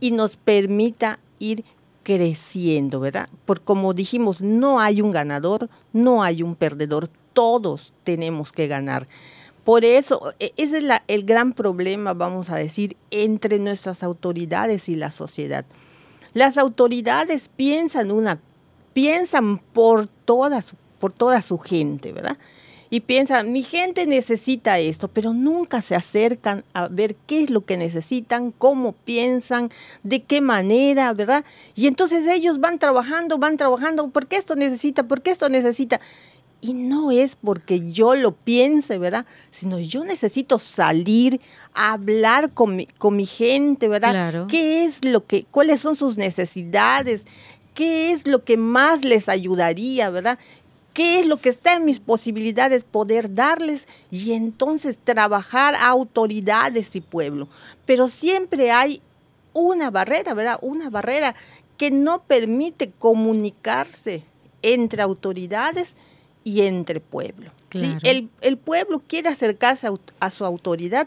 y 0.00 0.12
nos 0.12 0.36
permita 0.36 1.18
ir 1.38 1.64
creciendo, 2.04 3.00
¿verdad? 3.00 3.28
Porque 3.44 3.64
como 3.64 3.92
dijimos, 3.92 4.40
no 4.40 4.80
hay 4.80 5.02
un 5.02 5.10
ganador, 5.10 5.68
no 5.92 6.22
hay 6.22 6.42
un 6.42 6.54
perdedor, 6.54 7.10
todos 7.34 7.92
tenemos 8.04 8.50
que 8.50 8.66
ganar. 8.66 9.06
Por 9.62 9.84
eso, 9.84 10.32
e, 10.38 10.54
ese 10.56 10.78
es 10.78 10.84
el 11.08 11.24
gran 11.26 11.52
problema, 11.52 12.14
vamos 12.14 12.48
a 12.48 12.56
decir, 12.56 12.96
entre 13.10 13.58
nuestras 13.58 14.02
autoridades 14.02 14.88
y 14.88 14.94
la 14.94 15.10
sociedad. 15.10 15.66
Las 16.32 16.56
autoridades 16.56 17.50
piensan 17.54 18.10
una, 18.10 18.40
piensan 18.98 19.58
por 19.58 20.08
toda 20.08 20.60
por 20.98 21.12
toda 21.12 21.40
su 21.40 21.56
gente, 21.58 22.12
¿verdad? 22.12 22.36
y 22.90 23.00
piensan, 23.00 23.52
mi 23.52 23.62
gente 23.62 24.06
necesita 24.06 24.80
esto, 24.80 25.06
pero 25.06 25.32
nunca 25.32 25.82
se 25.82 25.94
acercan 25.94 26.64
a 26.72 26.88
ver 26.88 27.14
qué 27.26 27.44
es 27.44 27.50
lo 27.50 27.60
que 27.64 27.76
necesitan, 27.76 28.50
cómo 28.50 28.92
piensan, 28.92 29.70
de 30.02 30.22
qué 30.22 30.40
manera, 30.40 31.12
¿verdad? 31.12 31.44
Y 31.76 31.86
entonces 31.86 32.26
ellos 32.26 32.58
van 32.60 32.80
trabajando, 32.80 33.38
van 33.38 33.56
trabajando, 33.56 34.08
¿por 34.08 34.26
qué 34.26 34.36
esto 34.36 34.56
necesita? 34.56 35.02
¿Por 35.02 35.20
qué 35.20 35.30
esto 35.30 35.48
necesita? 35.48 36.00
Y 36.60 36.72
no 36.72 37.12
es 37.12 37.36
porque 37.36 37.92
yo 37.92 38.16
lo 38.16 38.32
piense, 38.32 38.98
¿verdad? 38.98 39.26
Sino 39.50 39.78
yo 39.78 40.04
necesito 40.04 40.58
salir 40.58 41.40
a 41.72 41.92
hablar 41.92 42.50
con 42.52 42.74
mi, 42.74 42.86
con 42.86 43.14
mi 43.14 43.26
gente, 43.26 43.86
¿verdad? 43.86 44.10
Claro. 44.10 44.46
¿Qué 44.48 44.84
es 44.84 45.04
lo 45.04 45.24
que, 45.24 45.44
cuáles 45.44 45.80
son 45.80 45.94
sus 45.94 46.16
necesidades? 46.16 47.26
¿Qué 47.78 48.10
es 48.10 48.26
lo 48.26 48.42
que 48.42 48.56
más 48.56 49.04
les 49.04 49.28
ayudaría, 49.28 50.10
verdad? 50.10 50.36
qué 50.94 51.20
es 51.20 51.26
lo 51.26 51.36
que 51.36 51.48
está 51.48 51.76
en 51.76 51.84
mis 51.84 52.00
posibilidades 52.00 52.82
poder 52.82 53.32
darles 53.32 53.86
y 54.10 54.32
entonces 54.32 54.98
trabajar 54.98 55.76
a 55.76 55.86
autoridades 55.86 56.96
y 56.96 57.00
pueblo. 57.00 57.46
Pero 57.86 58.08
siempre 58.08 58.72
hay 58.72 59.00
una 59.52 59.92
barrera, 59.92 60.34
¿verdad? 60.34 60.58
Una 60.60 60.90
barrera 60.90 61.36
que 61.76 61.92
no 61.92 62.24
permite 62.24 62.90
comunicarse 62.90 64.24
entre 64.62 65.00
autoridades 65.00 65.94
y 66.42 66.62
entre 66.62 66.98
pueblo. 66.98 67.52
El, 68.02 68.28
el, 68.40 68.56
pueblo 68.58 69.00
quiere 69.06 69.28
acercarse 69.28 69.86
a, 69.86 69.92
a, 70.18 70.32
su 70.32 70.44
autoridad 70.44 71.06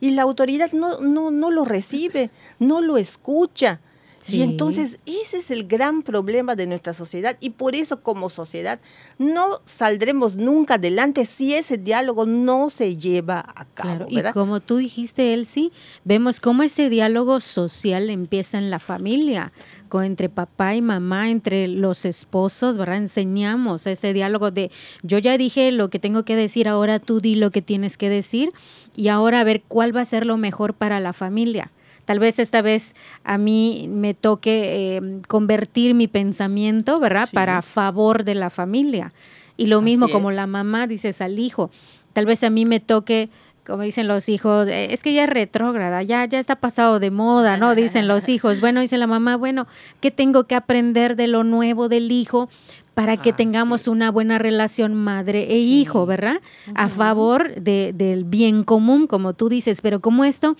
y 0.00 0.10
la 0.10 0.22
autoridad 0.22 0.72
no, 0.72 0.98
no, 0.98 1.30
no 1.30 1.52
lo 1.52 1.64
recibe, 1.64 2.30
no 2.58 2.80
lo 2.80 2.96
escucha, 2.96 3.78
y 4.26 4.42
entonces 4.42 4.98
ese 5.06 5.38
es 5.38 5.50
el 5.50 5.66
gran 5.66 6.02
problema 6.02 6.56
de 6.56 6.66
nuestra 6.66 6.94
sociedad 6.94 7.36
y 7.40 7.50
por 7.50 7.74
eso 7.74 8.02
como 8.02 8.30
sociedad 8.30 8.80
no 9.18 9.60
saldremos 9.64 10.34
nunca 10.34 10.74
adelante 10.74 11.24
si 11.26 11.54
ese 11.54 11.78
diálogo 11.78 12.26
no 12.26 12.70
se 12.70 12.96
lleva 12.96 13.40
a 13.40 13.64
cabo. 13.64 14.06
Y 14.08 14.20
como 14.32 14.60
tú 14.60 14.76
dijiste, 14.76 15.34
Elsie, 15.34 15.70
vemos 16.04 16.40
cómo 16.40 16.62
ese 16.62 16.90
diálogo 16.90 17.40
social 17.40 18.10
empieza 18.10 18.58
en 18.58 18.70
la 18.70 18.78
familia, 18.78 19.52
entre 19.92 20.28
papá 20.28 20.74
y 20.74 20.82
mamá, 20.82 21.30
entre 21.30 21.66
los 21.68 22.04
esposos, 22.04 22.76
¿verdad? 22.76 22.98
Enseñamos 22.98 23.86
ese 23.86 24.12
diálogo 24.12 24.50
de 24.50 24.70
yo 25.02 25.18
ya 25.18 25.38
dije 25.38 25.72
lo 25.72 25.90
que 25.90 25.98
tengo 25.98 26.24
que 26.24 26.36
decir, 26.36 26.68
ahora 26.68 26.98
tú 26.98 27.20
di 27.20 27.34
lo 27.34 27.50
que 27.50 27.62
tienes 27.62 27.96
que 27.96 28.08
decir 28.08 28.52
y 28.96 29.08
ahora 29.08 29.40
a 29.40 29.44
ver 29.44 29.62
cuál 29.66 29.96
va 29.96 30.02
a 30.02 30.04
ser 30.04 30.26
lo 30.26 30.36
mejor 30.36 30.74
para 30.74 31.00
la 31.00 31.12
familia. 31.12 31.70
Tal 32.08 32.20
vez 32.20 32.38
esta 32.38 32.62
vez 32.62 32.94
a 33.22 33.36
mí 33.36 33.86
me 33.92 34.14
toque 34.14 34.96
eh, 34.96 35.20
convertir 35.28 35.92
mi 35.92 36.08
pensamiento, 36.08 36.98
¿verdad? 37.00 37.28
Para 37.30 37.60
favor 37.60 38.24
de 38.24 38.34
la 38.34 38.48
familia. 38.48 39.12
Y 39.58 39.66
lo 39.66 39.82
mismo 39.82 40.08
como 40.08 40.30
la 40.30 40.46
mamá 40.46 40.86
dices 40.86 41.20
al 41.20 41.38
hijo. 41.38 41.70
Tal 42.14 42.24
vez 42.24 42.44
a 42.44 42.48
mí 42.48 42.64
me 42.64 42.80
toque 42.80 43.28
como 43.66 43.82
dicen 43.82 44.08
los 44.08 44.30
hijos, 44.30 44.66
eh, 44.68 44.94
es 44.94 45.02
que 45.02 45.12
ya 45.12 45.24
es 45.24 45.28
retrógrada, 45.28 46.02
ya, 46.02 46.24
ya 46.24 46.38
está 46.38 46.56
pasado 46.56 46.98
de 46.98 47.10
moda, 47.10 47.58
¿no? 47.58 47.74
Dicen 47.74 48.08
los 48.08 48.26
hijos. 48.30 48.62
Bueno, 48.62 48.80
dice 48.80 48.96
la 48.96 49.06
mamá, 49.06 49.36
bueno, 49.36 49.66
¿qué 50.00 50.10
tengo 50.10 50.44
que 50.44 50.54
aprender 50.54 51.14
de 51.14 51.26
lo 51.26 51.44
nuevo 51.44 51.90
del 51.90 52.10
hijo 52.10 52.48
para 52.94 53.18
que 53.18 53.34
tengamos 53.34 53.86
una 53.86 54.10
buena 54.10 54.38
relación 54.38 54.94
madre 54.94 55.52
e 55.52 55.58
hijo, 55.58 56.06
¿verdad? 56.06 56.40
A 56.74 56.88
favor 56.88 57.54
de, 57.54 57.92
del 57.94 58.24
bien 58.24 58.64
común, 58.64 59.06
como 59.06 59.34
tú 59.34 59.50
dices, 59.50 59.82
pero 59.82 60.00
como 60.00 60.24
esto 60.24 60.56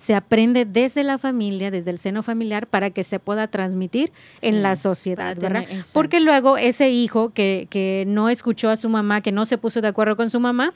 se 0.00 0.14
aprende 0.14 0.64
desde 0.64 1.04
la 1.04 1.18
familia, 1.18 1.70
desde 1.70 1.90
el 1.90 1.98
seno 1.98 2.22
familiar, 2.22 2.66
para 2.66 2.88
que 2.88 3.04
se 3.04 3.20
pueda 3.20 3.48
transmitir 3.48 4.12
en 4.40 4.62
la 4.62 4.74
sociedad, 4.74 5.36
¿verdad? 5.36 5.66
Porque 5.92 6.20
luego 6.20 6.56
ese 6.56 6.88
hijo 6.88 7.34
que, 7.34 7.66
que 7.68 8.04
no 8.06 8.30
escuchó 8.30 8.70
a 8.70 8.78
su 8.78 8.88
mamá, 8.88 9.20
que 9.20 9.30
no 9.30 9.44
se 9.44 9.58
puso 9.58 9.82
de 9.82 9.88
acuerdo 9.88 10.16
con 10.16 10.30
su 10.30 10.40
mamá, 10.40 10.72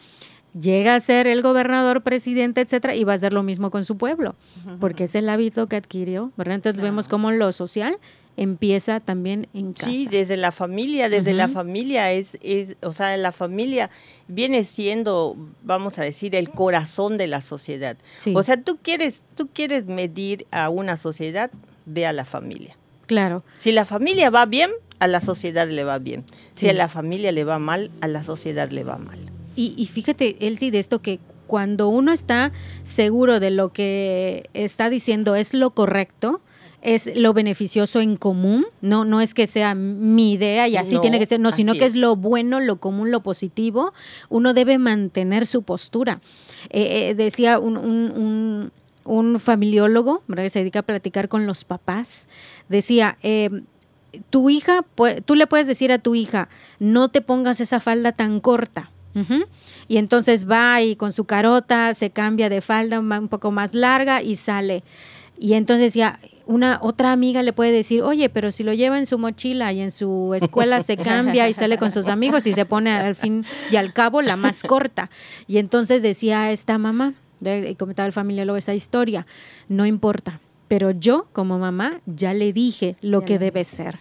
llega 0.53 0.95
a 0.95 1.01
ser 1.01 1.27
el 1.27 1.41
gobernador, 1.41 2.03
presidente, 2.03 2.61
etcétera, 2.61 2.95
y 2.95 3.05
va 3.05 3.13
a 3.13 3.17
hacer 3.17 3.33
lo 3.33 3.43
mismo 3.43 3.71
con 3.71 3.87
su 3.87 3.97
pueblo, 3.97 4.35
porque 4.79 5.05
es 5.05 5.15
el 5.15 5.31
hábito 5.31 5.69
que 5.69 5.77
adquirió, 5.77 6.31
¿verdad? 6.37 6.57
Entonces 6.57 6.83
vemos 6.83 7.09
cómo 7.09 7.33
lo 7.33 7.51
social 7.53 7.97
empieza 8.37 9.01
también 9.01 9.49
en 9.55 9.73
casa. 9.73 9.91
Sí, 9.91 10.07
desde 10.11 10.37
la 10.37 10.53
familia, 10.53 11.09
desde 11.09 11.33
la 11.33 11.49
familia 11.49 12.13
es, 12.13 12.39
es, 12.43 12.77
o 12.83 12.93
sea, 12.93 13.17
la 13.17 13.33
familia 13.33 13.91
viene 14.29 14.65
siendo, 14.65 15.37
vamos 15.63 15.99
a 15.99 16.03
decir, 16.03 16.35
el 16.35 16.51
corazón 16.51 17.17
de 17.19 17.27
la 17.27 17.43
sociedad. 17.43 17.97
O 18.35 18.43
sea, 18.43 18.61
tú 18.61 18.79
quieres, 18.83 19.23
tú 19.35 19.49
quieres 19.53 19.87
medir 19.87 20.47
a 20.51 20.69
una 20.69 20.97
sociedad, 20.97 21.51
ve 21.87 22.07
a 22.07 22.13
la 22.13 22.25
familia. 22.25 22.77
Claro. 23.07 23.45
Si 23.59 23.73
la 23.73 23.85
familia 23.85 24.31
va 24.31 24.47
bien, 24.47 24.71
a 24.99 25.07
la 25.07 25.21
sociedad 25.21 25.69
le 25.69 25.85
va 25.85 25.99
bien. 25.99 26.25
Si 26.55 26.69
a 26.69 26.73
la 26.73 26.89
familia 26.89 27.33
le 27.33 27.45
va 27.45 27.59
mal, 27.59 27.91
a 28.01 28.09
la 28.09 28.25
sociedad 28.25 28.71
le 28.71 28.85
va 28.85 28.97
mal. 28.97 29.19
Y, 29.57 29.75
y 29.77 29.87
fíjate, 29.87 30.37
Elsie, 30.41 30.71
de 30.71 30.79
esto 30.79 31.03
que 31.03 31.21
cuando 31.47 31.89
uno 31.89 32.13
está 32.13 32.53
seguro 32.83 33.41
de 33.41 33.51
lo 33.51 33.73
que 33.73 34.49
está 34.55 34.89
diciendo 34.89 35.37
es 35.37 35.55
lo 35.55 35.71
correcto, 35.71 36.41
es 36.85 37.11
lo 37.17 37.33
beneficioso 37.33 38.01
en 38.01 38.17
común, 38.17 38.67
no, 38.83 39.07
no 39.07 39.23
es 39.23 39.33
que 39.33 39.47
sea 39.47 39.75
mi 39.75 40.33
idea 40.33 40.69
y 40.69 40.77
así 40.77 40.99
tiene 41.01 41.19
que 41.19 41.25
ser, 41.25 41.41
no, 41.41 41.51
sino 41.51 41.73
que 41.73 41.87
es. 41.87 41.95
lo 41.95 42.15
bueno, 42.15 42.61
lo 42.61 42.77
común, 42.77 43.11
lo 43.11 43.23
positivo, 43.23 43.95
uno 44.29 44.53
debe 44.53 44.77
mantener 44.77 45.47
su 45.47 45.63
postura. 45.63 46.21
Eh, 46.69 47.09
eh, 47.09 47.15
decía 47.15 47.59
un, 47.59 47.79
un, 47.79 48.71
un, 49.05 49.41
familiólogo, 49.41 50.23
que 50.37 50.51
se 50.51 50.59
dedica 50.59 50.81
a 50.81 50.83
platicar 50.83 51.29
con 51.29 51.47
los 51.47 51.65
papás, 51.65 52.29
decía, 52.69 53.17
eh, 53.23 53.49
tu 54.29 54.51
hija, 54.51 54.85
tú 55.25 55.35
le 55.35 55.47
puedes 55.47 55.67
decir 55.67 55.91
a 55.91 55.99
tu 55.99 56.15
hija, 56.15 56.51
no 56.79 57.09
te 57.09 57.23
pongas 57.23 57.61
esa 57.61 57.81
falda 57.81 58.13
tan 58.13 58.41
corta. 58.41 58.91
Y 59.87 59.99
entonces 59.99 60.51
va 60.51 60.83
y 60.83 60.97
con 60.97 61.13
su 61.13 61.25
carota 61.25 61.95
se 61.95 62.11
cambia 62.11 62.49
de 62.49 62.61
falda 62.61 62.99
un 62.99 63.29
poco 63.29 63.53
más 63.53 63.73
larga 63.73 64.23
y 64.23 64.35
sale. 64.35 64.83
Y 65.39 65.55
entonces 65.55 65.95
ya 65.95 66.19
una 66.47 66.79
otra 66.83 67.13
amiga 67.13 67.43
le 67.43 67.53
puede 67.53 67.73
decir, 67.73 68.03
oye, 68.03 68.29
pero 68.29 68.53
si 68.53 68.63
lo 68.63 68.73
lleva 68.73 68.99
en 68.99 69.07
su 69.07 69.19
mochila 69.19 69.73
y 69.73 69.81
en 69.81 69.91
su 69.91 70.35
escuela 70.35 70.81
se 70.81 70.97
cambia 70.97 71.49
y 71.49 71.55
sale 71.55 71.79
con 71.79 71.91
sus 71.91 72.09
amigos 72.09 72.47
y 72.47 72.53
se 72.53 72.67
pone 72.67 72.91
al 72.91 73.15
fin 73.15 73.45
y 73.71 73.77
al 73.77 73.93
cabo 73.93 74.23
la 74.23 74.37
más 74.37 74.63
corta. 74.63 75.11
Y 75.47 75.59
entonces 75.59 76.03
decía 76.03 76.51
esta 76.53 76.79
mamá, 76.79 77.15
y 77.41 77.75
comentaba 77.75 78.07
el 78.07 78.13
familiólogo 78.13 78.57
esa 78.57 78.75
historia, 78.75 79.27
no 79.69 79.87
importa, 79.87 80.41
pero 80.69 80.91
yo 80.91 81.27
como 81.33 81.59
mamá 81.59 82.01
ya 82.07 82.33
le 82.33 82.53
dije 82.53 82.97
lo 83.01 83.23
que 83.23 83.39
debe 83.39 83.65
ser. 83.65 83.97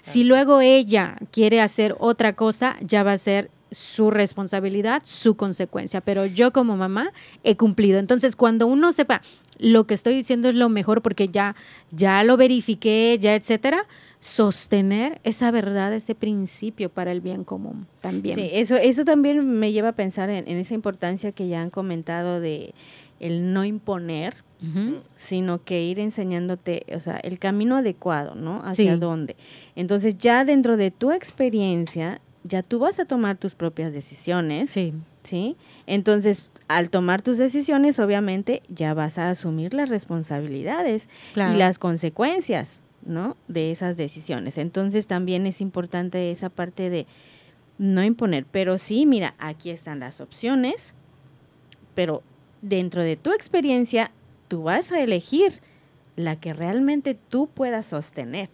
Si 0.00 0.24
luego 0.24 0.60
ella 0.60 1.16
quiere 1.30 1.60
hacer 1.60 1.94
otra 1.98 2.34
cosa, 2.34 2.76
ya 2.80 3.02
va 3.02 3.12
a 3.12 3.18
ser 3.18 3.50
su 3.70 4.10
responsabilidad, 4.10 5.02
su 5.04 5.36
consecuencia, 5.36 6.00
pero 6.00 6.26
yo 6.26 6.52
como 6.52 6.76
mamá 6.76 7.12
he 7.44 7.56
cumplido. 7.56 7.98
Entonces, 7.98 8.34
cuando 8.34 8.66
uno 8.66 8.92
sepa, 8.92 9.20
lo 9.58 9.86
que 9.86 9.94
estoy 9.94 10.14
diciendo 10.14 10.48
es 10.48 10.54
lo 10.54 10.68
mejor 10.68 11.02
porque 11.02 11.28
ya, 11.28 11.54
ya 11.90 12.22
lo 12.24 12.36
verifiqué, 12.36 13.16
ya 13.20 13.34
etcétera, 13.34 13.86
sostener 14.20 15.20
esa 15.24 15.50
verdad, 15.50 15.92
ese 15.92 16.14
principio 16.14 16.88
para 16.88 17.12
el 17.12 17.20
bien 17.20 17.44
común 17.44 17.86
también. 18.00 18.34
Sí, 18.34 18.50
eso, 18.52 18.76
eso 18.76 19.04
también 19.04 19.58
me 19.58 19.72
lleva 19.72 19.90
a 19.90 19.92
pensar 19.92 20.30
en, 20.30 20.46
esa 20.48 20.74
importancia 20.74 21.32
que 21.32 21.48
ya 21.48 21.60
han 21.60 21.70
comentado 21.70 22.40
de 22.40 22.74
el 23.20 23.52
no 23.52 23.64
imponer, 23.64 24.34
sino 25.16 25.62
que 25.62 25.84
ir 25.84 26.00
enseñándote, 26.00 26.84
o 26.92 26.98
sea, 26.98 27.16
el 27.18 27.38
camino 27.38 27.76
adecuado, 27.76 28.34
¿no? 28.34 28.60
Hacia 28.64 28.96
dónde. 28.96 29.36
Entonces, 29.76 30.18
ya 30.18 30.44
dentro 30.44 30.76
de 30.76 30.90
tu 30.90 31.12
experiencia, 31.12 32.20
ya 32.42 32.64
tú 32.64 32.80
vas 32.80 32.98
a 32.98 33.04
tomar 33.04 33.36
tus 33.36 33.54
propias 33.54 33.92
decisiones. 33.92 34.70
Sí. 34.70 34.92
¿Sí? 35.22 35.56
Entonces, 35.86 36.50
al 36.68 36.90
tomar 36.90 37.22
tus 37.22 37.38
decisiones, 37.38 37.98
obviamente, 37.98 38.62
ya 38.68 38.94
vas 38.94 39.18
a 39.18 39.30
asumir 39.30 39.74
las 39.74 39.88
responsabilidades 39.88 41.08
y 41.34 41.56
las 41.56 41.78
consecuencias, 41.78 42.80
¿no? 43.04 43.36
De 43.48 43.70
esas 43.70 43.96
decisiones. 43.96 44.58
Entonces, 44.58 45.06
también 45.06 45.46
es 45.46 45.60
importante 45.60 46.30
esa 46.30 46.50
parte 46.50 46.90
de 46.90 47.06
no 47.78 48.04
imponer. 48.04 48.44
Pero 48.50 48.76
sí, 48.76 49.06
mira, 49.06 49.34
aquí 49.38 49.70
están 49.70 50.00
las 50.00 50.20
opciones, 50.20 50.94
pero 51.94 52.22
dentro 52.60 53.02
de 53.02 53.16
tu 53.16 53.32
experiencia, 53.32 54.10
tú 54.48 54.64
vas 54.64 54.92
a 54.92 55.00
elegir 55.00 55.54
la 56.16 56.36
que 56.36 56.52
realmente 56.52 57.14
tú 57.14 57.48
puedas 57.48 57.86
sostener. 57.86 58.50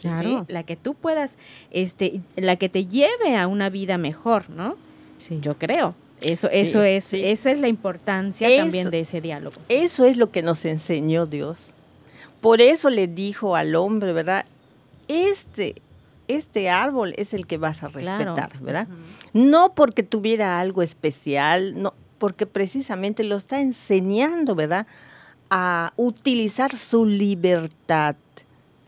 Claro. 0.00 0.46
La 0.48 0.62
que 0.62 0.76
tú 0.76 0.94
puedas, 0.94 1.36
este, 1.70 2.22
la 2.36 2.56
que 2.56 2.70
te 2.70 2.86
lleve 2.86 3.36
a 3.36 3.46
una 3.46 3.68
vida 3.68 3.98
mejor, 3.98 4.48
¿no? 4.48 4.76
Sí. 5.18 5.38
Yo 5.42 5.58
creo. 5.58 5.94
Eso, 6.20 6.48
eso 6.50 6.82
es, 6.82 7.12
esa 7.12 7.50
es 7.50 7.58
la 7.60 7.68
importancia 7.68 8.48
también 8.58 8.90
de 8.90 9.00
ese 9.00 9.20
diálogo. 9.20 9.56
Eso 9.68 10.04
es 10.04 10.16
lo 10.16 10.30
que 10.30 10.42
nos 10.42 10.64
enseñó 10.64 11.26
Dios. 11.26 11.72
Por 12.40 12.60
eso 12.60 12.90
le 12.90 13.06
dijo 13.06 13.56
al 13.56 13.74
hombre, 13.74 14.12
¿verdad? 14.12 14.46
Este, 15.08 15.74
este 16.28 16.70
árbol 16.70 17.14
es 17.16 17.34
el 17.34 17.46
que 17.46 17.58
vas 17.58 17.82
a 17.82 17.88
respetar, 17.88 18.58
¿verdad? 18.60 18.88
No 19.32 19.74
porque 19.74 20.02
tuviera 20.02 20.60
algo 20.60 20.82
especial, 20.82 21.80
no, 21.80 21.94
porque 22.18 22.46
precisamente 22.46 23.24
lo 23.24 23.36
está 23.36 23.60
enseñando, 23.60 24.54
¿verdad? 24.54 24.86
A 25.50 25.92
utilizar 25.96 26.74
su 26.74 27.06
libertad, 27.06 28.16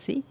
¿sí? 0.05 0.23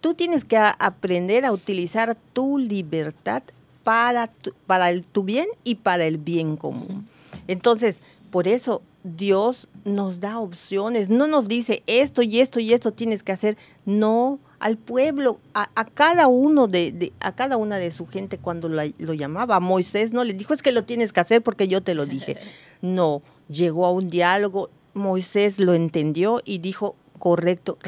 Tú 0.00 0.14
tienes 0.14 0.44
que 0.44 0.56
aprender 0.56 1.44
a 1.44 1.52
utilizar 1.52 2.16
tu 2.32 2.58
libertad 2.58 3.42
para 3.86 4.26
tu, 4.26 4.52
para 4.66 4.90
el, 4.90 5.04
tu 5.04 5.22
bien 5.22 5.46
y 5.62 5.76
para 5.76 6.06
el 6.06 6.18
bien 6.18 6.56
común. 6.56 7.06
Entonces, 7.46 8.00
por 8.32 8.48
eso 8.48 8.82
Dios 9.04 9.68
nos 9.84 10.18
da 10.18 10.40
opciones, 10.40 11.08
no 11.08 11.28
nos 11.28 11.46
dice 11.46 11.84
esto 11.86 12.22
y 12.22 12.40
esto 12.40 12.58
y 12.58 12.72
esto 12.72 12.92
tienes 12.92 13.22
que 13.22 13.30
hacer, 13.30 13.56
no 13.84 14.40
al 14.58 14.76
pueblo, 14.76 15.38
a, 15.54 15.68
cada 15.84 16.26
uno 16.26 16.66
de, 16.66 17.12
a 17.20 17.30
cada 17.36 17.56
una 17.58 17.76
de 17.76 17.92
su 17.92 18.08
gente 18.08 18.38
cuando 18.38 18.68
lo 18.68 19.14
llamaba, 19.14 19.60
Moisés 19.60 20.12
no 20.12 20.24
le 20.24 20.34
dijo 20.34 20.52
es 20.52 20.62
que 20.62 20.72
lo 20.72 20.82
tienes 20.82 21.12
que 21.12 21.20
hacer 21.20 21.40
porque 21.40 21.68
yo 21.68 21.80
te 21.80 21.94
lo 21.94 22.06
dije. 22.06 22.36
No, 22.82 23.22
llegó 23.48 23.86
a 23.86 23.90
un 23.90 24.08
diálogo, 24.08 24.68
Moisés 24.92 25.58
lo 25.58 25.72
entendió 25.72 26.42
y 26.44 26.58
dijo, 26.58 26.94
correcto, 27.18 27.78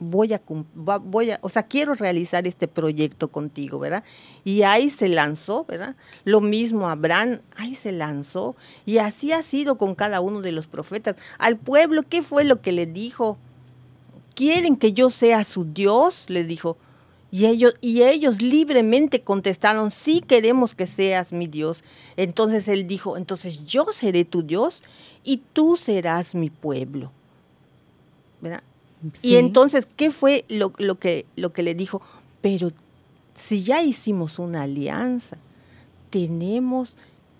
voy 0.00 0.32
a, 0.32 0.40
voy 0.74 1.30
a, 1.30 1.38
o 1.42 1.48
sea, 1.48 1.64
quiero 1.64 1.94
realizar 1.94 2.46
este 2.46 2.68
proyecto 2.68 3.28
contigo, 3.28 3.78
¿verdad? 3.78 4.04
Y 4.44 4.62
ahí 4.62 4.90
se 4.90 5.08
lanzó, 5.08 5.64
¿verdad? 5.64 5.96
Lo 6.24 6.40
mismo 6.40 6.88
Abraham, 6.88 7.40
ahí 7.56 7.74
se 7.74 7.92
lanzó. 7.92 8.56
Y 8.86 8.98
así 8.98 9.32
ha 9.32 9.42
sido 9.42 9.78
con 9.78 9.94
cada 9.94 10.20
uno 10.20 10.40
de 10.40 10.52
los 10.52 10.66
profetas. 10.66 11.16
Al 11.38 11.56
pueblo, 11.56 12.02
¿qué 12.08 12.22
fue 12.22 12.44
lo 12.44 12.60
que 12.60 12.72
le 12.72 12.86
dijo? 12.86 13.38
¿Quieren 14.34 14.76
que 14.76 14.92
yo 14.92 15.10
sea 15.10 15.44
su 15.44 15.64
Dios? 15.64 16.26
Le 16.28 16.44
dijo. 16.44 16.76
Y 17.30 17.44
ellos, 17.44 17.74
y 17.82 18.02
ellos 18.04 18.40
libremente 18.40 19.20
contestaron, 19.20 19.90
sí 19.90 20.22
queremos 20.26 20.74
que 20.74 20.86
seas 20.86 21.32
mi 21.32 21.46
Dios. 21.46 21.84
Entonces 22.16 22.68
él 22.68 22.86
dijo, 22.86 23.18
entonces 23.18 23.66
yo 23.66 23.86
seré 23.92 24.24
tu 24.24 24.42
Dios 24.42 24.82
y 25.24 25.42
tú 25.52 25.76
serás 25.76 26.34
mi 26.34 26.48
pueblo. 26.48 27.12
¿Verdad? 28.40 28.62
Y 29.22 29.36
entonces, 29.36 29.86
¿qué 29.96 30.10
fue 30.10 30.44
lo, 30.48 30.72
que, 30.72 31.26
lo 31.36 31.52
que 31.52 31.62
le 31.62 31.74
dijo? 31.74 32.02
Pero 32.40 32.70
si 33.34 33.62
ya 33.62 33.82
hicimos 33.82 34.38
una 34.38 34.62
alianza, 34.62 35.36
tenemos 36.10 36.96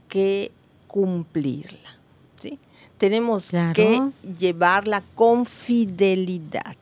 que 0.09 0.53
cumplirla. 0.87 1.97
¿sí? 2.41 2.59
Tenemos 2.99 3.51
que 3.75 4.01
llevarla 4.39 5.03
con 5.15 5.47
fidelidad. 5.47 6.77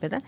¿verdad? 0.00 0.22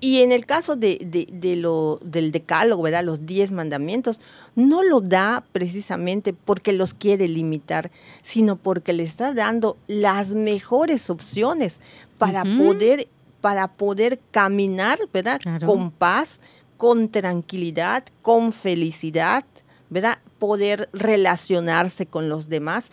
Y, 0.00 0.20
en 0.20 0.32
el 0.32 0.46
caso 0.46 0.74
de, 0.74 1.26
de, 1.30 1.56
lo, 1.56 2.00
del 2.02 2.32
decálogo, 2.32 2.82
¿verdad? 2.82 3.04
los 3.04 3.26
diez 3.26 3.50
mandamientos, 3.50 4.20
no 4.54 4.82
lo 4.82 5.02
da 5.02 5.44
precisamente 5.52 6.32
porque 6.32 6.72
los 6.72 6.94
quiere 6.94 7.28
limitar, 7.28 7.90
sino 8.22 8.56
porque 8.56 8.94
le 8.94 9.02
está 9.02 9.34
dando 9.34 9.76
las 9.86 10.30
mejores 10.30 11.10
opciones 11.10 11.78
para 12.16 12.42
poder 12.42 13.06
para 13.46 13.68
poder 13.68 14.18
caminar, 14.32 14.98
¿verdad? 15.12 15.40
Con 15.64 15.92
paz, 15.92 16.40
con 16.76 17.08
tranquilidad, 17.10 18.02
con 18.20 18.52
felicidad, 18.52 19.44
¿verdad? 19.88 20.18
Poder 20.40 20.88
relacionarse 20.92 22.06
con 22.06 22.28
los 22.28 22.48
demás. 22.48 22.86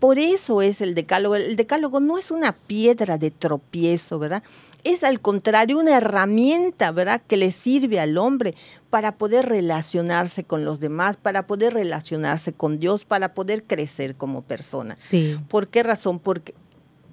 Por 0.00 0.18
eso 0.18 0.62
es 0.62 0.80
el 0.80 0.96
decálogo. 0.96 1.36
El 1.36 1.54
decálogo 1.54 2.00
no 2.00 2.18
es 2.18 2.32
una 2.32 2.50
piedra 2.54 3.18
de 3.18 3.30
tropiezo, 3.30 4.18
¿verdad? 4.18 4.42
Es 4.82 5.04
al 5.04 5.20
contrario 5.20 5.78
una 5.78 5.96
herramienta, 5.98 6.90
¿verdad? 6.90 7.22
Que 7.24 7.36
le 7.36 7.52
sirve 7.52 8.00
al 8.00 8.18
hombre 8.18 8.56
para 8.90 9.12
poder 9.12 9.48
relacionarse 9.48 10.42
con 10.42 10.64
los 10.64 10.80
demás, 10.80 11.16
para 11.16 11.46
poder 11.46 11.72
relacionarse 11.72 12.52
con 12.52 12.80
Dios, 12.80 13.04
para 13.04 13.32
poder 13.32 13.62
crecer 13.62 14.16
como 14.16 14.42
persona. 14.42 14.96
Sí. 14.96 15.38
¿Por 15.46 15.68
qué 15.68 15.84
razón? 15.84 16.18
Porque 16.18 16.52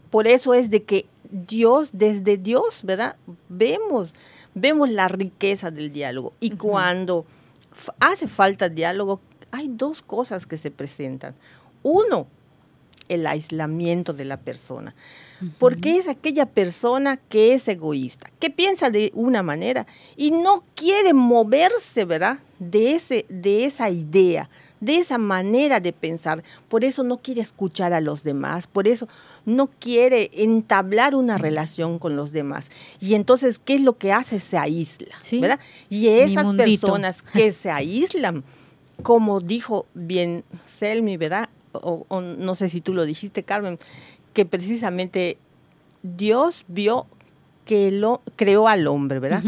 por 0.09 0.25
eso 0.25 0.55
es 0.55 0.71
de 0.71 0.81
que 0.81 1.05
Dios, 1.31 1.89
desde 1.93 2.37
Dios, 2.37 2.81
¿verdad? 2.83 3.15
Vemos, 3.49 4.13
vemos 4.53 4.89
la 4.89 5.07
riqueza 5.07 5.71
del 5.71 5.91
diálogo. 5.91 6.33
Y 6.39 6.51
cuando 6.51 7.25
hace 7.99 8.27
falta 8.27 8.69
diálogo, 8.69 9.21
hay 9.51 9.67
dos 9.69 10.01
cosas 10.01 10.45
que 10.45 10.57
se 10.57 10.71
presentan. 10.71 11.35
Uno, 11.83 12.27
el 13.07 13.27
aislamiento 13.27 14.13
de 14.13 14.25
la 14.25 14.37
persona. 14.37 14.95
Porque 15.57 15.97
es 15.97 16.07
aquella 16.07 16.45
persona 16.45 17.17
que 17.17 17.53
es 17.53 17.67
egoísta, 17.67 18.29
que 18.39 18.51
piensa 18.51 18.91
de 18.91 19.11
una 19.15 19.41
manera 19.41 19.87
y 20.15 20.29
no 20.29 20.63
quiere 20.75 21.13
moverse, 21.13 22.05
¿verdad? 22.05 22.39
De, 22.59 22.93
ese, 22.93 23.25
de 23.27 23.65
esa 23.65 23.89
idea, 23.89 24.49
de 24.81 24.97
esa 24.97 25.17
manera 25.17 25.79
de 25.79 25.93
pensar. 25.93 26.43
Por 26.67 26.83
eso 26.83 27.03
no 27.03 27.17
quiere 27.17 27.39
escuchar 27.39 27.93
a 27.93 28.01
los 28.01 28.23
demás, 28.23 28.67
por 28.67 28.87
eso 28.87 29.07
no 29.45 29.67
quiere 29.67 30.29
entablar 30.33 31.15
una 31.15 31.37
relación 31.37 31.99
con 31.99 32.17
los 32.17 32.33
demás. 32.33 32.69
Y 32.99 33.13
entonces, 33.15 33.61
¿qué 33.63 33.75
es 33.75 33.81
lo 33.81 33.97
que 33.97 34.11
hace? 34.11 34.41
Se 34.41 34.57
aísla, 34.57 35.15
¿verdad? 35.39 35.59
Y 35.89 36.07
esas 36.07 36.53
personas 36.55 37.21
que 37.21 37.53
se 37.53 37.71
aíslan, 37.71 38.43
como 39.03 39.39
dijo 39.39 39.85
bien 39.93 40.43
Selmi, 40.65 41.15
¿verdad? 41.15 41.49
O, 41.73 42.05
no 42.19 42.55
sé 42.55 42.69
si 42.69 42.81
tú 42.81 42.93
lo 42.93 43.05
dijiste, 43.05 43.43
Carmen, 43.43 43.77
que 44.33 44.45
precisamente 44.45 45.37
Dios 46.03 46.65
vio 46.67 47.07
que 47.65 47.91
lo 47.91 48.21
creó 48.35 48.67
al 48.67 48.87
hombre, 48.87 49.19
¿verdad? 49.19 49.43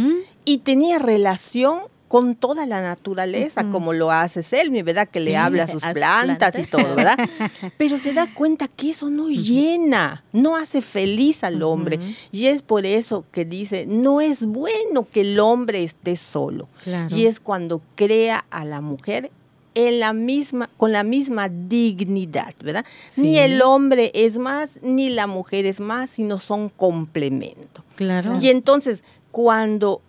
Y 0.46 0.60
tenía 0.60 1.00
relación 1.00 1.82
con 2.14 2.36
toda 2.36 2.68
la 2.68 2.80
naturaleza, 2.80 3.72
como 3.72 3.92
lo 3.92 4.12
hace 4.12 4.44
Selmi, 4.44 4.84
¿verdad? 4.84 5.10
Que 5.10 5.20
le 5.20 5.36
habla 5.36 5.64
a 5.64 5.68
sus 5.68 5.82
plantas, 5.82 6.54
y 6.60 6.68
todo, 6.68 6.94
¿verdad? 6.96 7.18
Pero 7.80 7.98
se 7.98 8.14
da 8.14 8.32
cuenta 8.32 8.68
que 8.68 8.92
eso 8.92 9.10
no 9.10 9.30
llena, 9.30 10.24
no 10.32 10.56
hace 10.56 10.84
feliz 10.84 11.44
al 11.44 11.64
hombre. 11.64 11.98
Y 12.32 12.46
es 12.46 12.62
por 12.62 12.86
eso 12.86 13.26
que 13.32 13.46
dice, 13.46 13.88
no 13.88 14.22
es 14.22 14.46
bueno 14.46 15.08
que 15.12 15.22
el 15.22 15.40
hombre 15.40 15.84
esté 15.84 16.16
solo. 16.16 16.68
Y 17.10 17.26
es 17.26 17.40
cuando 17.40 17.82
crea 17.96 18.46
a 18.52 18.64
la 18.64 18.80
mujer 18.80 19.32
en 19.74 20.00
la 20.00 20.14
misma, 20.14 20.70
con 20.78 20.92
la 20.92 21.02
misma 21.02 21.50
dignidad, 21.50 22.54
¿verdad? 22.64 22.86
Ni 23.18 23.40
el 23.40 23.60
hombre 23.64 24.12
es 24.14 24.38
más, 24.38 24.78
ni 24.84 25.10
la 25.10 25.26
mujer 25.26 25.66
es 25.66 25.80
más, 25.80 26.12
sino 26.12 26.38
son 26.38 26.70
complemento. 26.70 27.84
Claro. 27.96 28.38
Y 28.40 28.50
entonces, 28.50 29.04
cuando, 29.32 30.00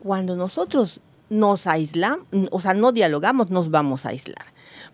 cuando 0.00 0.34
nosotros 0.34 1.00
nos 1.32 1.66
aislamos, 1.66 2.26
o 2.50 2.60
sea, 2.60 2.74
no 2.74 2.92
dialogamos, 2.92 3.50
nos 3.50 3.70
vamos 3.70 4.04
a 4.04 4.10
aislar. 4.10 4.46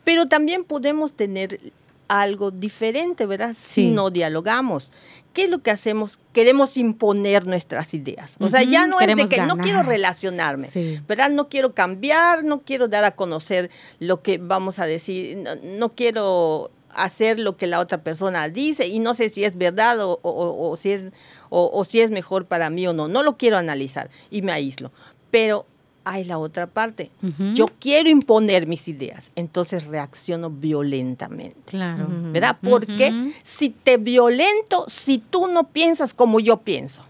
Pero 0.04 0.28
también 0.28 0.62
podemos 0.62 1.12
tener 1.12 1.58
algo 2.06 2.52
diferente, 2.52 3.26
¿verdad? 3.26 3.56
Si 3.58 3.88
no 3.88 4.10
dialogamos. 4.10 4.92
¿Qué 5.32 5.44
es 5.44 5.50
lo 5.50 5.58
que 5.58 5.72
hacemos? 5.72 6.18
Queremos 6.32 6.76
imponer 6.76 7.44
nuestras 7.44 7.92
ideas. 7.92 8.36
O 8.38 8.48
sea, 8.48 8.62
ya 8.62 8.86
no 8.86 9.00
es 9.00 9.14
de 9.14 9.28
que 9.28 9.42
no 9.42 9.56
quiero 9.58 9.82
relacionarme, 9.82 10.68
¿verdad? 11.08 11.30
No 11.30 11.48
quiero 11.48 11.74
cambiar, 11.74 12.44
no 12.44 12.62
quiero 12.62 12.86
dar 12.86 13.04
a 13.04 13.16
conocer 13.16 13.68
lo 13.98 14.22
que 14.22 14.38
vamos 14.38 14.78
a 14.78 14.86
decir, 14.86 15.44
no, 15.62 15.88
quiero 15.90 16.70
hacer 16.90 17.40
lo 17.40 17.56
que 17.56 17.66
la 17.66 17.80
otra 17.80 18.02
persona 18.02 18.48
dice 18.48 18.86
y 18.86 19.00
no 19.00 19.14
sé 19.14 19.28
si 19.28 19.44
es 19.44 19.58
verdad 19.58 19.98
o, 20.00 20.76
si 20.80 20.92
es, 20.92 21.02
o 21.50 21.84
si 21.84 22.00
es 22.00 22.10
mejor 22.10 22.46
para 22.46 22.70
mí 22.70 22.86
o 22.86 22.92
no. 22.92 23.08
No 23.08 23.24
lo 23.24 23.36
quiero 23.36 23.58
analizar 23.58 24.08
y 24.30 24.42
me 24.42 24.52
aíslo. 24.52 24.92
Pero 25.30 25.66
hay 26.08 26.24
la 26.24 26.38
otra 26.38 26.66
parte. 26.66 27.10
Yo 27.54 27.66
quiero 27.78 28.08
imponer 28.08 28.66
mis 28.66 28.88
ideas, 28.88 29.30
entonces 29.36 29.86
reacciono 29.86 30.50
violentamente. 30.50 31.60
Claro. 31.66 32.06
¿Verdad? 32.08 32.56
Porque 32.62 33.32
si 33.42 33.70
te 33.70 33.98
violento, 33.98 34.86
si 34.88 35.18
tú 35.18 35.48
no 35.48 35.64
piensas 35.64 36.14
como 36.14 36.40
yo 36.40 36.58
pienso, 36.58 37.04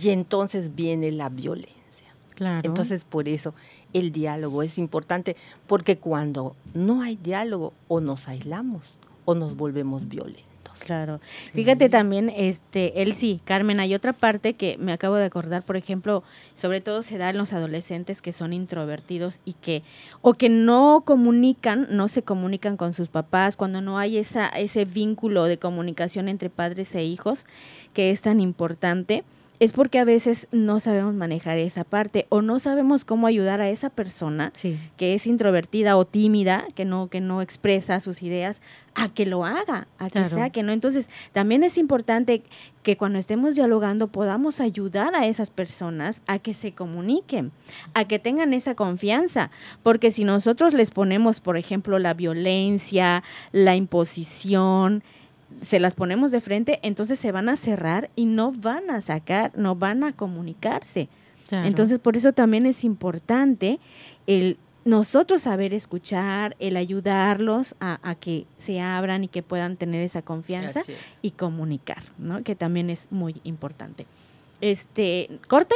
y 0.00 0.08
entonces 0.08 0.74
viene 0.74 1.12
la 1.12 1.28
violencia. 1.28 1.74
Claro. 2.34 2.62
Entonces, 2.64 3.04
por 3.04 3.28
eso 3.28 3.54
el 3.92 4.10
diálogo 4.10 4.62
es 4.62 4.78
importante, 4.78 5.36
porque 5.66 5.98
cuando 5.98 6.56
no 6.72 7.02
hay 7.02 7.16
diálogo, 7.16 7.72
o 7.88 8.00
nos 8.00 8.26
aislamos 8.26 8.98
o 9.24 9.34
nos 9.34 9.56
volvemos 9.56 10.08
violentos. 10.08 10.53
Claro. 10.78 11.20
Fíjate 11.52 11.88
también, 11.88 12.30
este, 12.30 13.02
él 13.02 13.14
sí, 13.14 13.40
Carmen, 13.44 13.80
hay 13.80 13.94
otra 13.94 14.12
parte 14.12 14.54
que 14.54 14.76
me 14.78 14.92
acabo 14.92 15.16
de 15.16 15.24
acordar, 15.24 15.62
por 15.62 15.76
ejemplo, 15.76 16.22
sobre 16.54 16.80
todo 16.80 17.02
se 17.02 17.18
da 17.18 17.30
en 17.30 17.38
los 17.38 17.52
adolescentes 17.52 18.20
que 18.20 18.32
son 18.32 18.52
introvertidos 18.52 19.40
y 19.44 19.54
que, 19.54 19.82
o 20.20 20.34
que 20.34 20.48
no 20.48 21.02
comunican, 21.04 21.86
no 21.90 22.08
se 22.08 22.22
comunican 22.22 22.76
con 22.76 22.92
sus 22.92 23.08
papás, 23.08 23.56
cuando 23.56 23.80
no 23.80 23.98
hay 23.98 24.18
esa, 24.18 24.48
ese 24.48 24.84
vínculo 24.84 25.44
de 25.44 25.58
comunicación 25.58 26.28
entre 26.28 26.50
padres 26.50 26.94
e 26.94 27.04
hijos, 27.04 27.46
que 27.92 28.10
es 28.10 28.22
tan 28.22 28.40
importante 28.40 29.24
es 29.64 29.72
porque 29.72 29.98
a 29.98 30.04
veces 30.04 30.46
no 30.52 30.78
sabemos 30.78 31.14
manejar 31.14 31.58
esa 31.58 31.84
parte 31.84 32.26
o 32.28 32.42
no 32.42 32.58
sabemos 32.58 33.04
cómo 33.04 33.26
ayudar 33.26 33.60
a 33.60 33.70
esa 33.70 33.90
persona 33.90 34.52
que 34.96 35.14
es 35.14 35.26
introvertida 35.26 35.96
o 35.96 36.04
tímida, 36.04 36.66
que 36.74 36.84
no 36.84 37.08
que 37.08 37.20
no 37.20 37.40
expresa 37.40 38.00
sus 38.00 38.22
ideas, 38.22 38.60
a 38.94 39.08
que 39.08 39.26
lo 39.26 39.44
haga, 39.44 39.88
a 39.98 40.10
que 40.10 40.24
sea 40.26 40.50
que 40.50 40.62
no. 40.62 40.72
Entonces, 40.72 41.10
también 41.32 41.64
es 41.64 41.78
importante 41.78 42.42
que 42.82 42.96
cuando 42.96 43.18
estemos 43.18 43.54
dialogando 43.54 44.08
podamos 44.08 44.60
ayudar 44.60 45.14
a 45.14 45.26
esas 45.26 45.50
personas 45.50 46.22
a 46.26 46.38
que 46.38 46.54
se 46.54 46.72
comuniquen, 46.72 47.50
a 47.94 48.04
que 48.04 48.18
tengan 48.18 48.52
esa 48.52 48.74
confianza, 48.74 49.50
porque 49.82 50.10
si 50.10 50.24
nosotros 50.24 50.74
les 50.74 50.90
ponemos, 50.90 51.40
por 51.40 51.56
ejemplo, 51.56 51.98
la 51.98 52.14
violencia, 52.14 53.24
la 53.52 53.74
imposición, 53.74 55.02
se 55.62 55.78
las 55.80 55.94
ponemos 55.94 56.30
de 56.30 56.40
frente, 56.40 56.80
entonces 56.82 57.18
se 57.18 57.32
van 57.32 57.48
a 57.48 57.56
cerrar 57.56 58.10
y 58.16 58.26
no 58.26 58.52
van 58.52 58.90
a 58.90 59.00
sacar, 59.00 59.52
no 59.56 59.76
van 59.76 60.04
a 60.04 60.12
comunicarse. 60.12 61.08
Entonces, 61.50 61.98
por 61.98 62.16
eso 62.16 62.32
también 62.32 62.66
es 62.66 62.82
importante 62.84 63.78
el 64.26 64.58
nosotros 64.84 65.42
saber 65.42 65.72
escuchar, 65.72 66.56
el 66.58 66.76
ayudarlos 66.76 67.74
a, 67.80 68.14
que 68.16 68.46
se 68.58 68.80
abran 68.80 69.24
y 69.24 69.28
que 69.28 69.42
puedan 69.42 69.76
tener 69.76 70.02
esa 70.02 70.22
confianza 70.22 70.82
y 71.22 71.30
comunicar, 71.30 72.02
¿no? 72.18 72.42
Que 72.42 72.54
también 72.54 72.90
es 72.90 73.08
muy 73.10 73.40
importante. 73.44 74.06
Este, 74.60 75.30
corte 75.48 75.74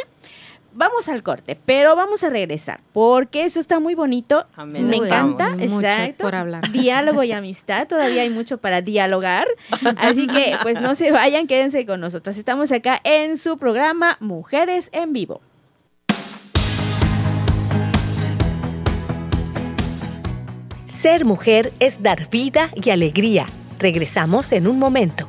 vamos 0.78 1.08
al 1.08 1.22
corte, 1.22 1.58
pero 1.66 1.96
vamos 1.96 2.22
a 2.22 2.30
regresar 2.30 2.80
porque 2.92 3.44
eso 3.44 3.60
está 3.60 3.80
muy 3.80 3.94
bonito. 3.94 4.46
Me 4.64 4.96
encanta, 4.96 5.50
exacto. 5.58 6.24
Por 6.24 6.34
hablar. 6.34 6.62
Diálogo 6.72 7.22
y 7.24 7.32
amistad, 7.32 7.88
todavía 7.88 8.22
hay 8.22 8.30
mucho 8.30 8.58
para 8.58 8.80
dialogar. 8.80 9.46
Así 9.96 10.26
que 10.28 10.54
pues 10.62 10.80
no 10.80 10.94
se 10.94 11.10
vayan, 11.10 11.48
quédense 11.48 11.84
con 11.84 12.00
nosotros. 12.00 12.38
Estamos 12.38 12.70
acá 12.70 13.00
en 13.02 13.36
su 13.36 13.58
programa 13.58 14.16
Mujeres 14.20 14.88
en 14.92 15.12
Vivo. 15.12 15.42
Ser 20.86 21.24
mujer 21.24 21.72
es 21.80 22.02
dar 22.02 22.30
vida 22.30 22.70
y 22.74 22.90
alegría. 22.90 23.46
Regresamos 23.78 24.52
en 24.52 24.66
un 24.66 24.78
momento. 24.78 25.28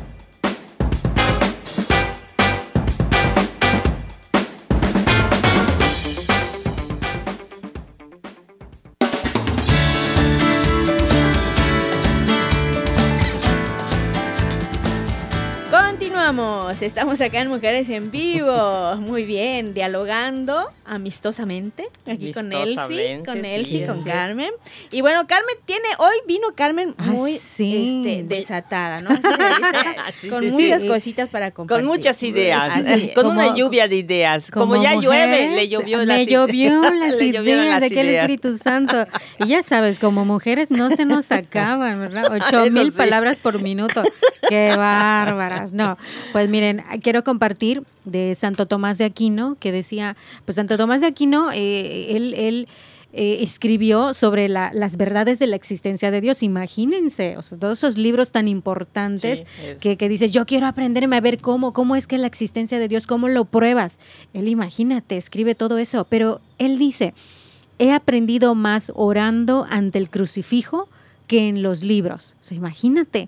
Pues 16.81 16.93
estamos 16.93 17.21
acá 17.21 17.41
en 17.41 17.49
Mujeres 17.49 17.87
en 17.89 18.09
Vivo, 18.09 18.95
muy 19.01 19.23
bien, 19.23 19.71
dialogando 19.71 20.67
amistosamente 20.83 21.87
aquí 22.07 22.33
con 22.33 22.51
Elsie, 22.51 23.21
con 23.23 23.45
Elsie, 23.45 23.85
con 23.85 24.03
Carmen. 24.03 24.49
Y 24.89 25.01
bueno, 25.01 25.27
Carmen 25.27 25.55
tiene, 25.65 25.87
hoy 25.99 26.15
vino 26.27 26.47
Carmen 26.55 26.95
muy 26.97 27.33
este, 27.33 28.23
desatada, 28.27 28.99
¿no? 28.99 29.09
con 30.31 30.49
muchas 30.49 30.83
cositas 30.83 31.29
para 31.29 31.51
compartir. 31.51 31.85
Con 31.85 31.95
muchas 31.95 32.23
ideas, 32.23 32.71
con 33.15 33.27
una 33.27 33.53
lluvia 33.53 33.87
de 33.87 33.97
ideas. 33.97 34.49
Como, 34.49 34.81
ya 34.81 34.95
llueve, 34.95 35.49
le 35.49 35.69
llovió 35.69 36.03
las 36.03 36.25
llovió 36.25 36.81
las 36.81 37.21
ideas 37.21 37.79
de 37.79 37.85
aquel 37.85 38.09
Espíritu 38.09 38.57
Santo. 38.57 39.05
Y 39.37 39.49
ya 39.49 39.61
sabes, 39.61 39.99
como 39.99 40.25
mujeres 40.25 40.71
no 40.71 40.89
se 40.89 41.05
nos 41.05 41.31
acaban, 41.31 41.99
¿verdad? 41.99 42.31
Ocho 42.31 42.71
mil 42.71 42.91
palabras 42.91 43.37
por 43.37 43.61
minuto. 43.61 44.03
Qué 44.49 44.75
bárbaras. 44.75 45.73
No, 45.73 45.97
pues 46.33 46.49
miren, 46.49 46.70
quiero 47.01 47.23
compartir 47.23 47.83
de 48.05 48.35
Santo 48.35 48.65
Tomás 48.65 48.97
de 48.97 49.05
Aquino, 49.05 49.55
que 49.59 49.71
decía, 49.71 50.15
pues 50.45 50.55
Santo 50.55 50.77
Tomás 50.77 51.01
de 51.01 51.07
Aquino, 51.07 51.51
eh, 51.51 52.15
él, 52.15 52.33
él 52.35 52.67
eh, 53.13 53.39
escribió 53.41 54.13
sobre 54.13 54.47
las 54.47 54.95
verdades 54.95 55.37
de 55.37 55.47
la 55.47 55.57
existencia 55.57 56.11
de 56.11 56.21
Dios. 56.21 56.43
Imagínense, 56.43 57.35
o 57.35 57.41
sea, 57.41 57.57
todos 57.57 57.79
esos 57.79 57.97
libros 57.97 58.31
tan 58.31 58.47
importantes 58.47 59.45
que, 59.81 59.97
que 59.97 60.07
dices, 60.07 60.31
yo 60.31 60.45
quiero 60.45 60.65
aprenderme 60.65 61.17
a 61.17 61.21
ver 61.21 61.39
cómo, 61.39 61.73
cómo 61.73 61.97
es 61.97 62.07
que 62.07 62.17
la 62.17 62.27
existencia 62.27 62.79
de 62.79 62.87
Dios, 62.87 63.07
cómo 63.07 63.27
lo 63.27 63.43
pruebas. 63.43 63.99
Él 64.33 64.47
imagínate, 64.47 65.17
escribe 65.17 65.55
todo 65.55 65.77
eso, 65.77 66.05
pero 66.09 66.39
él 66.57 66.79
dice, 66.79 67.13
he 67.79 67.91
aprendido 67.91 68.55
más 68.55 68.93
orando 68.95 69.67
ante 69.69 69.97
el 69.97 70.09
crucifijo 70.09 70.87
que 71.27 71.49
en 71.49 71.63
los 71.63 71.83
libros. 71.83 72.35
O 72.39 72.43
sea, 72.45 72.55
imagínate. 72.55 73.27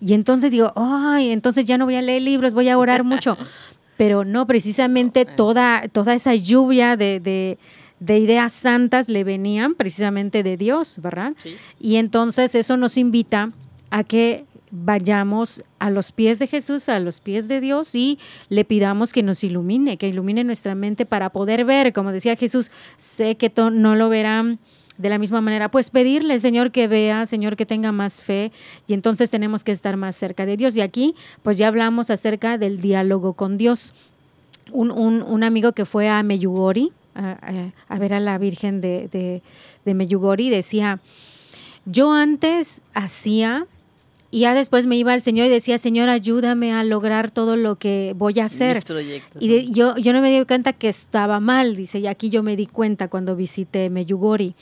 Y 0.00 0.14
entonces 0.14 0.50
digo, 0.50 0.72
ay, 0.76 1.30
entonces 1.30 1.64
ya 1.64 1.78
no 1.78 1.84
voy 1.84 1.96
a 1.96 2.02
leer 2.02 2.22
libros, 2.22 2.54
voy 2.54 2.68
a 2.68 2.78
orar 2.78 3.04
mucho. 3.04 3.36
Pero 3.96 4.24
no, 4.24 4.46
precisamente 4.46 5.24
toda, 5.24 5.88
toda 5.88 6.14
esa 6.14 6.34
lluvia 6.34 6.96
de, 6.96 7.58
ideas 8.00 8.52
santas 8.52 9.08
le 9.08 9.24
venían 9.24 9.74
precisamente 9.74 10.42
de 10.42 10.56
Dios, 10.56 10.98
¿verdad? 11.00 11.32
Y 11.80 11.96
entonces 11.96 12.54
eso 12.54 12.76
nos 12.76 12.98
invita 12.98 13.52
a 13.90 14.04
que 14.04 14.44
vayamos 14.70 15.62
a 15.78 15.90
los 15.90 16.12
pies 16.12 16.38
de 16.38 16.46
Jesús, 16.46 16.88
a 16.88 16.98
los 16.98 17.20
pies 17.20 17.48
de 17.48 17.60
Dios 17.60 17.94
y 17.94 18.18
le 18.48 18.64
pidamos 18.64 19.12
que 19.12 19.22
nos 19.22 19.42
ilumine, 19.44 19.96
que 19.96 20.08
ilumine 20.08 20.44
nuestra 20.44 20.74
mente 20.74 21.06
para 21.06 21.30
poder 21.30 21.64
ver, 21.64 21.92
como 21.92 22.12
decía 22.12 22.36
Jesús, 22.36 22.70
sé 22.98 23.36
que 23.36 23.50
no 23.56 23.94
lo 23.94 24.08
verán 24.08 24.58
de 24.98 25.08
la 25.08 25.18
misma 25.18 25.40
manera, 25.40 25.70
pues 25.70 25.90
pedirle, 25.90 26.38
Señor, 26.40 26.70
que 26.70 26.88
vea, 26.88 27.26
Señor, 27.26 27.56
que 27.56 27.66
tenga 27.66 27.92
más 27.92 28.22
fe, 28.22 28.52
y 28.86 28.94
entonces 28.94 29.30
tenemos 29.30 29.64
que 29.64 29.72
estar 29.72 29.96
más 29.96 30.16
cerca 30.16 30.46
de 30.46 30.56
Dios. 30.56 30.76
Y 30.76 30.80
aquí, 30.80 31.14
pues 31.42 31.58
ya 31.58 31.68
hablamos 31.68 32.10
acerca 32.10 32.58
del 32.58 32.80
diálogo 32.80 33.34
con 33.34 33.58
Dios. 33.58 33.94
Un, 34.72 34.90
un, 34.90 35.44
amigo 35.44 35.72
que 35.72 35.84
fue 35.84 36.08
a 36.08 36.22
Meyugori, 36.22 36.92
a, 37.14 37.98
ver 37.98 38.14
a 38.14 38.20
la 38.20 38.36
Virgen 38.36 38.80
de, 38.80 39.08
de, 39.12 39.42
de 39.84 39.94
Meyugori, 39.94 40.50
decía, 40.50 40.98
yo 41.84 42.12
antes 42.12 42.82
hacía 42.92 43.66
y 44.32 44.40
ya 44.40 44.54
después 44.54 44.86
me 44.86 44.96
iba 44.96 45.12
al 45.12 45.22
Señor 45.22 45.46
y 45.46 45.50
decía, 45.50 45.78
Señor, 45.78 46.08
ayúdame 46.08 46.72
a 46.72 46.82
lograr 46.82 47.30
todo 47.30 47.54
lo 47.54 47.76
que 47.76 48.12
voy 48.18 48.40
a 48.40 48.46
hacer. 48.46 48.82
Y 49.38 49.72
yo, 49.72 49.96
yo 49.96 50.12
no 50.12 50.20
me 50.20 50.36
di 50.36 50.44
cuenta 50.44 50.72
que 50.72 50.88
estaba 50.88 51.38
mal, 51.38 51.76
dice, 51.76 52.00
y 52.00 52.08
aquí 52.08 52.28
yo 52.28 52.42
me 52.42 52.56
di 52.56 52.66
cuenta 52.66 53.08
cuando 53.08 53.36
visité 53.36 53.88
Meyugori 53.88 54.54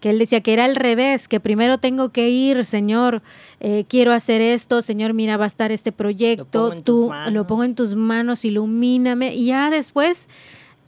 que 0.00 0.10
él 0.10 0.18
decía 0.18 0.40
que 0.40 0.52
era 0.52 0.64
al 0.64 0.76
revés, 0.76 1.28
que 1.28 1.40
primero 1.40 1.78
tengo 1.78 2.10
que 2.10 2.28
ir, 2.28 2.64
Señor, 2.64 3.22
eh, 3.60 3.84
quiero 3.88 4.12
hacer 4.12 4.40
esto, 4.40 4.82
Señor, 4.82 5.14
mira, 5.14 5.36
va 5.36 5.44
a 5.44 5.46
estar 5.48 5.72
este 5.72 5.92
proyecto, 5.92 6.72
tú 6.82 7.10
lo 7.30 7.46
pongo 7.46 7.64
en 7.64 7.74
tus 7.74 7.94
manos, 7.94 8.44
ilumíname, 8.44 9.34
y 9.34 9.46
ya 9.46 9.70
después 9.70 10.28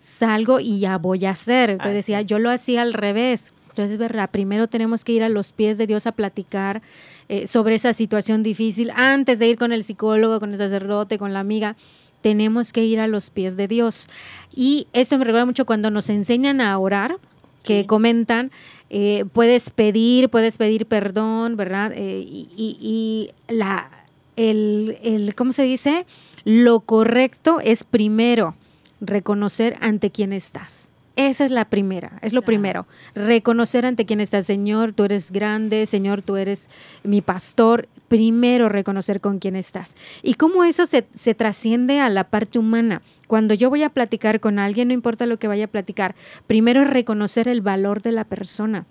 salgo 0.01 0.61
y 0.61 0.79
ya 0.81 0.99
voy 0.99 1.25
a 1.25 1.31
hacer. 1.31 1.71
Entonces 1.71 1.95
decía, 1.95 2.23
yo 2.23 2.39
lo 2.39 2.51
hacía 2.51 2.83
al 2.83 2.93
revés. 2.93 3.53
Entonces, 3.71 3.93
es 3.93 3.99
verdad, 3.99 4.29
primero 4.31 4.67
tenemos 4.67 5.05
que 5.05 5.13
ir 5.13 5.23
a 5.23 5.29
los 5.29 5.53
pies 5.53 5.79
de 5.79 5.87
Dios 5.87 6.07
a 6.07 6.13
platicar 6.13 6.83
eh, 7.29 7.47
sobre 7.47 7.77
esa 7.77 7.93
situación 7.93 8.43
difícil, 8.43 8.91
antes 8.95 9.39
de 9.39 9.49
ir 9.49 9.57
con 9.57 9.73
el 9.73 9.85
psicólogo, 9.85 10.41
con 10.41 10.53
el 10.53 10.59
sacerdote, 10.59 11.19
con 11.19 11.33
la 11.33 11.41
amiga 11.41 11.77
tenemos 12.21 12.73
que 12.73 12.85
ir 12.85 13.01
a 13.01 13.07
los 13.07 13.31
pies 13.31 13.57
de 13.57 13.69
Dios. 13.69 14.09
Y 14.55 14.89
esto 14.93 15.19
me 15.19 15.25
recuerda 15.25 15.47
mucho 15.47 15.67
cuando 15.67 15.91
nos 15.91 16.11
enseñan 16.11 16.61
a 16.61 16.77
orar, 16.79 17.17
que 17.63 17.87
comentan 17.87 18.51
eh, 18.91 19.24
puedes 19.32 19.70
pedir, 19.70 20.30
puedes 20.30 20.57
pedir 20.57 20.86
perdón, 20.86 21.57
¿verdad? 21.57 21.93
Eh, 21.95 22.24
y, 22.26 23.30
la, 23.49 23.91
el, 24.36 24.99
el, 25.03 25.34
¿cómo 25.34 25.53
se 25.53 25.62
dice? 25.62 26.07
Lo 26.45 26.80
correcto 26.80 27.61
es 27.62 27.84
primero 27.84 28.55
reconocer 29.01 29.76
ante 29.80 30.11
quién 30.11 30.32
estás. 30.32 30.93
Esa 31.16 31.45
es 31.45 31.51
la 31.51 31.68
primera, 31.68 32.20
es 32.22 32.32
lo 32.32 32.43
primero. 32.43 32.86
Reconocer 33.12 33.84
ante 33.84 34.07
quién 34.07 34.20
estás, 34.20 34.47
Señor, 34.47 34.93
tú 34.93 35.03
eres 35.03 35.32
grande, 35.32 35.84
Señor, 35.86 36.22
tú 36.22 36.36
eres 36.36 36.68
mi 37.03 37.22
pastor. 37.22 37.89
Primero 38.07 38.68
reconocer 38.68 39.20
con 39.20 39.41
quién 39.41 39.57
estás. 39.57 39.97
Y 40.22 40.34
cómo 40.34 40.62
eso 40.62 40.86
se, 40.86 41.09
se 41.14 41.34
trasciende 41.34 41.99
a 41.99 42.09
la 42.09 42.30
parte 42.30 42.61
humana. 42.61 43.03
Cuando 43.29 43.53
yo 43.53 43.68
voy 43.68 43.83
a 43.83 43.91
platicar 43.91 44.41
con 44.41 44.59
alguien, 44.59 44.89
no 44.89 44.95
importa 44.95 45.26
lo 45.26 45.39
que 45.39 45.49
vaya 45.49 45.66
a 45.66 45.68
platicar, 45.68 46.14
primero 46.47 46.81
es 46.81 46.89
reconocer 46.89 47.47
el 47.47 47.61
valor 47.61 48.01
de 48.01 48.12
la 48.12 48.24
persona. 48.24 48.87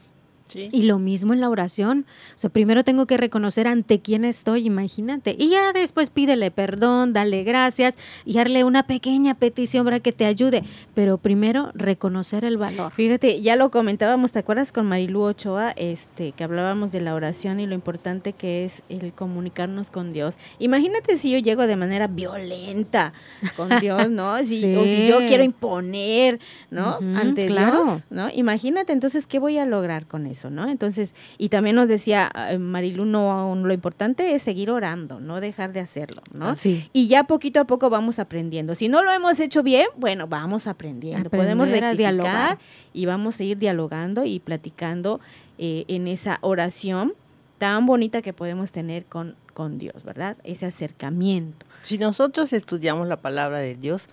Y 0.53 0.83
lo 0.83 0.99
mismo 0.99 1.33
en 1.33 1.41
la 1.41 1.49
oración. 1.49 2.05
O 2.35 2.37
sea, 2.37 2.49
primero 2.49 2.83
tengo 2.83 3.05
que 3.05 3.17
reconocer 3.17 3.67
ante 3.67 3.99
quién 3.99 4.25
estoy, 4.25 4.65
imagínate. 4.65 5.35
Y 5.37 5.49
ya 5.49 5.73
después 5.73 6.09
pídele 6.09 6.51
perdón, 6.51 7.13
dale 7.13 7.43
gracias 7.43 7.97
y 8.25 8.33
darle 8.33 8.63
una 8.63 8.87
pequeña 8.87 9.35
petición 9.35 9.85
para 9.85 9.99
que 9.99 10.11
te 10.11 10.25
ayude. 10.25 10.63
Pero 10.93 11.17
primero 11.17 11.71
reconocer 11.73 12.45
el 12.45 12.57
valor. 12.57 12.91
Fíjate, 12.91 13.41
ya 13.41 13.55
lo 13.55 13.71
comentábamos, 13.71 14.31
¿te 14.31 14.39
acuerdas 14.39 14.71
con 14.71 14.87
Marilú 14.87 15.21
Ochoa? 15.21 15.71
Este, 15.71 16.31
que 16.31 16.43
hablábamos 16.43 16.91
de 16.91 17.01
la 17.01 17.13
oración 17.13 17.59
y 17.59 17.67
lo 17.67 17.75
importante 17.75 18.33
que 18.33 18.65
es 18.65 18.83
el 18.89 19.13
comunicarnos 19.13 19.91
con 19.91 20.13
Dios. 20.13 20.37
Imagínate 20.59 21.17
si 21.17 21.31
yo 21.31 21.39
llego 21.39 21.67
de 21.67 21.75
manera 21.75 22.07
violenta 22.07 23.13
con 23.55 23.69
Dios, 23.81 24.09
¿no? 24.09 24.37
Si, 24.43 24.75
O 24.75 24.85
si 24.85 25.07
yo 25.07 25.19
quiero 25.19 25.43
imponer, 25.43 26.39
¿no? 26.71 26.97
ante 27.15 27.47
Dios, 27.47 28.03
¿no? 28.09 28.29
Imagínate 28.33 28.93
entonces 28.93 29.27
qué 29.27 29.39
voy 29.39 29.57
a 29.57 29.65
lograr 29.65 30.07
con 30.07 30.27
eso. 30.27 30.36
¿No? 30.45 30.67
Entonces, 30.67 31.13
y 31.37 31.49
también 31.49 31.75
nos 31.75 31.87
decía 31.87 32.31
eh, 32.49 32.57
Marilu, 32.57 33.05
no, 33.05 33.55
lo 33.55 33.73
importante 33.73 34.33
es 34.33 34.41
seguir 34.41 34.69
orando, 34.69 35.19
no 35.19 35.41
dejar 35.41 35.73
de 35.73 35.79
hacerlo, 35.79 36.21
¿no? 36.33 36.55
Y 36.93 37.07
ya 37.07 37.25
poquito 37.25 37.59
a 37.59 37.65
poco 37.65 37.89
vamos 37.89 38.19
aprendiendo. 38.19 38.75
Si 38.75 38.89
no 38.89 39.03
lo 39.03 39.11
hemos 39.11 39.39
hecho 39.39 39.63
bien, 39.63 39.87
bueno, 39.97 40.27
vamos 40.27 40.67
aprendiendo. 40.67 41.29
Podemos 41.29 41.69
dialogar 41.97 42.59
y 42.93 43.05
vamos 43.05 43.39
a 43.39 43.43
ir 43.43 43.57
dialogando 43.57 44.25
y 44.25 44.39
platicando 44.39 45.19
eh, 45.57 45.85
en 45.87 46.07
esa 46.07 46.37
oración 46.41 47.13
tan 47.57 47.85
bonita 47.85 48.21
que 48.21 48.33
podemos 48.33 48.71
tener 48.71 49.05
con, 49.05 49.35
con 49.53 49.79
Dios, 49.79 50.03
¿verdad? 50.03 50.37
Ese 50.43 50.65
acercamiento. 50.65 51.65
Si 51.81 51.97
nosotros 51.97 52.53
estudiamos 52.53 53.07
la 53.07 53.17
palabra 53.17 53.57
de 53.59 53.75
Dios, 53.75 54.07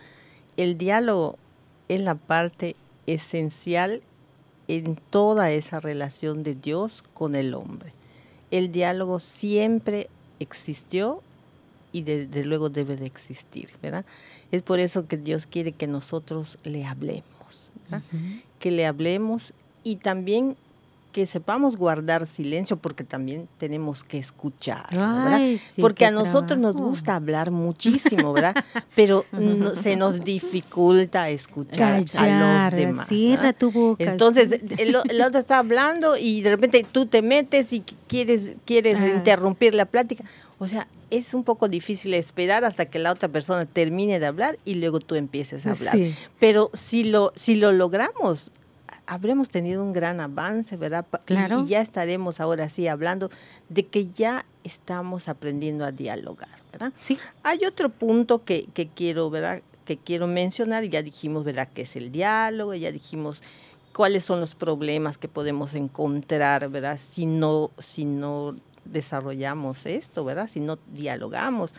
el 0.57 0.79
diálogo 0.79 1.39
es 1.89 2.01
la 2.01 2.15
parte 2.15 2.77
esencial 3.07 4.03
en 4.69 4.97
toda 5.11 5.51
esa 5.51 5.81
relación 5.81 6.43
de 6.43 6.55
Dios 6.55 7.05
con 7.15 7.37
el 7.37 7.55
hombre. 7.55 7.93
El 8.51 8.73
diálogo 8.73 9.19
siempre 9.21 10.09
existió 10.41 11.23
y 11.93 12.03
desde 12.03 12.45
luego 12.45 12.71
debe 12.71 12.97
de 12.97 13.07
existir, 13.07 13.71
¿verdad? 13.83 14.05
Es 14.51 14.63
por 14.63 14.81
eso 14.81 15.07
que 15.07 15.17
Dios 15.17 15.47
quiere 15.47 15.73
que 15.73 15.87
nosotros 15.87 16.59
le 16.65 16.85
hablemos, 16.85 17.25
que 18.59 18.71
le 18.71 18.87
hablemos 18.87 19.53
y 19.83 19.97
también 19.97 20.57
que 21.15 21.27
sepamos 21.27 21.77
guardar 21.77 22.27
silencio 22.27 22.77
porque 22.77 23.05
también 23.05 23.49
tenemos 23.59 24.03
que 24.03 24.19
escuchar, 24.19 24.89
¿verdad? 24.91 25.41
porque 25.81 26.07
a 26.07 26.11
nosotros 26.11 26.59
nos 26.59 26.75
gusta 26.75 27.15
hablar 27.15 27.53
muchísimo, 27.53 28.33
¿verdad? 28.33 28.57
Pero 28.97 29.25
se 29.81 29.95
nos 29.95 30.25
dificulta 30.25 31.29
escuchar 31.29 32.03
a 32.19 32.67
los 32.67 32.77
demás. 32.77 33.07
Cierra 33.07 33.53
tu 33.53 33.71
boca. 33.71 34.03
Entonces, 34.03 34.61
el, 34.77 34.97
otro 34.97 35.39
está 35.39 35.59
hablando 35.59 36.17
y 36.17 36.43
de 36.43 36.51
repente 36.51 36.85
tú 36.91 37.07
te 37.07 37.23
metes 37.23 37.73
y 37.73 37.85
quieres, 38.09 38.57
quieres 38.65 39.01
ah. 39.01 39.07
interrumpir 39.07 39.73
la 39.73 39.85
plática. 39.85 40.25
O 40.59 40.67
sea, 40.67 40.89
es 41.11 41.33
un 41.33 41.45
poco 41.45 41.69
difícil 41.69 42.13
esperar 42.15 42.65
hasta 42.65 42.87
que 42.87 42.99
la 42.99 43.13
otra 43.13 43.29
persona 43.29 43.67
termine 43.67 44.19
de 44.19 44.27
hablar 44.27 44.59
y 44.65 44.75
luego 44.75 44.99
tú 44.99 45.15
empieces 45.15 45.65
a 45.65 45.71
hablar. 45.71 45.97
Pero 46.41 46.73
si 46.75 47.05
lo, 47.05 47.33
si 47.37 47.55
lo 47.55 47.71
logramos, 47.71 48.51
habremos 49.07 49.49
tenido 49.49 49.83
un 49.83 49.93
gran 49.93 50.21
avance, 50.21 50.77
¿verdad? 50.77 51.07
Claro. 51.25 51.63
Y, 51.63 51.69
ya 51.69 51.81
estaremos 51.81 52.41
ahora 52.41 52.69
sí 52.69 52.89
hablando 52.89 53.31
de 53.69 53.87
que 53.87 54.09
ya 54.13 54.47
estamos 54.65 55.29
aprendiendo 55.29 55.85
a 55.85 55.93
dialogar, 55.93 56.49
¿verdad? 56.73 56.93
Sí. 57.01 57.19
Hay 57.43 57.65
otro 57.65 57.89
punto 57.89 58.45
que, 58.45 58.67
que 58.75 58.89
quiero, 58.89 59.31
¿verdad? 59.31 59.63
Que 59.85 59.97
quiero 59.97 60.27
mencionar, 60.27 60.85
ya 60.85 61.03
dijimos, 61.03 61.45
¿verdad? 61.45 61.69
Que 61.69 61.83
es 61.83 61.97
el 61.97 62.11
diálogo, 62.11 62.75
ya 62.75 62.93
dijimos 62.93 63.43
cuáles 63.95 64.25
son 64.25 64.41
los 64.41 64.55
problemas 64.55 65.19
que 65.19 65.29
podemos 65.29 65.75
encontrar, 65.75 66.69
¿verdad? 66.69 66.99
Si 66.99 67.27
no, 67.27 67.71
si 67.79 68.05
no 68.05 68.57
desarrollamos 68.85 69.87
esto, 69.87 70.25
¿verdad? 70.25 70.49
Si 70.49 70.61
no 70.61 70.79
dialogamos. 70.93 71.73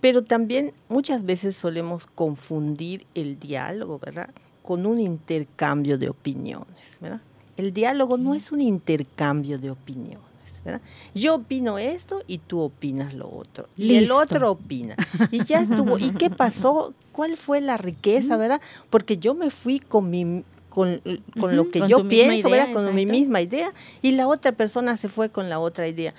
Pero 0.00 0.24
también 0.24 0.72
muchas 0.88 1.24
veces 1.24 1.56
solemos 1.56 2.06
confundir 2.06 3.06
el 3.14 3.38
diálogo, 3.38 3.98
¿verdad? 3.98 4.30
Con 4.62 4.86
un 4.86 4.98
intercambio 4.98 5.98
de 5.98 6.08
opiniones, 6.08 6.96
¿verdad? 7.00 7.20
El 7.56 7.72
diálogo 7.72 8.16
no 8.16 8.34
es 8.34 8.52
un 8.52 8.60
intercambio 8.60 9.58
de 9.58 9.70
opiniones. 9.70 10.30
¿verdad? 10.64 10.80
Yo 11.14 11.36
opino 11.36 11.78
esto 11.78 12.22
y 12.26 12.38
tú 12.38 12.60
opinas 12.60 13.14
lo 13.14 13.30
otro. 13.30 13.68
Y 13.76 13.96
el 13.96 14.10
otro 14.10 14.50
opina. 14.50 14.96
Y 15.30 15.44
ya 15.44 15.60
estuvo. 15.60 15.98
¿Y 15.98 16.10
qué 16.12 16.30
pasó? 16.30 16.92
¿Cuál 17.12 17.36
fue 17.36 17.60
la 17.60 17.76
riqueza, 17.76 18.36
verdad? 18.36 18.60
Porque 18.90 19.16
yo 19.16 19.34
me 19.34 19.50
fui 19.50 19.80
con 19.80 20.10
mi 20.10 20.44
con, 20.68 21.00
con 21.38 21.56
lo 21.56 21.70
que 21.70 21.86
yo 21.88 22.06
pienso, 22.08 22.48
¿verdad? 22.48 22.72
Con 22.72 22.94
mi 22.94 23.04
misma 23.04 23.40
idea 23.40 23.72
y 24.02 24.12
la 24.12 24.28
otra 24.28 24.52
persona 24.52 24.96
se 24.96 25.08
fue 25.08 25.28
con 25.28 25.48
la 25.48 25.58
otra 25.58 25.88
idea. 25.88 26.14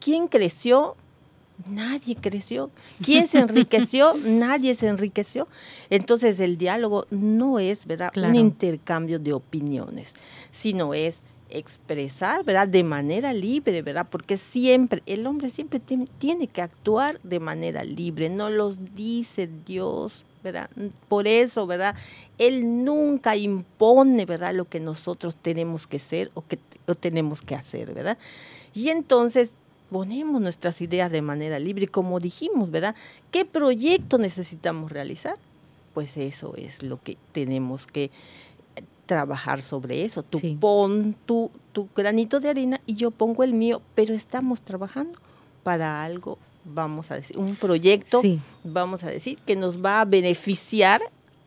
¿Quién 0.00 0.26
creció? 0.28 0.96
Nadie 1.68 2.16
creció. 2.16 2.70
¿Quién 3.02 3.28
se 3.28 3.38
enriqueció? 3.38 4.14
Nadie 4.24 4.74
se 4.74 4.88
enriqueció. 4.88 5.48
Entonces 5.90 6.40
el 6.40 6.56
diálogo 6.56 7.06
no 7.10 7.58
es, 7.58 7.86
¿verdad? 7.86 8.10
Un 8.16 8.34
intercambio 8.34 9.18
de 9.18 9.32
opiniones, 9.32 10.14
sino 10.50 10.94
es 10.94 11.22
expresar, 11.50 12.44
¿verdad? 12.44 12.68
De 12.68 12.82
manera 12.82 13.32
libre, 13.32 13.82
¿verdad? 13.82 14.06
Porque 14.10 14.38
siempre, 14.38 15.02
el 15.06 15.26
hombre 15.26 15.50
siempre 15.50 15.80
tiene 16.18 16.46
que 16.46 16.62
actuar 16.62 17.20
de 17.22 17.40
manera 17.40 17.84
libre, 17.84 18.30
no 18.30 18.48
los 18.48 18.94
dice 18.94 19.48
Dios, 19.66 20.24
¿verdad? 20.42 20.70
Por 21.08 21.28
eso, 21.28 21.66
¿verdad? 21.66 21.94
Él 22.38 22.84
nunca 22.84 23.36
impone, 23.36 24.24
¿verdad? 24.24 24.54
Lo 24.54 24.64
que 24.64 24.80
nosotros 24.80 25.36
tenemos 25.36 25.86
que 25.86 25.98
ser 25.98 26.30
o 26.34 26.44
que 26.46 26.58
o 26.86 26.94
tenemos 26.94 27.42
que 27.42 27.54
hacer, 27.54 27.94
¿verdad? 27.94 28.18
Y 28.74 28.88
entonces 28.88 29.52
ponemos 29.92 30.40
nuestras 30.40 30.80
ideas 30.80 31.12
de 31.12 31.20
manera 31.20 31.58
libre, 31.58 31.86
como 31.86 32.18
dijimos, 32.18 32.70
¿verdad? 32.70 32.94
¿Qué 33.30 33.44
proyecto 33.44 34.16
necesitamos 34.16 34.90
realizar? 34.90 35.36
Pues 35.92 36.16
eso 36.16 36.54
es 36.56 36.82
lo 36.82 36.98
que 37.02 37.18
tenemos 37.32 37.86
que 37.86 38.10
trabajar 39.04 39.60
sobre 39.60 40.06
eso. 40.06 40.22
Tú 40.22 40.40
pon 40.58 41.14
tu, 41.26 41.50
tu 41.72 41.90
granito 41.94 42.40
de 42.40 42.48
arena 42.48 42.80
y 42.86 42.94
yo 42.94 43.10
pongo 43.10 43.44
el 43.44 43.52
mío, 43.52 43.82
pero 43.94 44.14
estamos 44.14 44.62
trabajando 44.62 45.18
para 45.62 46.02
algo, 46.02 46.38
vamos 46.64 47.10
a 47.10 47.16
decir, 47.16 47.36
un 47.36 47.54
proyecto, 47.54 48.22
vamos 48.64 49.04
a 49.04 49.10
decir, 49.10 49.38
que 49.44 49.56
nos 49.56 49.84
va 49.84 50.00
a 50.00 50.06
beneficiar 50.06 51.02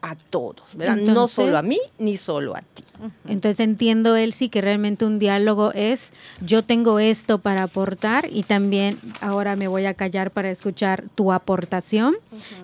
a 0.06 0.16
todos, 0.16 0.64
¿verdad? 0.74 0.97
no 0.97 1.28
solo 1.28 1.58
a 1.58 1.62
mí 1.62 1.80
ni 1.97 2.18
solo 2.18 2.56
a 2.56 2.62
ti. 2.62 2.84
Entonces 3.28 3.60
entiendo, 3.60 4.16
Elsie, 4.16 4.49
que 4.49 4.62
realmente 4.62 5.06
un 5.06 5.20
diálogo 5.20 5.72
es 5.74 6.14
yo 6.41 6.64
tengo 6.64 6.99
esto 6.99 7.39
para 7.39 7.64
aportar 7.64 8.28
y 8.32 8.43
también 8.43 8.97
ahora 9.20 9.56
me 9.56 9.68
voy 9.68 9.86
a 9.86 9.93
callar 9.93 10.32
para 10.32 10.49
escuchar 10.49 11.06
tu 11.16 11.34
aportación 11.34 12.16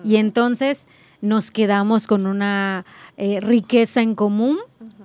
y 0.04 0.16
entonces 0.16 0.86
nos 1.20 1.50
quedamos 1.50 2.06
con 2.06 2.26
una 2.26 2.84
eh, 3.16 3.40
riqueza 3.40 4.02
en 4.02 4.14
común 4.14 4.58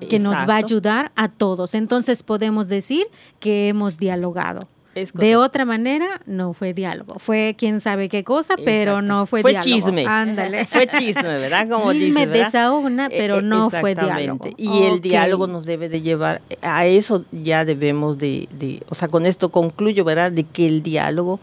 que 0.10 0.20
nos 0.20 0.36
va 0.48 0.56
a 0.56 0.58
ayudar 0.58 1.12
a 1.16 1.30
todos. 1.30 1.76
Entonces 1.76 2.24
podemos 2.24 2.68
decir 2.70 3.08
que 3.40 3.68
hemos 3.68 3.98
dialogado. 3.98 4.68
De 5.14 5.36
otra 5.36 5.66
manera, 5.66 6.22
no 6.26 6.54
fue 6.54 6.74
diálogo. 6.74 7.20
Fue 7.20 7.56
quién 7.58 7.82
sabe 7.82 8.10
qué 8.10 8.24
cosa, 8.24 8.56
pero 8.64 9.02
no 9.02 9.26
fue, 9.26 9.42
diálogo. 9.42 9.62
Fue 9.62 9.72
chisme. 9.72 10.06
Ándale. 10.06 10.66
fue 10.66 10.88
chisme, 10.88 11.38
¿verdad? 11.40 11.68
Como 11.70 11.86
una, 11.88 13.06
e, 13.08 13.10
pero 13.10 13.42
no 13.42 13.70
fue 13.70 13.96
diálogo. 13.96 14.50
Y 14.58 14.84
el 14.84 15.02
diálogo 15.02 15.48
nos 15.48 15.66
debe 15.66 15.90
de 15.90 16.02
llevar, 16.02 16.42
a 16.62 16.86
eso 16.86 17.26
ya 17.32 17.66
debemos 17.66 18.18
de, 18.18 18.48
de, 18.52 18.82
o 18.90 18.96
sea, 18.96 19.08
con 19.08 19.26
esto 19.26 19.50
concluyo, 19.50 20.04
¿verdad? 20.04 20.32
De 20.32 20.44
que 20.44 20.68
el 20.68 20.84
diálogo 20.84 21.40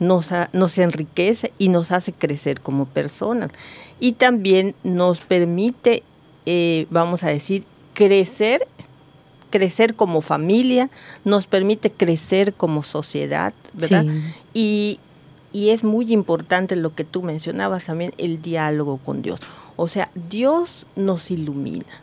nos, 0.00 0.30
nos 0.52 0.78
enriquece 0.78 1.52
y 1.58 1.68
nos 1.68 1.92
hace 1.92 2.12
crecer 2.12 2.60
como 2.60 2.86
personas. 2.86 3.50
Y 4.00 4.12
también 4.12 4.74
nos 4.84 5.20
permite, 5.20 6.02
eh, 6.46 6.86
vamos 6.90 7.24
a 7.24 7.28
decir, 7.28 7.64
crecer, 7.94 8.66
crecer 9.48 9.94
como 9.94 10.20
familia, 10.20 10.90
nos 11.24 11.46
permite 11.46 11.90
crecer 11.90 12.54
como 12.54 12.82
sociedad, 12.82 13.52
¿verdad? 13.74 14.04
Y, 14.54 14.98
y 15.52 15.70
es 15.70 15.84
muy 15.84 16.12
importante 16.12 16.76
lo 16.76 16.94
que 16.94 17.04
tú 17.04 17.22
mencionabas 17.22 17.84
también, 17.84 18.12
el 18.18 18.42
diálogo 18.42 18.98
con 18.98 19.22
Dios. 19.22 19.40
O 19.76 19.88
sea, 19.88 20.10
Dios 20.28 20.86
nos 20.96 21.30
ilumina, 21.30 22.02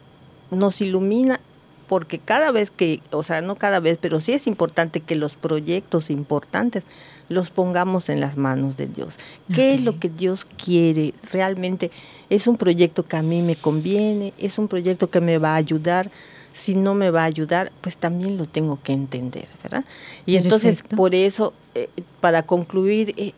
nos 0.51 0.81
ilumina 0.81 1.39
porque 1.87 2.17
cada 2.17 2.51
vez 2.51 2.71
que, 2.71 3.01
o 3.11 3.21
sea, 3.21 3.41
no 3.41 3.55
cada 3.55 3.79
vez, 3.79 3.99
pero 4.01 4.19
sí 4.19 4.33
es 4.33 4.47
importante 4.47 5.01
que 5.01 5.15
los 5.15 5.35
proyectos 5.35 6.09
importantes 6.09 6.83
los 7.29 7.49
pongamos 7.49 8.09
en 8.09 8.19
las 8.19 8.37
manos 8.37 8.77
de 8.77 8.87
Dios. 8.87 9.15
¿Qué 9.53 9.75
es 9.75 9.81
lo 9.81 9.99
que 9.99 10.09
Dios 10.09 10.45
quiere 10.45 11.13
realmente? 11.31 11.91
es 12.29 12.47
un 12.47 12.57
proyecto 12.57 13.05
que 13.05 13.17
a 13.17 13.21
mí 13.21 13.41
me 13.41 13.55
conviene, 13.55 14.33
es 14.37 14.57
un 14.57 14.67
proyecto 14.67 15.09
que 15.09 15.21
me 15.21 15.37
va 15.37 15.53
a 15.53 15.55
ayudar. 15.55 16.09
Si 16.55 16.73
no 16.73 16.95
me 16.95 17.11
va 17.11 17.23
a 17.23 17.25
ayudar, 17.25 17.71
pues 17.81 17.97
también 17.97 18.37
lo 18.37 18.45
tengo 18.45 18.79
que 18.81 18.93
entender, 18.93 19.47
¿verdad? 19.61 19.83
Y 20.25 20.37
entonces, 20.37 20.83
por 20.83 21.13
eso, 21.13 21.53
eh, 21.75 21.89
para 22.21 22.43
concluir, 22.43 23.13
eh, 23.17 23.33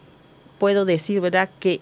puedo 0.60 0.86
decir, 0.86 1.20
¿verdad?, 1.20 1.50
que 1.60 1.82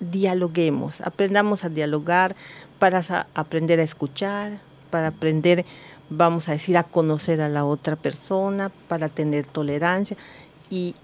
dialoguemos, 0.00 1.00
aprendamos 1.00 1.64
a 1.64 1.70
dialogar 1.70 2.36
para 2.78 3.00
aprender 3.34 3.80
a 3.80 3.82
escuchar, 3.82 4.58
para 4.90 5.08
aprender, 5.08 5.64
vamos 6.10 6.50
a 6.50 6.52
decir, 6.52 6.76
a 6.76 6.84
conocer 6.84 7.40
a 7.40 7.48
la 7.48 7.64
otra 7.64 7.96
persona, 7.96 8.70
para 8.88 9.08
tener 9.08 9.46
tolerancia 9.46 10.18
y 10.70 10.94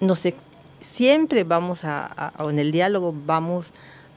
no 0.00 0.14
sé, 0.14 0.34
siempre 0.80 1.44
vamos 1.44 1.84
a, 1.84 2.32
a, 2.36 2.48
en 2.48 2.58
el 2.58 2.72
diálogo 2.72 3.14
vamos 3.26 3.66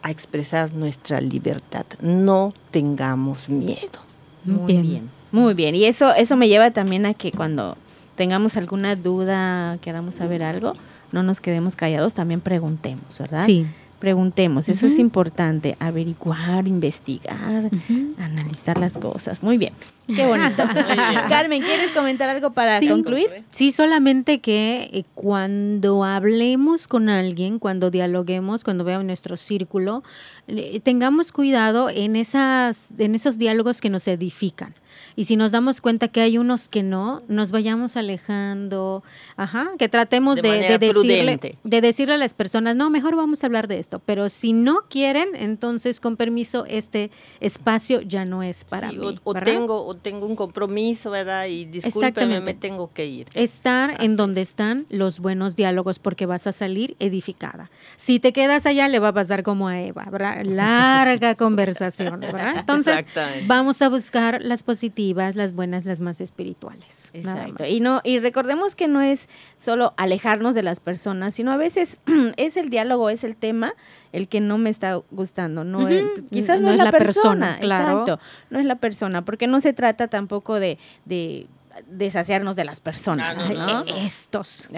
a 0.01 0.11
expresar 0.11 0.73
nuestra 0.73 1.19
libertad. 1.19 1.85
No 2.01 2.53
tengamos 2.71 3.49
miedo. 3.49 4.06
Muy 4.47 4.77
bien. 4.77 5.09
Muy 5.31 5.53
bien. 5.53 5.75
Y 5.75 5.85
eso, 5.85 6.13
eso 6.13 6.37
me 6.37 6.47
lleva 6.47 6.71
también 6.71 7.05
a 7.05 7.13
que 7.13 7.31
cuando 7.31 7.77
tengamos 8.15 8.57
alguna 8.57 8.95
duda, 8.95 9.77
queramos 9.81 10.15
saber 10.15 10.43
algo, 10.43 10.73
no 11.11 11.23
nos 11.23 11.39
quedemos 11.39 11.75
callados, 11.75 12.13
también 12.13 12.41
preguntemos, 12.41 13.17
¿verdad? 13.19 13.41
Sí 13.45 13.65
preguntemos, 13.99 14.69
eso 14.69 14.87
es 14.87 14.99
importante, 14.99 15.75
averiguar, 15.79 16.67
investigar, 16.67 17.69
analizar 18.17 18.77
las 18.77 18.93
cosas. 18.93 19.43
Muy 19.43 19.57
bien, 19.57 19.73
qué 20.07 20.25
bonito. 20.25 20.63
Carmen, 21.29 21.61
¿quieres 21.63 21.91
comentar 21.91 22.29
algo 22.29 22.51
para 22.51 22.79
concluir? 22.79 23.43
Sí, 23.51 23.71
solamente 23.71 24.39
que 24.39 24.89
eh, 24.93 25.03
cuando 25.15 26.03
hablemos 26.03 26.87
con 26.87 27.09
alguien, 27.09 27.59
cuando 27.59 27.91
dialoguemos, 27.91 28.63
cuando 28.63 28.83
veamos 28.83 29.05
nuestro 29.05 29.37
círculo, 29.37 30.03
eh, 30.47 30.79
tengamos 30.81 31.31
cuidado 31.31 31.89
en, 31.89 32.15
esas, 32.15 32.93
en 32.97 33.15
esos 33.15 33.37
diálogos 33.37 33.81
que 33.81 33.89
nos 33.89 34.07
edifican 34.07 34.75
y 35.17 35.25
si 35.25 35.35
nos 35.35 35.51
damos 35.51 35.81
cuenta 35.81 36.09
que 36.09 36.21
hay 36.21 36.37
unos 36.37 36.69
que 36.69 36.83
no, 36.83 37.23
nos 37.27 37.51
vayamos 37.51 37.97
alejando, 37.97 39.03
ajá, 39.35 39.71
que 39.79 39.89
tratemos 39.89 40.39
de, 40.43 40.77
decirle, 40.77 41.57
de 41.63 41.81
decirle 41.81 42.13
a 42.13 42.17
las 42.17 42.35
personas, 42.35 42.75
no, 42.75 42.91
mejor 42.91 43.15
vamos 43.15 43.43
a 43.43 43.47
hablar 43.47 43.67
de 43.67 43.79
esto, 43.79 43.99
pero 44.05 44.29
si 44.29 44.53
no 44.53 44.83
quieren, 44.87 45.29
entonces 45.33 45.99
con 45.99 46.17
permiso, 46.17 46.65
este 46.67 47.09
espacio 47.39 48.01
ya 48.01 48.25
no 48.25 48.43
es 48.43 48.63
para 48.63 48.91
mí. 48.91 49.17
O, 49.23 49.33
tengo, 49.33 49.87
o 49.87 49.95
tengo 49.95 50.27
un 50.27 50.35
compromiso, 50.35 51.09
¿verdad? 51.09 51.47
Y 51.47 51.65
discúlpeme, 51.65 52.39
me 52.39 52.53
tengo 52.53 52.93
que 52.93 53.07
ir. 53.07 53.27
Estar 53.33 54.03
en 54.03 54.17
donde 54.17 54.41
están 54.41 54.85
los 54.89 55.19
buenos 55.19 55.55
diálogos 55.55 55.97
porque 55.97 56.27
vas 56.27 56.45
a 56.45 56.51
salir 56.51 56.95
edificada. 56.99 57.71
Si 57.95 58.19
te 58.19 58.33
quedas 58.33 58.67
allá, 58.67 58.87
le 58.87 58.99
va 58.99 59.07
a 59.07 59.13
pasar 59.13 59.41
como 59.41 59.67
a 59.67 59.81
Eva, 59.81 60.05
¿verdad? 60.11 60.41
Larga 60.45 61.33
conversación, 61.33 62.19
¿verdad? 62.19 62.57
Entonces, 62.59 63.03
vamos 63.47 63.81
a 63.81 63.89
buscar 63.89 64.43
las 64.43 64.61
positivas 64.61 65.06
las 65.13 65.53
buenas, 65.53 65.85
las 65.85 65.99
más 65.99 66.21
espirituales. 66.21 67.11
Exacto. 67.13 67.65
Y 67.65 67.79
no 67.79 68.01
y 68.03 68.19
recordemos 68.19 68.75
que 68.75 68.87
no 68.87 69.01
es 69.01 69.29
solo 69.57 69.93
alejarnos 69.97 70.55
de 70.55 70.63
las 70.63 70.79
personas, 70.79 71.33
sino 71.33 71.51
a 71.51 71.57
veces 71.57 71.99
es 72.37 72.57
el 72.57 72.69
diálogo, 72.69 73.09
es 73.09 73.23
el 73.23 73.35
tema 73.35 73.73
el 74.13 74.27
que 74.27 74.39
no 74.39 74.57
me 74.57 74.69
está 74.69 74.95
gustando, 75.11 75.63
no 75.63 75.87
quizás 76.31 76.61
no, 76.61 76.71
es 76.71 76.77
la, 76.77 76.91
persona, 76.91 77.57
claro. 77.59 78.03
exacto, 78.03 78.19
no 78.49 78.59
es 78.59 78.65
la 78.65 78.75
persona, 78.75 79.25
porque 79.25 79.47
no 79.47 79.59
se 79.59 79.73
trata 79.73 80.07
tampoco 80.07 80.59
de, 80.59 80.79
de 81.05 81.47
deshacernos 81.85 82.55
de 82.55 82.65
las 82.65 82.79
personas, 82.79 83.37
ah, 83.37 83.49
¿no? 83.53 83.95
Estos. 83.97 84.69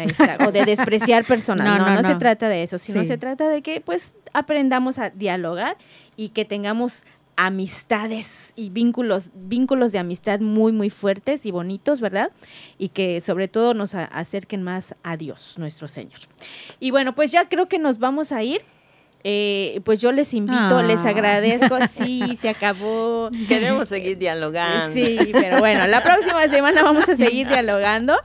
o 0.45 0.51
de 0.51 0.65
despreciar 0.65 1.23
personas. 1.25 1.65
No, 1.65 1.77
no, 1.77 2.01
no, 2.01 2.07
se 2.07 2.15
trata 2.15 2.49
de 2.49 2.63
eso, 2.63 2.77
sino 2.77 3.03
se 3.05 3.17
trata 3.17 3.47
de 3.47 3.61
que 3.61 3.81
pues 3.81 4.15
aprendamos 4.33 4.99
a 4.99 5.09
dialogar 5.09 5.77
y 6.15 6.29
que 6.29 6.45
tengamos 6.45 7.03
amistades 7.41 8.51
y 8.57 8.69
vínculos, 8.69 9.29
vínculos 9.33 9.93
de 9.93 9.99
amistad 9.99 10.41
muy, 10.41 10.73
muy 10.73 10.89
fuertes 10.89 11.45
y 11.45 11.51
bonitos, 11.51 12.01
¿verdad? 12.01 12.31
Y 12.77 12.89
que 12.89 13.21
sobre 13.21 13.47
todo 13.47 13.73
nos 13.73 13.95
acerquen 13.95 14.61
más 14.61 14.93
a 15.03 15.15
Dios, 15.15 15.55
nuestro 15.57 15.87
Señor. 15.87 16.19
Y 16.81 16.91
bueno, 16.91 17.15
pues 17.15 17.31
ya 17.31 17.47
creo 17.47 17.67
que 17.67 17.79
nos 17.79 17.97
vamos 17.97 18.33
a 18.33 18.43
ir. 18.43 18.61
Eh, 19.23 19.81
pues 19.83 19.99
yo 19.99 20.11
les 20.11 20.33
invito, 20.33 20.81
les 20.81 21.05
Ah. 21.05 21.09
agradezco. 21.09 21.77
Sí, 21.89 22.35
se 22.37 22.49
acabó. 22.49 23.29
Queremos 23.47 23.89
seguir 23.89 24.17
dialogando. 24.17 24.93
Sí, 24.93 25.17
pero 25.33 25.59
bueno, 25.59 25.85
la 25.87 25.99
próxima 26.01 26.47
semana 26.47 26.81
vamos 26.83 27.09
a 27.09 27.15
seguir 27.15 27.47
dialogando. 27.47 28.15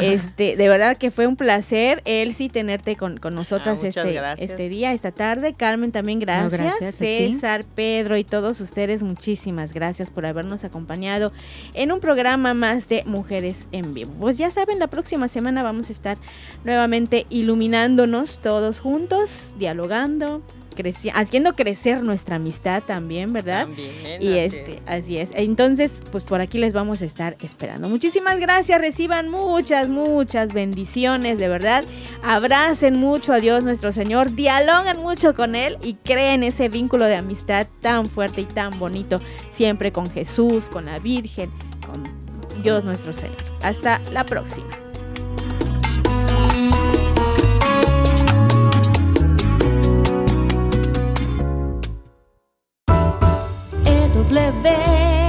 Este, 0.00 0.56
de 0.56 0.68
verdad 0.68 0.96
que 0.96 1.10
fue 1.10 1.26
un 1.26 1.36
placer, 1.36 2.00
Elsie, 2.04 2.48
tenerte 2.48 2.96
con, 2.96 3.16
con 3.16 3.34
nosotras 3.34 3.78
Ah, 3.80 3.84
muchas 3.86 4.04
este, 4.04 4.12
gracias. 4.12 4.50
este 4.50 4.68
día, 4.68 4.92
esta 4.92 5.10
tarde. 5.10 5.54
Carmen, 5.54 5.90
también 5.90 6.20
gracias. 6.20 6.52
gracias. 6.52 6.94
César, 6.96 7.64
Pedro 7.74 8.16
y 8.16 8.24
todos 8.24 8.60
ustedes, 8.60 9.02
muchísimas 9.02 9.72
gracias 9.72 10.10
por 10.10 10.26
habernos 10.26 10.64
acompañado 10.64 11.32
en 11.74 11.90
un 11.92 12.00
programa 12.00 12.54
más 12.54 12.88
de 12.88 13.02
Mujeres 13.04 13.66
en 13.72 13.94
Vivo. 13.94 14.12
Pues 14.20 14.38
ya 14.38 14.50
saben, 14.50 14.78
la 14.78 14.86
próxima 14.88 15.26
semana 15.28 15.62
vamos 15.62 15.88
a 15.88 15.92
estar 15.92 16.18
nuevamente 16.64 17.26
iluminándonos 17.30 18.38
todos 18.40 18.78
juntos, 18.80 19.54
dialogando, 19.58 20.42
creci- 20.76 21.12
haciendo 21.14 21.54
crecer 21.54 22.02
nuestra 22.02 22.36
amistad 22.36 22.82
también, 22.82 23.32
¿verdad? 23.32 23.66
También, 23.66 24.20
Y 24.22 24.38
así 24.38 24.38
este, 24.56 24.72
es. 24.74 24.82
así 24.86 25.16
es. 25.18 25.30
Entonces, 25.34 26.00
pues 26.10 26.24
por 26.24 26.40
aquí 26.40 26.58
les 26.58 26.72
vamos 26.74 27.00
a 27.00 27.04
estar 27.04 27.36
esperando. 27.42 27.88
Muchísimas 27.88 28.40
gracias, 28.40 28.80
reciban 28.80 29.28
muchas, 29.30 29.88
muchas 29.88 30.52
bendiciones, 30.52 31.38
de 31.38 31.48
verdad. 31.48 31.84
Abracen 32.24 32.98
mucho 32.98 33.32
a 33.32 33.38
Dios 33.38 33.62
nuestro 33.64 33.92
Señor, 33.92 34.32
dialoguen 34.34 34.98
mucho 35.00 35.34
con 35.34 35.54
Él 35.54 35.78
y 35.82 35.94
creen 35.94 36.42
ese 36.42 36.68
vínculo 36.68 37.04
de 37.06 37.16
amistad 37.16 37.66
tan 37.80 38.06
fuerte 38.06 38.40
y 38.40 38.44
tan 38.46 38.76
bonito, 38.78 39.20
siempre 39.56 39.92
con 39.92 40.10
Jesús, 40.10 40.68
con 40.68 40.86
la 40.86 40.98
Virgen, 40.98 41.50
con 41.86 42.02
Dios 42.62 42.84
nuestro 42.84 43.12
Señor. 43.12 43.36
Hasta 43.62 44.00
la 44.12 44.24
próxima. 44.24 44.66
of 54.24 54.32
living. 54.32 55.23